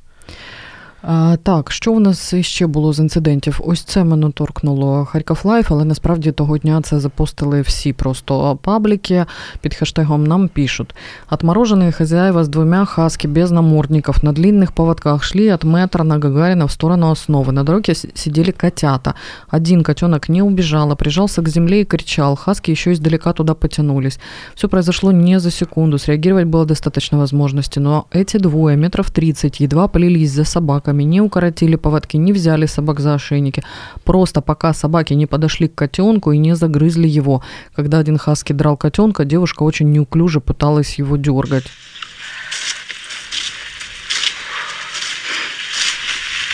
Так, 1.42 1.72
що 1.72 1.92
у 1.92 2.00
нас 2.00 2.34
ще 2.40 2.66
було 2.66 2.92
з 2.92 2.98
інцидентів? 2.98 3.60
Ось 3.64 3.82
це 3.82 4.04
мене 4.04 4.30
торкнуло 4.30 5.04
Харків 5.04 5.40
Лайф, 5.44 5.72
але 5.72 5.84
насправді 5.84 6.32
того 6.32 6.58
дня 6.58 6.80
це 6.82 7.00
запостили 7.00 7.60
всі 7.60 7.92
просто 7.92 8.58
пабліки 8.62 9.24
під 9.60 9.74
хештегом 9.74 10.24
«Нам 10.24 10.48
пишут». 10.48 10.94
Отмороженные 11.30 11.92
хозяева 11.92 12.40
с 12.40 12.48
двумя 12.48 12.84
хаски 12.84 13.28
без 13.28 13.50
намордников 13.50 14.24
на 14.24 14.32
длинных 14.32 14.72
поводках 14.72 15.22
шли 15.22 15.48
от 15.48 15.64
метра 15.64 16.04
на 16.04 16.18
Гагарина 16.18 16.66
в 16.66 16.72
сторону 16.72 17.10
основы. 17.10 17.52
На 17.52 17.62
дороге 17.62 17.94
сидели 17.94 18.50
котята. 18.50 19.14
Один 19.48 19.82
котенок 19.82 20.28
не 20.28 20.42
убежал, 20.42 20.90
а 20.90 20.96
прижался 20.96 21.42
к 21.42 21.48
земле 21.48 21.80
и 21.80 21.84
кричал. 21.84 22.36
Хаски 22.36 22.72
еще 22.72 22.92
издалека 22.92 23.32
туда 23.32 23.54
потянулись. 23.54 24.18
Все 24.54 24.68
произошло 24.68 25.12
не 25.12 25.40
за 25.40 25.50
секунду. 25.50 25.98
Среагировать 25.98 26.46
было 26.46 26.64
достаточно 26.66 27.18
возможности, 27.18 27.80
но 27.80 28.06
эти 28.10 28.38
двое, 28.38 28.76
метров 28.76 29.10
30, 29.10 29.60
едва 29.60 29.88
полились 29.88 30.32
за 30.32 30.44
собакой 30.44 30.89
собаками, 30.91 31.03
не 31.03 31.21
укоротили 31.21 31.77
поводки, 31.77 32.17
не 32.17 32.33
взяли 32.33 32.67
собак 32.67 32.99
за 32.99 33.13
ошейники. 33.13 33.63
Просто 34.03 34.41
пока 34.41 34.73
собаки 34.73 35.15
не 35.15 35.27
подошли 35.27 35.67
к 35.67 35.75
котенку 35.75 36.33
и 36.33 36.39
не 36.39 36.55
загрызли 36.55 37.07
его. 37.07 37.41
Когда 37.75 37.99
один 37.99 38.17
хаски 38.17 38.53
драл 38.53 38.77
котенка, 38.77 39.25
девушка 39.25 39.63
очень 39.63 39.91
неуклюже 39.91 40.39
пыталась 40.39 40.99
его 40.99 41.17
дергать. 41.17 41.65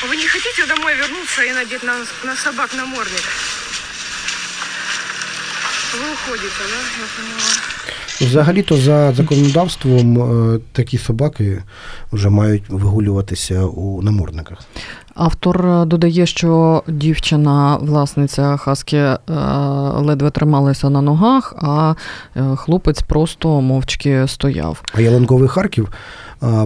Вы 0.07 0.15
не 0.15 0.27
хотите 0.27 0.65
домой 0.67 0.95
вернуться 0.95 1.43
и 1.43 1.53
надеть 1.53 1.83
на, 1.83 1.93
на 2.23 2.35
собак 2.35 2.73
намордник? 2.75 3.25
Вы 5.93 6.13
уходите, 6.13 6.63
да? 6.69 6.79
Я 7.01 7.07
поняла. 7.15 7.76
Взагалі-то 8.22 8.78
за 8.78 9.13
законодавством 9.13 10.22
е, 10.22 10.59
такі 10.72 10.97
собаки 10.97 11.63
вже 12.11 12.30
мають 12.30 12.63
вигулюватися 12.70 13.65
у 13.65 14.01
намордниках. 14.01 14.57
Автор 15.15 15.65
е, 15.68 15.86
додає, 15.86 16.26
що 16.26 16.84
дівчина, 16.88 17.78
власниця 17.82 18.57
хаски, 18.57 18.97
е, 18.97 19.18
ледве 19.95 20.32
трималася 20.32 20.89
на 20.89 21.01
ногах, 21.01 21.55
а 21.57 21.95
хлопець 22.55 23.01
просто 23.01 23.61
мовчки 23.61 24.28
стояв. 24.28 24.82
А 24.93 25.01
Яланковий 25.01 25.49
Харків 25.49 25.91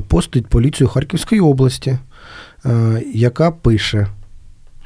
постить 0.07 0.47
поліцію 0.47 0.87
Харківської 0.87 1.41
області, 1.41 1.97
яка 3.13 3.51
пише: 3.51 4.07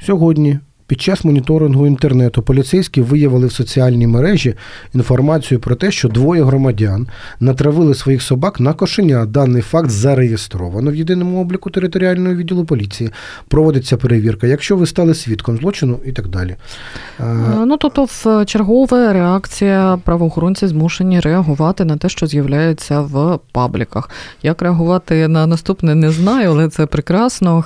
сьогодні 0.02 0.58
Під 0.86 1.00
час 1.00 1.24
моніторингу 1.24 1.86
інтернету 1.86 2.42
поліцейські 2.42 3.00
виявили 3.00 3.46
в 3.46 3.52
соціальній 3.52 4.06
мережі 4.06 4.54
інформацію 4.94 5.60
про 5.60 5.74
те, 5.74 5.90
що 5.90 6.08
двоє 6.08 6.44
громадян 6.44 7.08
натравили 7.40 7.94
своїх 7.94 8.22
собак 8.22 8.60
на 8.60 8.72
кошеня. 8.72 9.26
Даний 9.26 9.62
факт 9.62 9.90
зареєстровано 9.90 10.90
в 10.90 10.94
єдиному 10.94 11.40
обліку 11.40 11.70
територіального 11.70 12.34
відділу 12.34 12.64
поліції. 12.64 13.10
Проводиться 13.48 13.96
перевірка, 13.96 14.46
якщо 14.46 14.76
ви 14.76 14.86
стали 14.86 15.14
свідком 15.14 15.56
злочину 15.56 15.98
і 16.04 16.12
так 16.12 16.28
далі. 16.28 16.56
Ну 17.64 17.76
тобто, 17.76 18.04
в 18.04 18.44
чергова 18.44 19.12
реакція 19.12 19.98
правоохоронці 20.04 20.66
змушені 20.66 21.20
реагувати 21.20 21.84
на 21.84 21.96
те, 21.96 22.08
що 22.08 22.26
з'являється 22.26 23.00
в 23.00 23.38
пабліках. 23.52 24.10
Як 24.42 24.62
реагувати 24.62 25.28
на 25.28 25.46
наступне, 25.46 25.94
не 25.94 26.10
знаю, 26.10 26.50
але 26.50 26.68
це 26.68 26.86
прекрасно. 26.86 27.64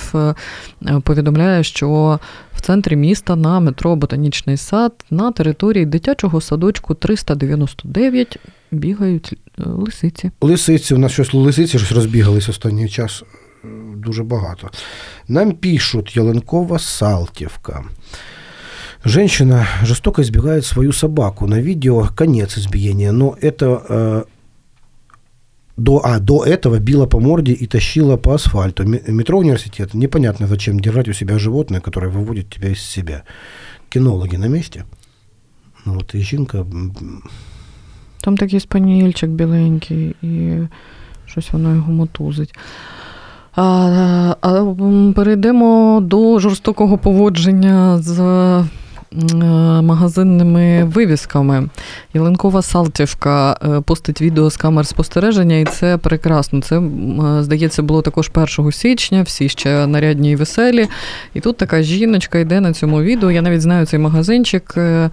Харків 0.00 0.12
е, 0.14 0.34
повідомляє, 1.02 1.64
що 1.64 2.18
в 2.54 2.60
центрі 2.60 2.96
міста 2.96 3.36
на 3.36 3.60
метро 3.60 3.96
Ботанічний 3.96 4.56
сад 4.56 4.92
на 5.10 5.32
території 5.32 5.86
дитячого 5.86 6.40
садочку 6.40 6.94
399 6.94 8.38
бігають 8.70 9.32
е, 9.32 9.62
лисиці. 9.64 10.30
Лисиці, 10.40 10.94
у 10.94 10.98
нас 10.98 11.12
щось 11.12 11.34
лисиці 11.34 11.78
щось 11.78 11.92
розбігались 11.92 12.48
останній 12.48 12.88
час 12.88 13.22
е, 13.64 13.68
дуже 13.96 14.22
багато. 14.22 14.70
Нам 15.28 15.52
пишуть 15.52 16.16
Яленкова 16.16 16.78
Салтівка. 16.78 17.84
Женщина 19.04 19.66
жестоко 19.82 20.20
избегает 20.20 20.66
свою 20.66 20.92
собаку. 20.92 21.46
На 21.46 21.60
видео 21.60 22.08
конец 22.14 22.58
избиения, 22.58 23.12
но 23.12 23.34
это 23.40 23.82
э, 23.88 24.24
до, 25.77 26.01
а, 26.03 26.19
до 26.19 26.45
этого 26.45 26.79
била 26.79 27.05
по 27.05 27.19
морде 27.19 27.51
и 27.51 27.67
тащила 27.67 28.17
по 28.17 28.33
асфальту. 28.33 28.83
Метро 29.07 29.39
университет. 29.39 29.93
Непонятно, 29.93 30.47
зачем 30.47 30.79
держать 30.79 31.07
у 31.07 31.13
себя 31.13 31.37
животное, 31.37 31.81
которое 31.81 32.09
выводит 32.11 32.49
тебя 32.49 32.69
из 32.69 32.81
себя. 32.81 33.23
Кинологи 33.89 34.37
на 34.37 34.47
месте. 34.47 34.85
Ну, 35.85 35.97
от 35.99 36.15
і 36.15 36.21
жінка. 36.21 36.65
Там 38.21 38.37
такий 38.37 38.59
спаніельчик 38.59 39.29
біленький, 39.29 40.15
і 40.21 40.57
щось 41.25 41.53
воно 41.53 41.75
його 41.75 41.91
мотузить. 41.91 42.55
А, 43.55 44.35
а 44.41 44.75
Перейдемо 45.15 45.99
до 46.03 46.39
жорстокого 46.39 46.97
поводження 46.97 47.97
з 47.97 48.19
Е, 48.19 48.65
магазинними 49.81 50.83
вивісками. 50.83 51.69
Єленкова 52.13 52.61
Салтівка 52.61 53.57
е, 53.63 53.81
постить 53.81 54.21
відео 54.21 54.49
з 54.49 54.57
камер 54.57 54.87
спостереження, 54.87 55.55
і 55.55 55.65
це 55.65 55.97
прекрасно. 55.97 56.61
Це, 56.61 56.81
здається, 57.41 57.83
було 57.83 58.01
також 58.01 58.31
1 58.57 58.71
січня, 58.71 59.21
всі 59.21 59.49
ще 59.49 59.87
нарядні 59.87 60.31
і 60.31 60.35
веселі. 60.35 60.87
І 61.33 61.39
тут 61.39 61.57
така 61.57 61.81
жіночка 61.81 62.39
йде 62.39 62.59
на 62.61 62.73
цьому 62.73 63.01
відео. 63.01 63.31
Я 63.31 63.41
навіть 63.41 63.61
знаю 63.61 63.85
цей 63.85 63.99
магазинчик. 63.99 64.73
Е, 64.77 65.09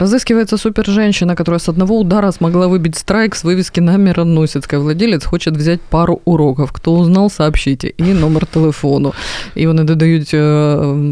Разыскивается 0.00 0.58
супер 0.58 0.86
женщина, 0.86 1.34
которая 1.34 1.58
с 1.58 1.68
одного 1.68 1.98
удара 1.98 2.32
смогла 2.32 2.66
выбить 2.66 2.96
страйк 2.96 3.34
с 3.34 3.44
вывески 3.44 3.80
на 3.80 3.96
Мироносецкой. 3.96 4.78
Владелец 4.78 5.24
хочет 5.24 5.56
взять 5.56 5.80
пару 5.80 6.20
уроков. 6.24 6.72
Кто 6.72 6.92
узнал, 6.92 7.30
сообщите. 7.30 7.92
І 7.96 8.02
номер 8.02 8.46
телефону. 8.46 9.12
І 9.54 9.66
вони 9.66 9.84
додають 9.84 10.30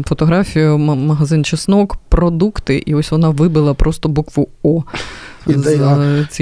фотографію 0.07 0.77
магазин 0.77 1.45
чеснок, 1.65 1.97
продукти, 2.09 2.83
і 2.85 2.95
ось 2.95 3.11
вона 3.11 3.29
вибила 3.29 3.73
просто 3.73 4.09
букву 4.09 4.47
О. 4.63 4.83
З 5.47 5.53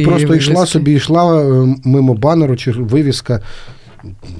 Просто 0.06 0.28
вивіски. 0.28 0.38
йшла 0.38 0.66
собі, 0.66 0.94
йшла 0.94 1.44
е, 1.44 1.76
мимо 1.84 2.14
банеру 2.14 2.56
чи 2.56 2.72
вивіска. 2.72 3.42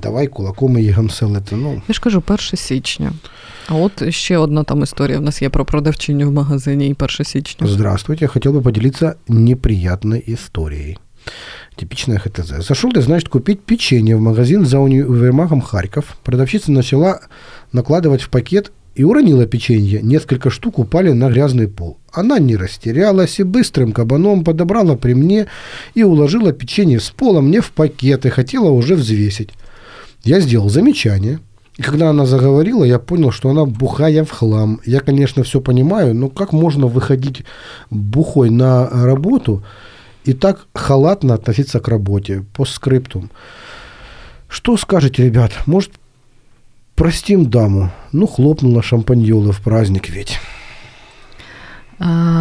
Давай 0.02 0.28
кулаком 0.28 0.78
її 0.78 0.92
гамселити. 0.92 1.56
Ну. 1.56 1.82
Я 1.88 1.94
ж 1.94 2.02
кажу, 2.02 2.24
1 2.28 2.38
січня. 2.40 3.12
А 3.68 3.76
от 3.76 4.14
ще 4.14 4.38
одна 4.38 4.64
там 4.64 4.84
історія 4.84 5.20
в 5.20 5.22
нас 5.22 5.42
є 5.42 5.50
про 5.50 5.66
продавчиню 5.66 6.30
в 6.30 6.32
магазині 6.32 6.88
і 6.88 6.94
1 7.00 7.26
січня. 7.26 7.68
Здравствуйте, 7.68 8.26
я 8.26 8.30
хотел 8.30 8.54
бы 8.54 8.62
поделиться 8.62 9.16
неприятной 9.28 10.24
историей. 10.28 10.98
Типичная 11.76 12.20
ХТЗ. 12.20 12.66
Зашел 12.68 12.92
ты, 12.92 13.02
значит, 13.02 13.30
купить 13.30 13.62
печенье 13.62 14.16
в 14.16 14.22
магазин 14.22 14.66
за 14.66 14.80
универмагом 14.80 15.62
Харьков. 15.62 16.06
Продавщица 16.24 16.72
начала 16.72 17.20
накладывать 17.74 18.22
в 18.22 18.30
пакет 18.30 18.72
и 18.95 19.03
уронила 19.03 19.47
печенье. 19.47 20.01
Несколько 20.03 20.51
штук 20.51 20.79
упали 20.79 21.13
на 21.13 21.31
грязный 21.31 21.69
пол. 21.69 21.99
Она 22.13 22.39
не 22.39 22.57
растерялась 22.57 23.41
и 23.41 23.43
быстрым 23.43 23.93
кабаном 23.93 24.45
подобрала 24.45 24.97
при 24.97 25.15
мне 25.15 25.47
и 25.95 26.05
уложила 26.05 26.53
печенье 26.53 27.01
с 27.01 27.11
пола 27.11 27.41
мне 27.41 27.61
в 27.61 27.73
пакет 27.73 28.25
и 28.25 28.31
хотела 28.31 28.71
уже 28.71 28.95
взвесить. 28.95 29.51
Я 30.23 30.41
сделал 30.41 30.71
замечание. 30.71 31.41
И 31.77 31.83
когда 31.83 32.11
она 32.11 32.25
заговорила, 32.25 32.85
я 32.85 33.01
понял, 33.01 33.33
что 33.33 33.51
она 33.51 33.65
бухая 33.65 34.25
в 34.25 34.31
хлам. 34.31 34.81
Я, 34.85 35.01
конечно, 35.01 35.43
все 35.43 35.61
понимаю, 35.61 36.15
но 36.15 36.29
как 36.29 36.53
можно 36.53 36.87
выходить 36.87 37.45
бухой 37.91 38.51
на 38.51 38.89
работу 38.89 39.65
и 40.25 40.35
так 40.35 40.67
халатно 40.73 41.35
относиться 41.35 41.81
к 41.81 41.89
работе 41.89 42.45
по 42.55 42.65
скриптум? 42.65 43.31
Что 44.49 44.77
скажете, 44.77 45.25
ребят? 45.25 45.51
Может, 45.67 45.91
Простим 46.95 47.47
даму. 47.47 47.91
Ну, 48.13 48.27
хлопнула 48.27 48.83
шампаньолы 48.83 49.53
в 49.53 49.61
праздник 49.61 50.09
ведь. 50.09 50.39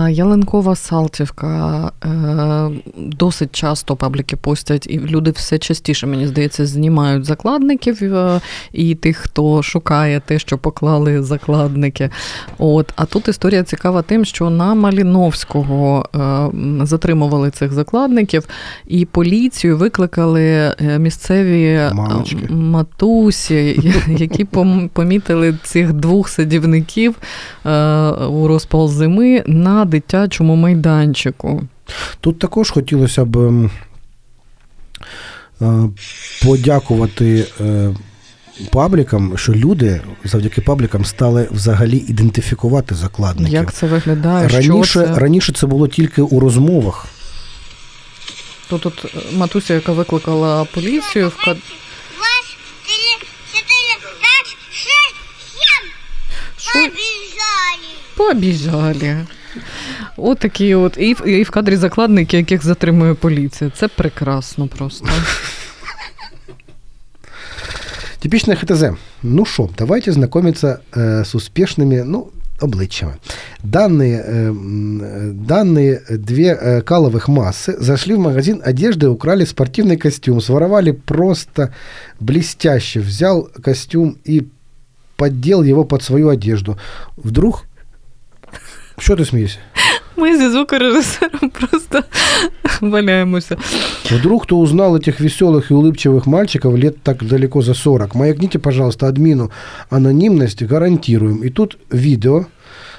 Яленкова 0.10 0.76
Салтівка 0.76 1.92
е, 2.06 2.82
досить 2.98 3.56
часто 3.56 3.96
пабліки 3.96 4.36
постять, 4.36 4.88
і 4.90 5.00
люди 5.00 5.32
все 5.32 5.58
частіше, 5.58 6.08
мені 6.08 6.28
здається, 6.28 6.66
знімають 6.66 7.26
закладників 7.26 8.04
е, 8.04 8.42
і 8.74 8.96
тих, 8.96 9.18
хто 9.18 9.64
шукає 9.64 10.22
те, 10.26 10.40
що 10.40 10.58
поклали 10.58 11.24
закладники. 11.24 12.10
От, 12.58 12.94
А 12.96 13.06
тут 13.06 13.28
історія 13.28 13.64
цікава 13.64 14.02
тим, 14.02 14.26
що 14.26 14.50
на 14.50 14.76
Маліновського 14.76 16.10
е, 16.16 16.86
затримували 16.86 17.52
цих 17.52 17.74
закладників, 17.74 18.48
і 18.88 19.06
поліцію 19.06 19.78
викликали 19.78 20.76
місцеві 20.98 21.82
Мамочки. 21.94 22.38
матусі, 22.50 23.92
які 24.18 24.46
помітили 24.94 25.58
цих 25.64 25.94
двох 25.94 26.30
садівників 26.30 27.16
у 28.30 28.48
розпал 28.48 28.90
зими 28.90 29.43
на 29.46 29.86
дитячому 29.86 30.56
майданчику. 30.56 31.64
Тут 32.20 32.40
також 32.40 32.72
хотілося 32.72 33.26
б 33.26 33.38
ем, 33.38 33.72
е, 35.62 35.90
подякувати 36.46 37.48
е, 37.62 37.96
паблікам, 38.72 39.38
що 39.38 39.54
люди 39.54 40.02
завдяки 40.24 40.62
паблікам 40.62 41.06
стали 41.06 41.48
взагалі 41.52 41.98
ідентифікувати 41.98 42.96
закладчиків. 42.96 43.54
Як 43.54 43.74
це 43.74 43.88
виглядає? 43.88 44.48
Раніше, 44.48 44.90
що 44.90 45.04
це? 45.08 45.20
раніше 45.20 45.54
це 45.54 45.68
було 45.68 45.88
тільки 45.88 46.22
у 46.22 46.40
розмовах. 46.40 47.08
То 48.70 48.78
тут 48.78 49.06
е, 49.06 49.20
матуся, 49.34 49.74
яка 49.74 49.92
викликала 49.92 50.66
поліцію, 50.66 51.30
в 51.30 51.46
кад... 51.46 51.58
Побіжали. 56.74 57.23
От 60.17 60.39
такі 60.39 60.75
от. 60.75 60.97
І, 60.99 61.17
і 61.27 61.43
в 61.43 61.51
кадрі 61.51 61.77
закладники, 61.77 62.37
яких 62.37 62.65
затримує 62.65 63.15
поліція. 63.15 63.71
Це 63.77 63.89
прекрасно 63.89 64.69
просто. 64.69 65.09
Типичное 68.21 68.57
ХТЗ. 68.57 68.85
Ну 69.23 69.45
что, 69.45 69.71
давайте 69.79 70.13
знакомиться 70.13 70.81
э, 70.93 71.25
с 71.25 71.35
успешными, 71.35 72.03
ну, 72.03 72.31
обличчями. 72.61 73.15
Данные, 73.63 74.23
э, 74.25 74.53
данные 75.33 76.03
две 76.11 76.59
э, 76.61 76.83
каловых 76.83 77.29
массы 77.29 77.77
зашли 77.79 78.15
в 78.15 78.19
магазин 78.19 78.61
одежды, 78.65 79.09
украли 79.09 79.45
спортивный 79.45 79.97
костюм, 79.97 80.41
своровали 80.41 80.91
просто 80.91 81.73
блестяще, 82.21 83.01
взял 83.01 83.49
костюм 83.63 84.19
и 84.25 84.49
поддел 85.17 85.63
его 85.63 85.85
под 85.85 86.03
свою 86.03 86.29
одежду. 86.29 86.77
Вдруг 87.17 87.67
Що 88.99 89.17
ти 89.17 89.25
смієшся? 89.25 89.59
Ми 90.17 90.39
зі 90.39 90.49
звукорежисером 90.49 91.51
просто 91.51 92.03
валяемся. 92.81 93.57
Вдруг 94.11 94.43
кто 94.43 94.59
узнал 94.59 94.97
этих 94.97 95.21
веселых 95.21 95.71
и 95.71 95.75
улыбчивых 95.75 96.27
мальчиков 96.27 96.77
лет 96.77 97.03
так 97.03 97.25
далеко 97.25 97.63
за 97.63 97.75
40, 97.75 98.15
маякните, 98.15 98.59
пожалуйста, 98.59 99.07
адміну 99.07 99.51
анонимность 99.91 100.63
гарантируем. 100.63 101.45
І 101.45 101.51
тут 101.51 101.79
відео, 101.93 102.47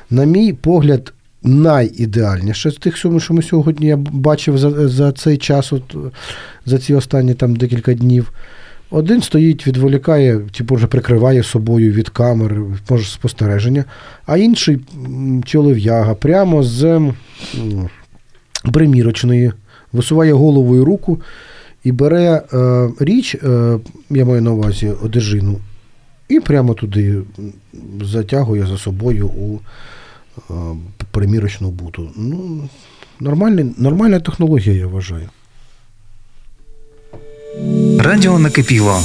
на 0.09 0.23
мій 0.23 0.53
погляд, 0.53 1.13
найідеальніше 1.43 2.71
з 2.71 2.75
тих, 2.75 2.97
що 2.97 3.19
ми 3.29 3.41
сьогодні 3.41 3.87
я 3.87 3.97
бачив 3.97 4.57
за 4.57 4.87
за 4.87 5.11
цей 5.11 5.37
час, 5.37 5.73
от, 5.73 5.95
за 6.65 6.77
ці 6.77 6.93
останні 6.93 7.33
там 7.33 7.55
декілька 7.55 7.93
днів. 7.93 8.31
Один 8.94 9.22
стоїть, 9.22 9.66
відволікає, 9.66 10.38
типу 10.38 10.74
вже 10.74 10.86
прикриває 10.86 11.42
собою 11.42 11.92
від 11.92 12.08
камер, 12.08 12.60
може 12.90 13.04
спостереження, 13.04 13.84
а 14.26 14.36
інший 14.36 14.80
чолов'яга 15.44 16.14
прямо 16.14 16.62
з 16.62 17.12
примірочної 18.72 19.52
висуває 19.92 20.32
голову 20.32 20.76
і 20.76 20.80
руку 20.80 21.20
і 21.84 21.92
бере 21.92 22.42
е, 22.52 22.88
річ, 23.00 23.34
е, 23.34 23.78
я 24.10 24.24
маю 24.24 24.42
на 24.42 24.52
увазі 24.52 24.92
одежину, 25.02 25.58
і 26.28 26.40
прямо 26.40 26.74
туди 26.74 27.22
затягує 28.02 28.66
за 28.66 28.78
собою 28.78 29.28
у 29.28 29.58
е, 29.58 30.54
примірочну 31.10 31.70
буту. 31.70 32.10
Ну, 32.16 32.68
нормальна, 33.20 33.66
нормальна 33.78 34.20
технологія, 34.20 34.76
я 34.76 34.86
вважаю. 34.86 35.28
Радіо 37.98 38.38
накипіло. 38.38 38.98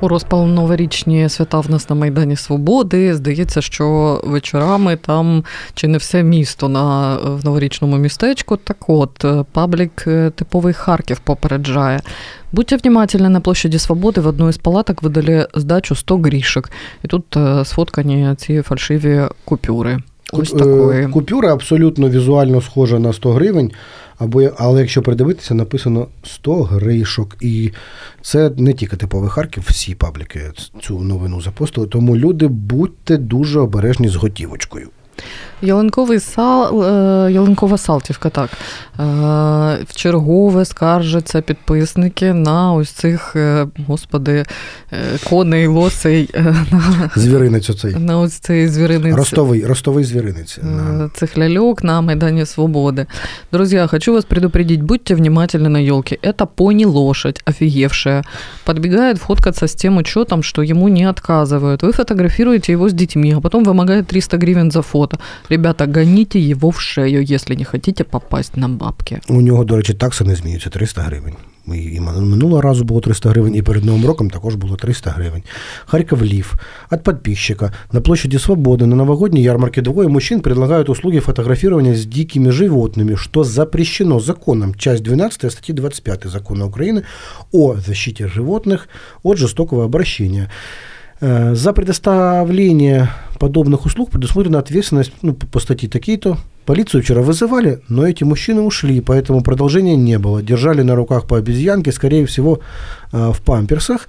У 0.00 0.08
розпал 0.08 0.46
новорічні 0.46 1.28
свята 1.28 1.60
в 1.60 1.70
нас 1.70 1.90
на 1.90 1.96
Майдані 1.96 2.36
Свободи. 2.36 3.14
Здається, 3.14 3.60
що 3.60 4.20
вечорами 4.24 4.96
там 4.96 5.44
чи 5.74 5.88
не 5.88 5.98
все 5.98 6.22
місто 6.22 6.68
на 6.68 7.16
в 7.16 7.44
новорічному 7.44 7.96
містечку. 7.96 8.56
Так 8.56 8.76
от, 8.88 9.24
паблік 9.52 10.04
е, 10.06 10.30
типовий 10.30 10.74
Харків 10.74 11.18
попереджає. 11.18 12.00
Будьте 12.52 12.76
внимательны, 12.76 13.28
на 13.28 13.40
площади 13.40 13.78
Свободи 13.78 14.20
в 14.20 14.26
одну 14.26 14.48
із 14.48 14.56
палаток 14.58 15.02
видали 15.02 15.46
здачу 15.54 15.94
100 15.94 16.16
грішок. 16.18 16.70
І 17.04 17.08
тут 17.08 17.36
е, 17.36 17.64
сфоткані 17.64 18.34
ці 18.36 18.62
фальшиві 18.62 19.22
купюри. 19.44 19.98
Ось 20.32 20.50
такої. 20.50 21.04
е, 21.04 21.08
Купюра 21.08 21.52
абсолютно 21.52 22.08
візуально 22.08 22.60
схожа 22.60 22.98
на 22.98 23.12
100 23.12 23.30
гривень, 23.32 23.70
або, 24.20 24.42
але 24.56 24.80
якщо 24.80 25.02
придивитися, 25.02 25.54
написано 25.54 26.06
100 26.22 26.62
гришок. 26.62 27.36
І 27.40 27.70
це 28.22 28.50
не 28.56 28.72
тільки 28.72 28.96
типовий 28.96 29.30
Харків, 29.30 29.64
всі 29.66 29.94
пабліки 29.94 30.40
цю 30.82 31.00
новину 31.00 31.40
запостили. 31.40 31.86
Тому 31.86 32.16
люди 32.16 32.46
будьте 32.48 33.16
дуже 33.16 33.60
обережні 33.60 34.08
з 34.08 34.16
готівочкою. 34.16 34.88
Ялинковий 35.61 36.19
сал, 36.19 36.83
е, 36.83 37.31
Ялинкова 37.31 37.77
Салтівка, 37.77 38.29
так. 38.29 38.49
Е, 38.99 39.03
В 39.87 39.95
чергове 39.95 40.65
скаржаться 40.65 41.41
підписники 41.41 42.33
на 42.33 42.73
ось 42.73 42.89
цих, 42.89 43.35
е, 43.35 43.67
господи, 43.87 44.43
е, 44.91 44.97
коней, 45.29 45.67
лосей, 45.67 46.29
е, 46.33 46.41
на, 46.71 47.09
Звіринець 47.15 47.69
оцей. 47.69 47.95
на 47.95 48.19
ось 48.19 48.33
цей 48.33 48.67
звіринець. 48.67 49.15
Ростовий, 49.15 49.65
ростовий 49.65 50.03
звіринець. 50.03 50.59
э, 50.63 51.09
цих 51.13 51.37
лялек 51.37 51.83
на 51.83 52.01
Майдане 52.01 52.41
Свободы. 52.45 53.05
Друзья, 53.51 53.87
хочу 53.87 54.13
вас 54.13 54.25
предупредить, 54.25 54.81
будьте 54.81 55.15
внимательны 55.15 55.69
на 55.69 55.79
елке. 55.79 56.17
Это 56.21 56.45
пони-лошадь, 56.55 57.41
офигевшая. 57.45 58.23
Подбегает 58.65 59.17
фоткаться 59.17 59.65
с 59.67 59.75
тем 59.75 59.97
учетом, 59.97 60.43
что 60.43 60.61
ему 60.61 60.89
не 60.89 61.09
отказывают. 61.09 61.83
Вы 61.83 61.91
фотографируете 61.91 62.71
его 62.73 62.89
с 62.89 62.93
детьми, 62.93 63.33
а 63.37 63.41
потом 63.41 63.63
вымогает 63.63 64.07
300 64.07 64.37
гривен 64.37 64.71
за 64.71 64.81
фото. 64.81 65.08
Ребята, 65.49 65.85
гоните 65.87 66.39
его 66.39 66.69
в 66.69 66.79
шею, 66.79 67.21
если 67.21 67.55
не 67.55 67.63
хотите 67.63 68.03
попасть 68.03 68.57
на 68.57 68.69
бабки. 68.69 69.19
У 69.29 69.41
нього, 69.41 69.63
до 69.63 69.75
речі, 69.75 69.93
такса 69.93 70.23
не 70.23 70.35
змінюється 70.35 70.69
300 70.69 71.01
гривень. 71.01 71.33
І 71.73 71.77
і 71.77 71.99
минулого 71.99 72.61
разу 72.61 72.83
було 72.83 73.01
300 73.01 73.29
гривень, 73.29 73.55
і 73.55 73.61
перед 73.61 73.85
Новим 73.85 74.05
роком 74.05 74.29
також 74.29 74.55
було 74.55 74.75
300 74.75 75.09
гривень. 75.09 75.43
Харьков 75.85 76.21
Лив. 76.21 76.53
От 76.91 77.03
подписчика. 77.03 77.73
На 77.91 78.01
площади 78.01 78.37
Свободы 78.37 78.85
на 78.85 78.95
новогодней 78.95 79.43
ярмарке 79.43 79.81
двое 79.81 80.07
мужчин 80.07 80.41
предлагают 80.41 80.89
услуги 80.89 81.19
фотографирования 81.19 81.95
с 81.95 82.05
дикими 82.05 82.51
животными, 82.51 83.15
что 83.15 83.43
запрещено 83.43 84.19
законом. 84.19 84.75
Часть 84.75 85.03
12 85.03 85.51
статьи 85.51 85.75
25 85.75 86.25
Закона 86.25 86.65
Украины 86.65 87.03
о 87.51 87.75
защите 87.75 88.27
животных 88.27 88.87
от 89.23 89.37
жестокого 89.37 89.83
обращения. 89.83 90.49
Э, 91.20 91.54
За 91.54 91.72
предоставление 91.72 93.10
подобных 93.38 93.86
услуг 93.86 94.10
предусмотрена 94.10 94.58
ответственность 94.58 95.12
ну, 95.22 95.34
по 95.34 95.60
статье 95.60 95.88
такие-то. 95.88 96.38
Полицию 96.66 97.02
вчера 97.02 97.22
вызывали, 97.22 97.80
но 97.88 98.06
эти 98.06 98.24
мужчины 98.24 98.60
ушли, 98.60 99.00
поэтому 99.00 99.42
продолжения 99.42 99.96
не 99.96 100.18
было. 100.18 100.42
Держали 100.42 100.82
на 100.82 100.94
руках 100.94 101.26
по 101.26 101.36
обезьянке, 101.38 101.92
скорее 101.92 102.26
всего, 102.26 102.60
э, 103.12 103.32
в 103.32 103.40
памперсах, 103.42 104.08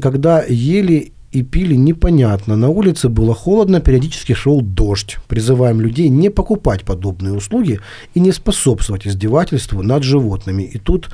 когда 0.00 0.44
ели 0.48 1.12
и 1.32 1.42
пили 1.42 1.74
непонятно. 1.74 2.56
На 2.56 2.68
улице 2.68 3.08
было 3.08 3.34
холодно, 3.34 3.80
периодически 3.80 4.32
шел 4.32 4.62
дождь. 4.62 5.18
Призываем 5.28 5.80
людей 5.80 6.08
не 6.08 6.30
покупать 6.30 6.84
подобные 6.84 7.34
услуги 7.34 7.80
и 8.14 8.20
не 8.20 8.32
способствовать 8.32 9.06
издевательству 9.06 9.82
над 9.82 10.02
животными. 10.02 10.62
И 10.62 10.78
тут 10.78 11.10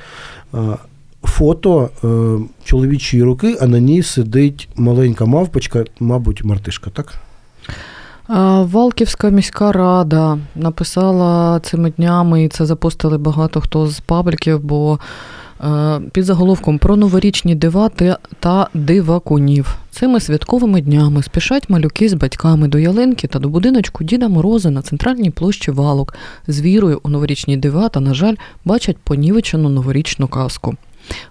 э, 0.53 0.77
фото 1.25 1.89
е, 2.05 2.09
чоловічої 2.65 3.23
руки, 3.23 3.57
а 3.61 3.67
на 3.67 3.79
ній 3.79 4.03
сидить 4.03 4.69
маленька 4.77 5.25
мавпочка, 5.25 5.85
мабуть, 6.01 6.45
мартишка, 6.45 6.91
так? 6.91 7.15
Валківська 8.65 9.29
міська 9.31 9.73
рада 9.73 10.39
написала 10.57 11.61
цими 11.61 11.91
днями, 11.91 12.45
і 12.45 12.49
це 12.49 12.67
запостили 12.67 13.19
багато 13.19 13.61
хто 13.61 13.87
з 13.87 14.01
пабліків, 14.01 14.61
бо 14.61 14.99
е, 15.65 16.01
під 16.13 16.25
заголовком 16.25 16.79
про 16.79 16.97
новорічні 16.97 17.55
дива 17.55 17.91
та- 18.41 18.69
дивакунів. 18.75 19.77
Цими 19.91 20.21
святковими 20.21 20.81
днями 20.81 21.23
спішать 21.23 21.71
малюки 21.71 22.09
з 22.09 22.15
батьками 22.15 22.69
до 22.69 22.79
ялинки 22.79 23.27
та 23.27 23.39
до 23.39 23.49
будиночку 23.49 24.05
Діда 24.05 24.29
Мороза 24.29 24.71
на 24.71 24.83
центральній 24.83 25.31
площі 25.31 25.71
Валок 25.71 26.15
з 26.47 26.61
вірою 26.61 27.01
у 27.03 27.09
новорічні 27.09 27.57
дива 27.57 27.89
та, 27.89 28.01
на 28.01 28.15
жаль, 28.15 28.35
бачать 28.65 28.97
понівечену 28.97 29.69
новорічну 29.69 30.29
казку. 30.29 30.75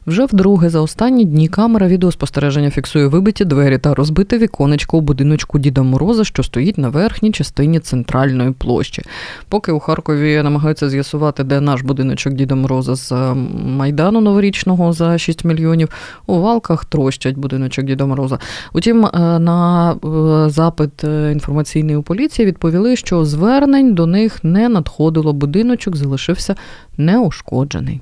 Вже 0.08 0.26
вдруге 0.26 0.70
за 0.70 0.82
останні 0.82 1.26
дні 1.26 1.48
камера 1.48 1.88
відеоспостереження 1.88 2.70
фіксує 2.70 3.08
вибиті 3.08 3.46
двері 3.46 3.78
та 3.78 3.94
розбите 3.94 4.38
віконечко 4.38 4.98
у 4.98 5.02
будиночку 5.02 5.60
Діда 5.60 5.84
Мороза, 5.84 6.24
що 6.24 6.44
стоїть 6.44 6.78
на 6.78 6.90
верхній 6.90 7.32
частині 7.32 7.80
центральної 7.80 8.52
площі. 8.52 9.04
Поки 9.50 9.72
у 9.72 9.80
Харкові 9.80 10.42
намагаються 10.44 10.90
з'ясувати, 10.90 11.44
де 11.44 11.62
наш 11.62 11.82
будиночок 11.82 12.34
Діда 12.34 12.56
Мороза 12.56 12.96
з 12.96 13.12
е, 13.12 13.34
майдану 13.66 14.22
новорічного 14.22 14.94
за 14.94 15.18
6 15.18 15.46
мільйонів, 15.46 15.90
у 16.28 16.40
валках 16.40 16.86
трощать 16.86 17.38
будиночок 17.38 17.86
Діда 17.86 18.06
Мороза. 18.06 18.40
Утім, 18.74 19.06
е, 19.06 19.10
на 19.40 19.92
е, 19.92 20.50
запит 20.50 21.04
е, 21.04 21.32
інформаційний 21.32 21.96
у 21.96 22.04
поліції 22.04 22.46
відповіли, 22.46 22.96
що 22.96 23.26
звернень 23.26 23.94
до 23.94 24.06
них 24.06 24.44
не 24.44 24.70
надходило. 24.70 25.34
Будиночок 25.34 25.96
залишився 25.96 26.56
неушкоджений. 26.98 28.02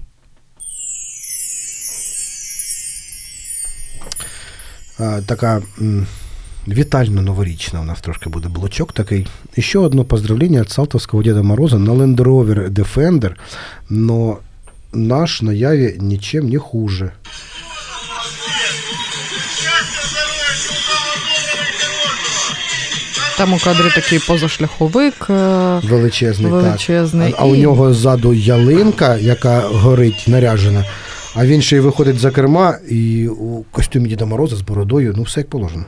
Така 5.26 5.62
м, 5.82 6.08
вітально-новорічна 6.68 7.82
у 7.82 7.84
нас 7.84 8.02
трошки 8.02 8.30
буде 8.30 8.50
блочок 8.50 8.94
такий. 8.94 9.28
І 9.56 9.62
ще 9.62 9.80
одне 9.80 10.04
поздравлення 10.04 10.62
від 10.62 10.70
Салтовського 10.72 11.24
Діда 11.24 11.42
Мороза 11.44 11.78
на 11.78 11.92
Land 11.92 12.16
Rover 12.16 12.70
Defender, 12.70 13.32
но 13.90 14.38
наш 14.94 15.42
на 15.42 15.54
Яві 15.54 15.98
нічим 16.00 16.50
не 16.50 16.60
хуже. 16.60 17.12
Там 23.38 23.54
у 23.54 23.58
кадрі 23.60 23.92
такий 23.96 24.20
позашляховик. 24.20 25.30
Величезний, 25.84 26.52
Величезний. 26.52 27.32
так. 27.32 27.40
А, 27.40 27.44
а 27.44 27.46
у 27.48 27.56
нього 27.56 27.94
ззаду 27.94 28.34
ялинка, 28.34 29.18
яка 29.18 29.60
горить 29.60 30.24
наряжена. 30.28 30.86
А 31.35 31.47
він 31.47 31.63
ще 31.63 31.77
й 31.77 31.81
виходить 31.81 32.19
за 32.19 32.31
керма 32.31 32.79
і 32.89 33.29
у 33.29 33.63
костюмі 33.63 34.09
Діда 34.09 34.25
Мороза 34.25 34.57
з 34.57 34.61
бородою, 34.61 35.15
ну 35.17 35.23
все 35.23 35.41
як 35.41 35.51
положено. 35.51 35.85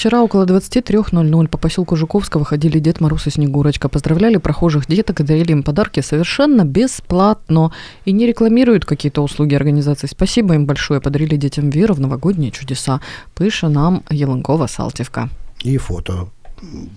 Вчера 0.00 0.22
около 0.22 0.44
23.00 0.44 1.46
по 1.48 1.58
поселку 1.58 1.96
Жуковского 1.96 2.44
ходили 2.44 2.80
Дед 2.80 3.00
Мороз 3.00 3.26
и 3.26 3.30
Снегурочка, 3.30 3.88
поздравляли 3.88 4.38
прохожих 4.38 4.86
деток 4.86 5.20
и 5.20 5.24
дарили 5.24 5.52
им 5.52 5.62
подарки 5.62 6.02
совершенно 6.02 6.64
бесплатно 6.64 7.70
и 8.06 8.12
не 8.12 8.26
рекламируют 8.26 8.84
какие-то 8.84 9.22
услуги 9.22 9.54
организации. 9.54 10.06
Спасибо 10.06 10.54
им 10.54 10.64
большое, 10.64 11.00
подарили 11.00 11.36
детям 11.36 11.70
веру 11.70 11.94
в 11.94 12.00
новогодние 12.00 12.50
чудеса. 12.50 13.00
Пише 13.34 13.68
нам 13.68 14.00
Єленкова 14.10 14.68
Салтівка. 14.68 15.28
І 15.64 15.78
фото. 15.78 16.28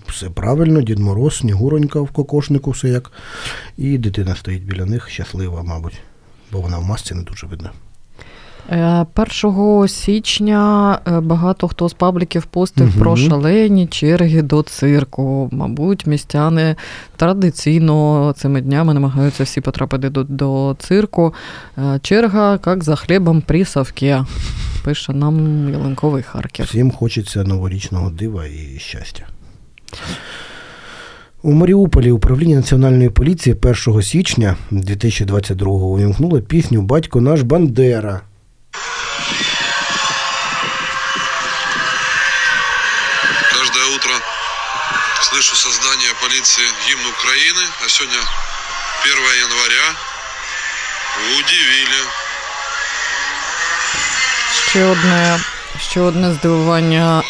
Все 0.08 0.30
правильно, 0.30 0.82
Дід 0.82 0.98
Мороз, 0.98 1.36
Снігуронька 1.36 2.00
в 2.00 2.10
кокошнику, 2.10 2.70
все 2.70 2.88
як. 2.88 3.12
І 3.78 3.98
дитина 3.98 4.36
стоїть 4.36 4.62
біля 4.62 4.84
них, 4.84 5.10
щаслива, 5.10 5.62
мабуть, 5.62 6.00
Бо 6.51 6.59
вона 6.61 6.77
в 6.77 6.83
масці 6.83 7.15
не 7.15 7.23
дуже 7.23 7.47
видно. 7.47 7.69
Е, 8.71 9.05
1 9.43 9.87
січня 9.87 10.99
е, 11.07 11.19
багато 11.19 11.67
хто 11.67 11.89
з 11.89 11.93
пабліків 11.93 12.45
постив 12.45 12.87
Мгм. 12.87 12.99
про 12.99 13.15
шалені 13.15 13.87
черги 13.87 14.41
до 14.41 14.61
цирку. 14.63 15.49
Мабуть, 15.51 16.07
містяни 16.07 16.75
традиційно 17.15 18.33
цими 18.37 18.61
днями 18.61 18.93
намагаються 18.93 19.43
всі 19.43 19.61
потрапити 19.61 20.09
до, 20.09 20.23
до 20.23 20.75
цирку. 20.79 21.33
Е, 21.77 21.99
Черга, 22.03 22.59
як 22.67 22.83
за 22.83 22.95
хлібом 22.95 23.41
при 23.41 23.65
совке, 23.65 24.25
пише 24.83 25.13
нам 25.13 25.69
Ялинковий 25.69 26.23
Харків. 26.23 26.65
Всім 26.65 26.91
хочеться 26.91 27.43
новорічного 27.43 28.09
дива 28.09 28.45
і 28.45 28.79
щастя. 28.79 29.23
У 31.41 31.51
Маріуполі 31.51 32.11
управління 32.11 32.55
Національної 32.55 33.09
поліції 33.09 33.55
1 33.87 34.03
січня 34.03 34.57
2022-го 34.71 35.85
увімкнуло 35.85 36.41
пісню 36.41 36.81
Батько 36.81 37.21
наш 37.21 37.41
Бандера. 37.41 38.21
Каждое 43.51 43.85
утро 43.95 44.13
слышу 45.21 45.55
создание 45.55 46.11
полиции 46.21 46.65
гимн 46.85 47.05
Украины, 47.15 47.63
а 47.85 47.89
сегодня 47.89 48.21
1 49.05 49.17
января 49.45 49.87
удивили. 51.37 52.01
ще 54.69 54.85
одне, 54.85 55.39
ще 55.79 56.01
одне 56.01 56.33
здивування 56.33 57.23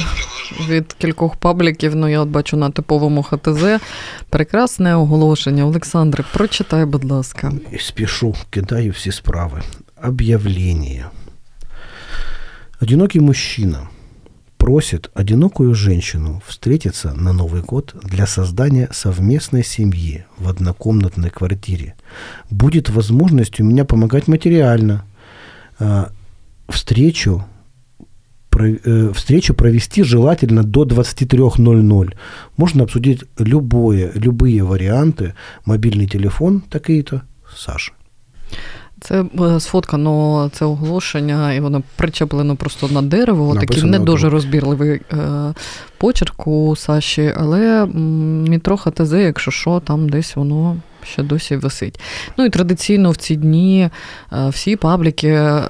від 0.68 0.92
кількох 0.92 1.36
пабліків. 1.36 1.96
Ну, 1.96 2.08
я 2.08 2.20
от 2.20 2.28
бачу 2.28 2.56
на 2.56 2.70
типовому 2.70 3.22
ХТЗ. 3.22 3.64
Прекрасне 4.30 4.96
оголошення. 4.96 5.64
Олександре, 5.66 6.24
прочитай, 6.32 6.84
будь 6.84 7.04
ласка. 7.04 7.52
Спішу, 7.80 8.34
кидаю 8.50 8.90
всі 8.92 9.12
справи. 9.12 9.62
Объявление. 10.02 11.04
Одинокий 12.82 13.20
мужчина 13.20 13.88
просит 14.56 15.10
одинокую 15.14 15.74
женщину 15.74 16.42
встретиться 16.46 17.14
на 17.14 17.32
Новый 17.32 17.62
год 17.62 17.94
для 18.02 18.26
создания 18.26 18.88
совместной 18.92 19.64
семьи 19.64 20.24
в 20.38 20.48
однокомнатной 20.48 21.30
квартире. 21.30 21.94
Будет 22.50 22.88
возможность 22.90 23.60
у 23.60 23.64
меня 23.64 23.84
помогать 23.84 24.28
материально. 24.28 25.02
А, 25.78 26.08
Встречу 26.68 27.32
про- 27.32 27.44
э, 27.44 27.47
встречу 29.12 29.54
провести 29.54 30.04
желательно 30.04 30.62
до 30.62 30.84
23.00. 30.84 32.12
Можно 32.56 32.82
обсудить 32.84 33.24
любое, 33.38 34.12
любые 34.14 34.62
варианты. 34.62 35.32
Мобильный 35.66 36.06
телефон 36.06 36.60
такий-то 36.68 37.20
Саша. 37.56 37.92
Це 39.00 39.24
е, 39.40 39.60
сфоткано 39.60 40.50
це 40.52 40.64
оголошення, 40.64 41.52
і 41.52 41.60
воно 41.60 41.82
причеплено 41.96 42.56
просто 42.56 42.88
на 42.88 43.02
дерево. 43.02 43.54
Такий 43.54 43.66
Написано 43.68 43.92
не 43.92 43.98
на 43.98 44.04
дуже 44.04 44.22
дерево. 44.22 44.34
розбірливий 44.36 45.00
е, 45.12 45.54
почерк 45.98 46.46
у 46.46 46.76
Саші, 46.76 47.32
але 47.36 47.82
м, 47.82 48.44
метро 48.44 48.76
ХТЗ, 48.76 49.12
якщо 49.12 49.50
що, 49.50 49.80
там 49.80 50.08
десь 50.08 50.36
воно 50.36 50.76
ще 51.03 51.23
досі 51.23 51.55
висить. 51.55 51.99
Ну 52.37 52.45
і 52.45 52.49
традиційно 52.49 53.11
в 53.11 53.15
ці 53.15 53.35
дні 53.35 53.89
е, 54.33 54.49
всі 54.49 54.75
пабліки 54.75 55.27
е, 55.27 55.63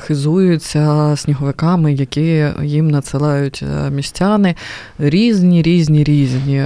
хизуються 0.00 1.14
сніговиками, 1.16 1.92
які 1.92 2.46
їм 2.62 2.90
надсилають 2.90 3.64
е, 3.86 3.90
містяни. 3.90 4.54
Різні, 4.98 5.62
різні, 5.62 6.04
різні. 6.04 6.64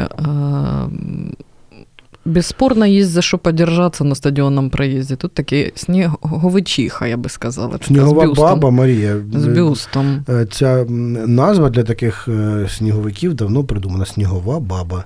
Бесспорно, 2.25 2.85
есть 2.85 3.11
за 3.11 3.23
что 3.23 3.39
подержаться 3.39 4.05
на 4.05 4.15
стадионном 4.15 4.71
проезде. 4.71 5.17
Тут 5.17 5.33
такі 5.33 5.73
сніговичиха, 5.75 7.07
я 7.07 7.17
би 7.17 7.29
сказала. 7.29 7.79
з 7.83 7.87
Снігова 7.87 8.27
бюстом. 8.27 8.45
баба 8.45 8.71
Марія. 8.71 9.17
З 9.35 9.47
бюстом. 9.47 10.25
Ця 10.51 10.85
назва 11.27 11.71
для 11.71 11.83
таких 11.83 12.29
сніговиків 12.69 13.35
давно 13.35 13.65
придумана 13.65 14.07
снігова 14.07 14.61
баба. 14.61 15.05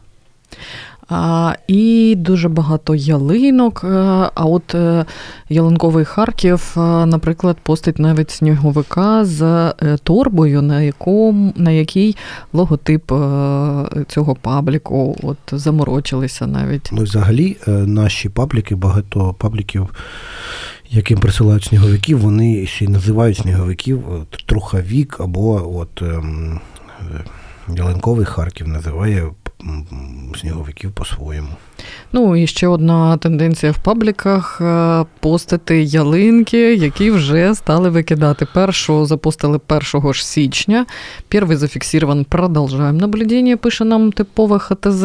І 1.66 2.14
дуже 2.18 2.48
багато 2.48 2.94
ялинок. 2.94 3.80
е, 3.84 3.88
А 4.34 4.44
от 4.44 4.74
е, 4.74 5.04
ялинковий 5.48 6.04
Харків, 6.04 6.74
е, 6.76 6.80
наприклад, 7.06 7.56
постить 7.62 7.98
навіть 7.98 8.30
сніговика 8.30 9.24
з 9.24 9.72
торбою, 10.04 10.62
на 10.62 10.82
якому 10.82 11.52
на 11.56 11.70
якій 11.70 12.16
логотип 12.52 13.12
цього 14.08 14.36
пабліку. 14.40 15.16
От 15.22 15.38
заморочилися 15.52 16.46
навіть. 16.46 16.88
Ну, 16.92 17.02
взагалі, 17.02 17.56
наші 17.66 18.28
пабліки, 18.28 18.74
багато 18.74 19.34
пабліків, 19.38 19.88
яким 20.90 21.18
присилають 21.18 21.64
сніговиків, 21.64 22.18
вони 22.18 22.66
ще 22.66 22.84
й 22.84 22.88
називають 22.88 23.36
сніговиків 23.36 24.02
трухавік 24.46 25.20
або 25.20 25.78
от 25.78 26.02
ем, 26.02 26.60
Ялинковий 27.68 28.26
Харків 28.26 28.68
називає 28.68 29.30
сніговиків 30.36 30.92
по-своєму. 30.92 31.48
Ну 32.12 32.36
і 32.36 32.46
ще 32.46 32.68
одна 32.68 33.16
тенденція 33.16 33.72
в 33.72 33.78
пабліках 33.78 34.60
е, 34.60 35.04
постити 35.20 35.82
ялинки, 35.82 36.74
які 36.74 37.10
вже 37.10 37.54
стали 37.54 37.88
викидати. 37.88 38.46
Першу 38.54 39.06
запостили 39.06 39.60
1 39.68 40.12
ж 40.12 40.26
січня. 40.26 40.86
Перший 41.28 41.56
зафіксирован. 41.56 42.24
Продовжуємо 42.24 42.92
наблюдення, 42.92 43.56
пише 43.56 43.84
нам 43.84 44.12
типове 44.12 44.58
ХТЗ. 44.58 45.04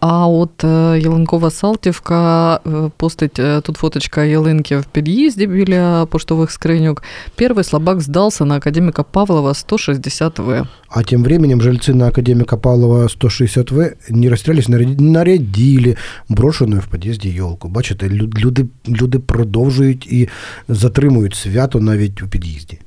А 0.00 0.26
от 0.26 0.64
е, 0.64 0.98
Ялинкова 1.00 1.50
Салтівка 1.50 2.54
е, 2.66 2.70
постить 2.96 3.38
е, 3.38 3.60
тут 3.60 3.76
фоточка 3.76 4.24
ялинки 4.24 4.76
в 4.76 4.84
під'їзді 4.84 5.46
біля 5.46 6.06
поштових 6.06 6.50
скриньок. 6.50 7.02
Перший 7.34 7.64
слабак 7.64 8.00
здався 8.00 8.44
на 8.44 8.56
академіка 8.56 9.02
Павлова 9.02 9.52
160В. 9.52 10.66
А 10.88 11.02
тем 11.02 11.24
временем 11.24 11.60
жильцы 11.62 11.94
на 11.94 12.06
Академика 12.06 12.56
Павлова 12.56 13.02
160В 13.06 13.92
не 14.10 14.30
растерялись, 14.30 14.68
наряд- 14.68 15.00
нарядили 15.00 15.96
брошенную 16.28 16.80
в 16.80 16.86
під'їзді 16.86 17.36
елку. 17.38 17.68
Бачите, 17.68 18.08
лю- 18.08 18.38
люди, 18.38 18.66
люди 18.88 19.18
продовжують 19.18 20.06
і 20.06 20.28
затримують 20.68 21.34
свято 21.34 21.80
навіть 21.80 22.22
у 22.22 22.28
під'їзді. 22.28 22.78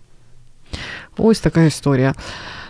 Ось 1.18 1.40
така 1.40 1.62
історія. 1.64 2.14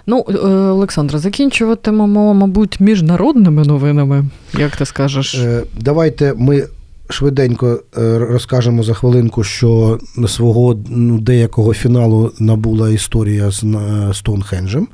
Ну, 0.06 0.24
е, 0.28 0.32
Олександра, 0.48 1.18
закінчуватимемо, 1.18 2.34
мабуть, 2.34 2.80
міжнародними 2.80 3.64
новинами, 3.64 4.24
як 4.58 4.76
ти 4.76 4.84
скажеш. 4.84 5.34
Е, 5.34 5.62
Давайте 5.80 6.34
ми 6.36 6.64
швиденько 7.10 7.80
е, 7.98 8.18
розкажемо 8.18 8.82
за 8.82 8.94
хвилинку, 8.94 9.44
що 9.44 9.98
свого 10.28 10.78
ну, 10.88 11.18
деякого 11.18 11.74
фіналу 11.74 12.32
набула 12.38 12.90
історія 12.90 13.50
з 13.50 13.64
Стоунхенджем, 14.12 14.88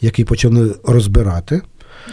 який 0.00 0.24
почали 0.24 0.74
розбирати. 0.84 1.60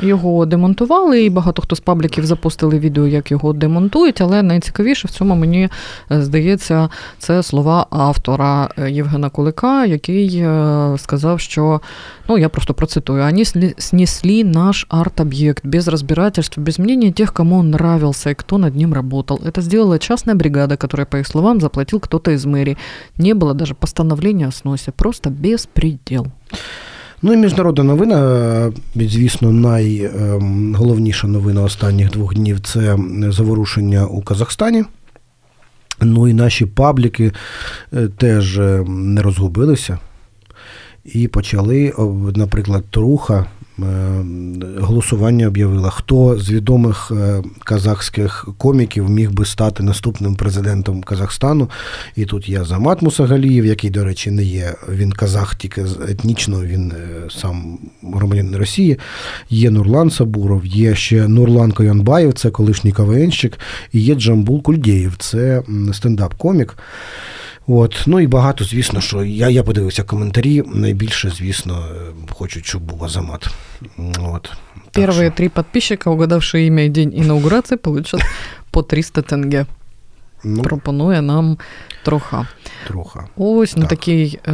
Його 0.03 0.47
демонтували, 0.47 1.25
і 1.25 1.31
багато 1.31 1.63
хто 1.63 1.77
з 1.77 1.81
пабліків 1.81 2.27
запустили 2.27 2.79
відео, 2.79 3.07
як 3.07 3.31
його 3.31 3.53
демонтують. 3.53 4.21
Але 4.21 4.43
найцікавіше 4.43 5.09
в 5.09 5.11
цьому 5.11 5.35
мені 5.35 5.69
е, 6.13 6.23
здається, 6.23 6.89
це 7.19 7.43
слова 7.43 7.87
автора 7.91 8.69
е, 8.79 8.91
Євгена 8.91 9.31
Кулика, 9.31 9.85
який 9.85 10.39
е, 10.39 10.95
сказав, 10.99 11.41
що 11.41 11.81
ну 12.29 12.39
я 12.39 12.49
просто 12.49 12.75
процитую: 12.75 13.23
они 13.23 13.43
сли- 13.45 13.75
снесли 13.79 14.45
наш 14.45 14.87
арт-объект 14.91 15.61
без 15.65 15.89
разбирательств, 15.89 16.61
без 16.61 16.79
мнения 16.79 17.13
тех, 17.13 17.33
кому 17.33 17.59
он 17.59 17.71
нравился 17.71 18.31
и 18.31 18.35
кто 18.35 18.59
над 18.59 18.77
ним 18.77 18.95
работал. 18.95 19.41
Это 19.47 19.63
сделала 19.63 19.99
частная 19.99 20.37
бригада, 20.37 20.77
которая, 20.77 21.07
по 21.07 21.17
их 21.17 21.27
словам, 21.27 21.61
заплатил 21.61 22.01
кто-то 22.01 22.31
из 22.31 22.45
мэрии. 22.45 22.77
Не 23.19 23.35
было 23.35 23.55
даже 23.55 23.75
постановления 23.75 24.49
о 24.49 24.53
сносе, 24.53 24.93
просто 24.93 25.31
беспредел. 25.31 26.27
Ну 27.24 27.34
і 27.34 27.38
міжнародна 27.38 27.84
новина, 27.84 28.18
е, 28.68 28.72
звісно, 28.96 29.52
найголовніша 29.52 31.28
новина 31.28 31.64
останніх 31.64 32.12
двох 32.12 32.36
днів 32.36 32.60
це 32.60 32.98
заворушення 33.30 34.06
у 34.06 34.22
Казахстані. 34.22 34.84
Ну 36.02 36.28
і 36.28 36.34
наші 36.34 36.66
пабліки 36.66 37.32
е, 37.94 38.08
теж 38.18 38.60
е, 38.60 38.84
не 38.88 39.22
розгубилися 39.22 40.00
і 41.06 41.28
почали, 41.28 41.94
наприклад, 42.36 42.84
Труха 42.90 43.46
голосування 44.80 45.48
об'явила, 45.48 45.90
хто 45.90 46.40
з 46.40 46.52
відомих 46.52 47.12
е, 47.12 47.44
казахських 47.64 48.48
коміків 48.58 49.10
міг 49.10 49.32
би 49.32 49.46
стати 49.46 49.84
наступним 49.84 50.36
президентом 50.36 51.02
Казахстану. 51.02 51.70
І 52.16 52.26
тут 52.26 52.50
є 52.50 52.64
Замат 52.64 53.02
Мусагалієв, 53.02 53.66
який, 53.66 53.90
до 53.90 54.04
речі, 54.04 54.32
не 54.32 54.44
є. 54.44 54.74
Він 54.90 55.12
казах 55.12 55.56
тільки 55.56 55.86
етнічно, 56.10 56.62
він 56.62 56.92
е, 56.92 57.30
сам 57.30 57.80
громадянин 58.04 58.56
Росії. 58.56 59.00
Є 59.50 59.72
Нурлан 59.72 60.10
Сабуров, 60.10 60.66
є 60.66 60.96
ще 60.96 61.28
Нурлан 61.28 61.72
Коянбаєв, 61.72 62.34
це 62.34 62.50
колишній 62.50 62.92
КВНщик, 62.92 63.60
і 63.94 64.00
є 64.00 64.16
Джамбул 64.16 64.62
Кульдєєв, 64.62 65.16
це 65.18 65.64
стендап-комік. 65.94 66.78
От, 67.68 68.04
ну 68.08 68.20
і 68.20 68.28
багато, 68.28 68.64
звісно, 68.64 69.02
що 69.02 69.24
я, 69.24 69.50
я 69.50 69.64
подивився 69.64 70.04
коментарі. 70.04 70.64
Найбільше, 70.66 71.30
звісно, 71.30 71.86
е, 71.92 72.34
хочуть, 72.34 72.66
щоб 72.66 72.82
був 72.82 73.04
Азамат. 73.04 73.48
От. 74.20 74.52
Первые 74.94 75.32
три 75.32 75.50
подписчика, 75.50 76.10
угадавшие 76.10 76.68
имя 76.68 76.84
и 76.84 76.90
день 76.90 77.14
инаугурации, 77.16 77.78
получат 77.78 78.22
по 78.72 78.82
300 78.82 79.22
тенге. 79.22 79.66
Ну, 80.44 80.62
Пропонує 80.62 81.22
нам 81.22 81.58
троха. 82.04 82.48
Троха. 82.88 83.28
Ось 83.38 83.78
на 83.78 83.86
такій 83.86 84.40
е, 84.48 84.52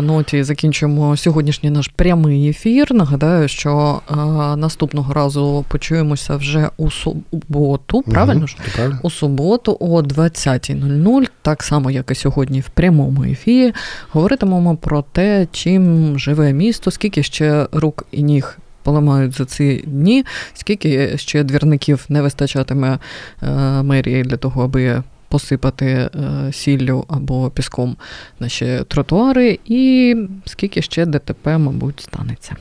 ноті 0.00 0.42
закінчуємо 0.42 1.16
сьогоднішній 1.16 1.70
наш 1.70 1.88
прямий 1.88 2.48
ефір. 2.48 2.94
Нагадаю, 2.94 3.48
що 3.48 4.00
е, 4.10 4.14
наступного 4.56 5.12
разу 5.14 5.64
почуємося 5.68 6.36
вже 6.36 6.70
у 6.76 6.90
суботу. 6.90 8.02
Правильно 8.02 8.46
ж? 8.46 8.56
Правильно? 8.74 9.00
У 9.02 9.10
суботу 9.10 9.76
о 9.80 10.02
20.00, 10.02 11.28
так 11.42 11.62
само, 11.62 11.90
як 11.90 12.10
і 12.10 12.14
сьогодні 12.14 12.60
в 12.60 12.68
прямому 12.68 13.24
ефірі, 13.24 13.72
говоритимемо 14.10 14.76
про 14.76 15.02
те, 15.02 15.46
чим 15.52 16.18
живе 16.18 16.52
місто, 16.52 16.90
скільки 16.90 17.22
ще 17.22 17.66
рук 17.72 18.06
і 18.10 18.22
ніг. 18.22 18.58
Поламають 18.82 19.36
за 19.36 19.44
ці 19.44 19.84
дні, 19.86 20.24
скільки 20.54 21.18
ще 21.18 21.44
двірників 21.44 22.04
не 22.08 22.22
вистачатиме 22.22 22.98
е, 23.42 23.48
мерії 23.82 24.22
для 24.22 24.36
того, 24.36 24.64
аби 24.64 25.02
посипати 25.30 25.86
е, 25.86 26.10
сіллю 26.52 27.04
або 27.08 27.50
піском 27.50 27.96
наші 28.40 28.80
тротуари, 28.88 29.58
і 29.64 30.16
скільки 30.46 30.82
ще 30.82 31.06
ДТП, 31.06 31.58
мабуть, 31.58 32.00
станеться. 32.00 32.56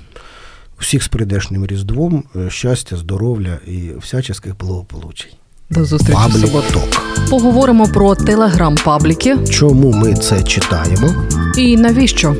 Всіх 0.77 1.03
з 1.03 1.07
прийдешнім 1.07 1.65
Різдвом, 1.65 2.23
е, 2.35 2.49
щастя, 2.49 2.97
здоров'я 2.97 3.59
і 3.67 3.91
всяческих 3.97 4.57
благополучій. 4.57 5.35
До 5.69 5.85
зустрічі 5.85 6.19
в 6.29 6.33
суботу. 6.33 6.81
Поговоримо 7.29 7.87
про 7.87 8.15
телеграм-пабліки 8.15 9.37
Чому 9.49 9.91
ми 9.93 10.13
це 10.13 10.43
читаємо? 10.43 11.25
і 11.57 11.77
навіщо. 11.77 12.35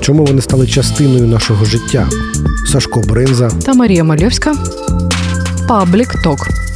Чому 0.00 0.24
вони 0.24 0.42
стали 0.42 0.66
частиною 0.66 1.26
нашого 1.26 1.64
життя? 1.64 2.08
Сашко 2.66 3.00
Бринза. 3.00 3.50
Та 3.50 3.74
Марія 3.74 4.04
Мальовська. 4.04 4.54
Паблік 5.68 6.22
Ток. 6.22 6.69